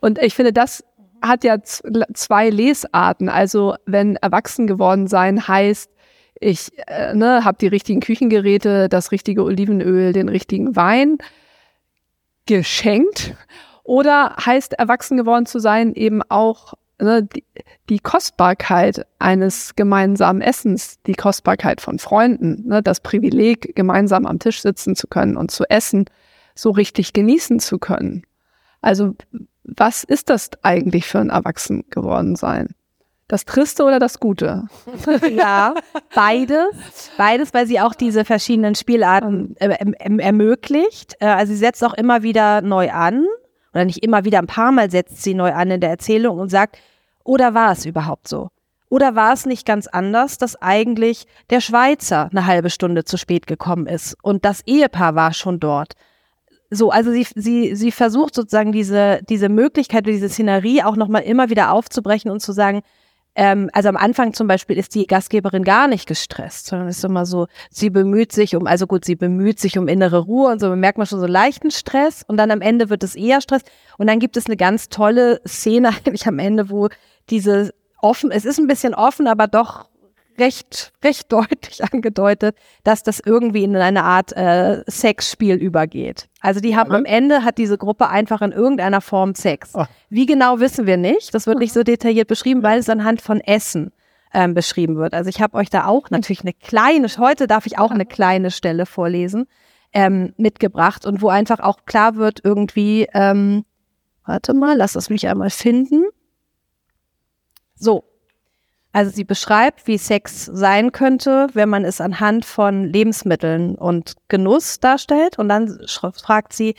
Und 0.00 0.18
ich 0.18 0.34
finde, 0.34 0.52
das 0.52 0.82
hat 1.22 1.44
ja 1.44 1.60
zwei 1.62 2.50
Lesarten. 2.50 3.28
Also 3.28 3.74
wenn 3.86 4.16
erwachsen 4.16 4.66
geworden 4.66 5.06
sein 5.06 5.46
heißt, 5.46 5.90
ich 6.40 6.70
äh, 6.86 7.14
ne, 7.14 7.44
habe 7.44 7.58
die 7.60 7.66
richtigen 7.66 8.00
Küchengeräte, 8.00 8.88
das 8.88 9.12
richtige 9.12 9.44
Olivenöl, 9.44 10.12
den 10.12 10.28
richtigen 10.28 10.74
Wein 10.74 11.18
geschenkt. 12.46 13.34
Oder 13.84 14.36
heißt 14.44 14.74
erwachsen 14.74 15.16
geworden 15.16 15.46
zu 15.46 15.58
sein 15.58 15.94
eben 15.94 16.22
auch 16.28 16.74
ne, 17.00 17.22
die, 17.24 17.44
die, 17.88 17.98
Kostbarkeit 17.98 19.06
eines 19.18 19.74
gemeinsamen 19.74 20.40
Essens, 20.40 20.98
die 21.06 21.14
Kostbarkeit 21.14 21.80
von 21.80 21.98
Freunden, 21.98 22.66
ne, 22.66 22.82
das 22.82 23.00
Privileg, 23.00 23.74
gemeinsam 23.74 24.26
am 24.26 24.38
Tisch 24.38 24.62
sitzen 24.62 24.94
zu 24.94 25.06
können 25.08 25.36
und 25.36 25.50
zu 25.50 25.64
essen, 25.68 26.06
so 26.54 26.70
richtig 26.70 27.12
genießen 27.12 27.60
zu 27.60 27.78
können. 27.78 28.24
Also 28.80 29.14
was 29.64 30.04
ist 30.04 30.30
das 30.30 30.50
eigentlich 30.62 31.06
für 31.06 31.18
ein 31.18 31.30
Erwachsen 31.30 31.84
geworden 31.90 32.36
sein? 32.36 32.74
Das 33.28 33.44
Triste 33.44 33.84
oder 33.84 34.00
das 34.00 34.18
Gute? 34.18 34.64
ja, 35.30 35.74
beides. 36.14 37.10
Beides, 37.16 37.54
weil 37.54 37.66
sie 37.66 37.78
auch 37.78 37.94
diese 37.94 38.24
verschiedenen 38.24 38.74
Spielarten 38.74 39.56
äh, 39.58 39.76
ähm, 40.00 40.18
ermöglicht. 40.18 41.14
Äh, 41.20 41.26
also 41.26 41.52
sie 41.52 41.58
setzt 41.58 41.84
auch 41.84 41.94
immer 41.94 42.24
wieder 42.24 42.60
neu 42.60 42.90
an. 42.90 43.24
Oder 43.72 43.84
nicht 43.84 44.02
immer 44.02 44.24
wieder, 44.24 44.40
ein 44.40 44.48
paar 44.48 44.72
Mal 44.72 44.90
setzt 44.90 45.22
sie 45.22 45.34
neu 45.34 45.52
an 45.52 45.70
in 45.70 45.80
der 45.80 45.90
Erzählung 45.90 46.40
und 46.40 46.48
sagt, 46.48 46.78
oder 47.22 47.54
war 47.54 47.70
es 47.70 47.86
überhaupt 47.86 48.26
so? 48.26 48.48
Oder 48.88 49.14
war 49.14 49.32
es 49.32 49.46
nicht 49.46 49.64
ganz 49.64 49.86
anders, 49.86 50.36
dass 50.38 50.60
eigentlich 50.60 51.28
der 51.50 51.60
Schweizer 51.60 52.28
eine 52.32 52.46
halbe 52.46 52.70
Stunde 52.70 53.04
zu 53.04 53.16
spät 53.16 53.46
gekommen 53.46 53.86
ist 53.86 54.16
und 54.22 54.44
das 54.44 54.62
Ehepaar 54.66 55.14
war 55.14 55.32
schon 55.32 55.60
dort? 55.60 55.94
So, 56.70 56.90
also 56.90 57.10
sie, 57.10 57.26
sie, 57.34 57.74
sie 57.74 57.90
versucht 57.90 58.34
sozusagen 58.34 58.72
diese, 58.72 59.20
diese 59.28 59.48
Möglichkeit, 59.48 60.06
diese 60.06 60.28
Szenerie 60.28 60.82
auch 60.82 60.96
nochmal 60.96 61.22
immer 61.22 61.50
wieder 61.50 61.72
aufzubrechen 61.72 62.30
und 62.30 62.40
zu 62.40 62.52
sagen, 62.52 62.82
ähm, 63.34 63.70
also 63.72 63.88
am 63.88 63.96
Anfang 63.96 64.32
zum 64.34 64.46
Beispiel 64.46 64.76
ist 64.76 64.94
die 64.94 65.06
Gastgeberin 65.06 65.62
gar 65.62 65.88
nicht 65.88 66.06
gestresst, 66.06 66.66
sondern 66.66 66.88
ist 66.88 67.04
immer 67.04 67.26
so, 67.26 67.46
sie 67.70 67.90
bemüht 67.90 68.32
sich 68.32 68.56
um, 68.56 68.66
also 68.66 68.86
gut, 68.86 69.04
sie 69.04 69.14
bemüht 69.14 69.60
sich 69.60 69.78
um 69.78 69.88
innere 69.88 70.18
Ruhe 70.18 70.50
und 70.50 70.60
so 70.60 70.74
merkt 70.74 70.98
man 70.98 71.06
schon 71.06 71.20
so 71.20 71.26
leichten 71.26 71.70
Stress 71.70 72.24
und 72.26 72.36
dann 72.36 72.50
am 72.50 72.60
Ende 72.60 72.90
wird 72.90 73.04
es 73.04 73.14
eher 73.14 73.40
Stress. 73.40 73.62
Und 73.98 74.08
dann 74.08 74.18
gibt 74.18 74.36
es 74.36 74.46
eine 74.46 74.56
ganz 74.56 74.88
tolle 74.88 75.40
Szene 75.46 75.88
eigentlich 76.06 76.26
am 76.26 76.38
Ende, 76.38 76.70
wo 76.70 76.88
diese 77.30 77.72
offen, 78.02 78.30
es 78.30 78.44
ist 78.44 78.58
ein 78.58 78.66
bisschen 78.66 78.94
offen, 78.94 79.26
aber 79.26 79.46
doch 79.46 79.89
recht, 80.40 80.92
recht 81.04 81.30
deutlich 81.30 81.84
angedeutet, 81.92 82.56
dass 82.82 83.02
das 83.02 83.20
irgendwie 83.20 83.64
in 83.64 83.76
eine 83.76 84.02
Art 84.02 84.32
äh, 84.36 84.82
Sexspiel 84.90 85.56
übergeht. 85.56 86.28
Also 86.40 86.60
die 86.60 86.76
haben 86.76 86.92
am 86.92 87.04
Ende 87.04 87.44
hat 87.44 87.58
diese 87.58 87.78
Gruppe 87.78 88.08
einfach 88.08 88.42
in 88.42 88.52
irgendeiner 88.52 89.00
Form 89.00 89.34
Sex. 89.34 89.72
Oh. 89.74 89.84
Wie 90.08 90.26
genau 90.26 90.58
wissen 90.58 90.86
wir 90.86 90.96
nicht. 90.96 91.34
Das 91.34 91.46
wird 91.46 91.58
nicht 91.58 91.72
so 91.72 91.82
detailliert 91.82 92.28
beschrieben, 92.28 92.62
weil 92.62 92.78
es 92.78 92.88
anhand 92.88 93.20
von 93.20 93.40
Essen 93.40 93.92
ähm, 94.32 94.54
beschrieben 94.54 94.96
wird. 94.96 95.14
Also 95.14 95.28
ich 95.28 95.40
habe 95.40 95.56
euch 95.56 95.70
da 95.70 95.86
auch 95.86 96.10
natürlich 96.10 96.42
eine 96.42 96.54
kleine, 96.54 97.08
heute 97.18 97.46
darf 97.46 97.66
ich 97.66 97.78
auch 97.78 97.90
eine 97.90 98.06
kleine 98.06 98.50
Stelle 98.50 98.86
vorlesen, 98.86 99.46
ähm, 99.92 100.32
mitgebracht 100.36 101.04
und 101.04 101.20
wo 101.20 101.28
einfach 101.28 101.60
auch 101.60 101.84
klar 101.84 102.16
wird 102.16 102.40
irgendwie, 102.44 103.08
ähm, 103.12 103.64
warte 104.24 104.54
mal, 104.54 104.76
lass 104.76 104.94
es 104.94 105.10
mich 105.10 105.26
einmal 105.26 105.50
finden. 105.50 106.04
So, 107.74 108.04
also 108.92 109.10
sie 109.10 109.24
beschreibt, 109.24 109.86
wie 109.86 109.98
Sex 109.98 110.46
sein 110.46 110.90
könnte, 110.90 111.46
wenn 111.52 111.68
man 111.68 111.84
es 111.84 112.00
anhand 112.00 112.44
von 112.44 112.84
Lebensmitteln 112.84 113.76
und 113.76 114.14
Genuss 114.28 114.80
darstellt. 114.80 115.38
Und 115.38 115.48
dann 115.48 115.78
fragt 115.88 116.52
sie, 116.52 116.74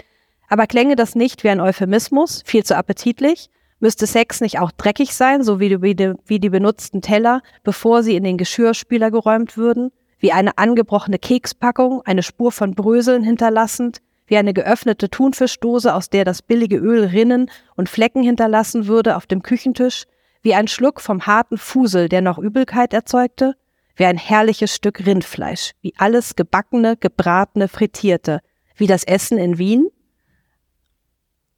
aber 0.50 0.67
klänge 0.67 0.97
das 0.97 1.15
nicht 1.15 1.45
wie 1.45 1.50
ein 1.50 1.62
Euphemismus, 1.62 2.43
viel 2.45 2.65
zu 2.65 2.76
appetitlich? 2.76 3.50
Müsste 3.80 4.06
Sex 4.06 4.41
nicht 4.41 4.60
auch 4.60 4.71
dreckig 4.71 5.15
sein, 5.15 5.43
so 5.43 5.60
wie 5.60 5.69
die, 5.69 5.82
wie 6.26 6.39
die, 6.39 6.50
benutzten 6.50 7.02
Teller, 7.02 7.41
bevor 7.63 8.04
sie 8.04 8.15
in 8.15 8.24
den 8.24 8.38
Geschirrspüler 8.38 9.10
geräumt 9.10 9.56
würden? 9.56 9.91
Wie 10.19 10.34
eine 10.34 10.58
angebrochene 10.58 11.17
Kekspackung, 11.17 12.02
eine 12.06 12.21
Spur 12.21 12.52
von 12.52 12.76
Bröseln 12.76 13.24
hinterlassend? 13.24 14.02
Wie 14.28 14.38
eine 14.38 14.54
geöffnete 14.54 15.10
Thunfischdose, 15.10 15.95
aus 15.95 16.10
der 16.10 16.26
das 16.26 16.41
billige 16.41 16.78
Öl 16.78 17.06
rinnen 17.06 17.50
und 17.76 17.89
Flecken 17.89 18.21
hinterlassen 18.21 18.88
würde 18.88 19.15
auf 19.15 19.26
dem 19.26 19.41
Küchentisch? 19.41 20.06
Wie 20.41 20.56
ein 20.56 20.67
Schluck 20.67 21.01
vom 21.01 21.25
harten 21.25 21.58
Fusel, 21.58 22.10
der 22.10 22.21
noch 22.21 22.38
Übelkeit 22.38 22.93
erzeugte, 22.93 23.56
wie 23.95 24.06
ein 24.06 24.17
herrliches 24.17 24.73
Stück 24.73 25.06
Rindfleisch, 25.06 25.73
wie 25.82 25.93
alles 25.97 26.36
gebackene, 26.36 26.97
gebratene, 26.97 27.67
frittierte, 27.67 28.41
wie 28.75 28.88
das 28.88 29.04
Essen 29.04 29.38
in 29.38 29.58
Wien. 29.58 29.89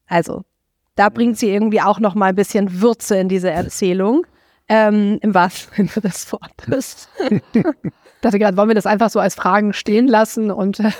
Also, 0.08 0.44
da 0.96 1.10
bringt 1.10 1.38
sie 1.38 1.50
irgendwie 1.50 1.82
auch 1.82 2.00
noch 2.00 2.16
mal 2.16 2.28
ein 2.28 2.36
bisschen 2.36 2.82
Würze 2.82 3.18
in 3.18 3.30
diese 3.30 3.50
Erzählung. 3.50 4.26
Ähm, 4.68 5.20
Im 5.22 5.34
wahrsten 5.34 5.88
Sinne 5.88 6.08
des 6.08 6.32
Wortes. 6.32 7.10
dachte 8.24 8.40
gerade, 8.40 8.58
wollen 8.58 8.70
wir 8.70 8.76
das 8.76 8.86
einfach 8.86 9.10
so 9.10 9.20
als 9.20 9.36
Fragen 9.36 9.74
stehen 9.74 10.08
lassen 10.08 10.50
und 10.50 10.80
äh, 10.80 10.92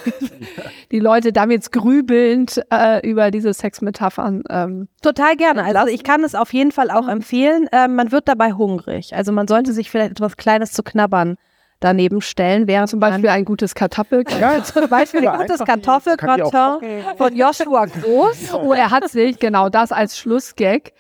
die 0.92 1.00
Leute 1.00 1.32
damit 1.32 1.72
grübelnd 1.72 2.62
äh, 2.72 3.08
über 3.08 3.32
diese 3.32 3.54
Sexmetaphern. 3.54 4.44
Ähm, 4.50 4.88
Total 5.02 5.36
gerne. 5.36 5.64
Also 5.64 5.88
ich 5.88 6.04
kann 6.04 6.24
es 6.24 6.36
auf 6.36 6.54
jeden 6.54 6.72
Fall 6.72 6.92
auch 6.92 7.08
empfehlen. 7.08 7.68
Äh, 7.72 7.88
man 7.88 8.12
wird 8.12 8.28
dabei 8.28 8.54
hungrig. 8.54 9.16
Also 9.16 9.32
man 9.32 9.48
sollte 9.48 9.74
sich 9.74 9.90
vielleicht 9.90 10.12
etwas 10.12 10.38
Kleines 10.38 10.74
zu 10.74 10.84
knabbern 10.84 11.38
daneben 11.80 12.22
stellen, 12.22 12.68
während 12.68 12.90
zum 12.90 13.00
Beispiel 13.00 13.30
ein 13.30 13.44
gutes 13.44 13.76
Kartoffel, 13.76 14.24
ja, 14.40 14.64
zum 14.64 14.88
Beispiel 14.90 15.28
ein 15.28 15.38
gutes 15.38 15.60
Kartoffelgratin 15.60 17.04
von 17.18 17.36
Joshua 17.36 17.86
Groß. 17.86 18.54
Oh, 18.54 18.74
er 18.74 18.92
hat 18.92 19.10
sich 19.10 19.40
genau 19.40 19.70
das 19.70 19.92
als 19.92 20.18
Schlussgag. 20.18 20.94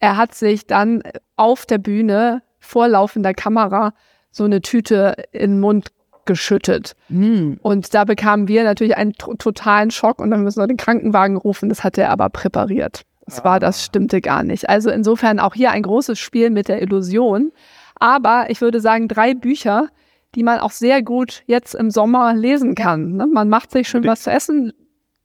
Er 0.00 0.16
hat 0.16 0.34
sich 0.34 0.66
dann 0.66 1.02
auf 1.36 1.64
der 1.64 1.78
Bühne 1.78 2.42
vor 2.58 2.88
laufender 2.88 3.32
Kamera 3.32 3.92
so 4.38 4.44
eine 4.44 4.62
Tüte 4.62 5.14
in 5.32 5.52
den 5.52 5.60
Mund 5.60 5.92
geschüttet. 6.24 6.94
Mm. 7.08 7.54
Und 7.62 7.94
da 7.94 8.04
bekamen 8.04 8.48
wir 8.48 8.64
natürlich 8.64 8.96
einen 8.96 9.14
to 9.14 9.34
totalen 9.34 9.90
Schock 9.90 10.20
und 10.20 10.30
dann 10.30 10.42
müssen 10.42 10.60
wir 10.60 10.66
den 10.66 10.76
Krankenwagen 10.76 11.36
rufen. 11.36 11.68
Das 11.68 11.84
hat 11.84 11.98
er 11.98 12.10
aber 12.10 12.28
präpariert. 12.30 13.02
Das 13.26 13.44
war, 13.44 13.60
das 13.60 13.84
stimmte 13.84 14.22
gar 14.22 14.42
nicht. 14.42 14.70
Also 14.70 14.90
insofern 14.90 15.38
auch 15.38 15.54
hier 15.54 15.70
ein 15.70 15.82
großes 15.82 16.18
Spiel 16.18 16.48
mit 16.48 16.68
der 16.68 16.80
Illusion. 16.80 17.52
Aber 17.96 18.46
ich 18.48 18.62
würde 18.62 18.80
sagen, 18.80 19.08
drei 19.08 19.34
Bücher, 19.34 19.88
die 20.34 20.42
man 20.42 20.60
auch 20.60 20.70
sehr 20.70 21.02
gut 21.02 21.42
jetzt 21.46 21.74
im 21.74 21.90
Sommer 21.90 22.32
lesen 22.34 22.74
kann. 22.74 23.16
Ne? 23.16 23.26
Man 23.26 23.48
macht 23.48 23.70
sich 23.70 23.88
schön 23.88 24.04
was 24.04 24.22
zu 24.22 24.30
essen 24.30 24.72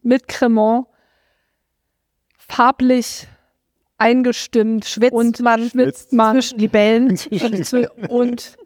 mit 0.01 0.27
Cremant, 0.27 0.87
farblich 2.37 3.27
eingestimmt 3.97 4.85
Schwitzt 4.85 5.13
und 5.13 5.39
man 5.39 5.69
schwitzt 5.69 6.11
man 6.11 6.35
zwischen 6.35 6.59
Libellen. 6.59 7.19
und 8.09 8.57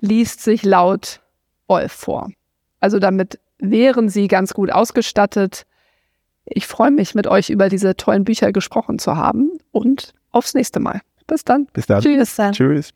liest 0.00 0.42
sich 0.42 0.64
laut 0.64 1.20
Wolf 1.66 1.92
vor. 1.92 2.30
Also 2.80 2.98
damit 2.98 3.40
wären 3.58 4.08
sie 4.08 4.28
ganz 4.28 4.54
gut 4.54 4.70
ausgestattet. 4.70 5.66
Ich 6.44 6.66
freue 6.66 6.90
mich, 6.90 7.14
mit 7.14 7.26
euch 7.26 7.50
über 7.50 7.68
diese 7.68 7.96
tollen 7.96 8.24
Bücher 8.24 8.52
gesprochen 8.52 8.98
zu 8.98 9.16
haben 9.16 9.58
und 9.70 10.14
aufs 10.30 10.54
nächste 10.54 10.80
Mal. 10.80 11.00
Bis 11.26 11.44
dann. 11.44 11.66
Bis 11.72 11.86
dann. 11.86 12.02
Tschüss. 12.02 12.18
Bis 12.18 12.36
dann. 12.36 12.52
Tschüss. 12.52 12.90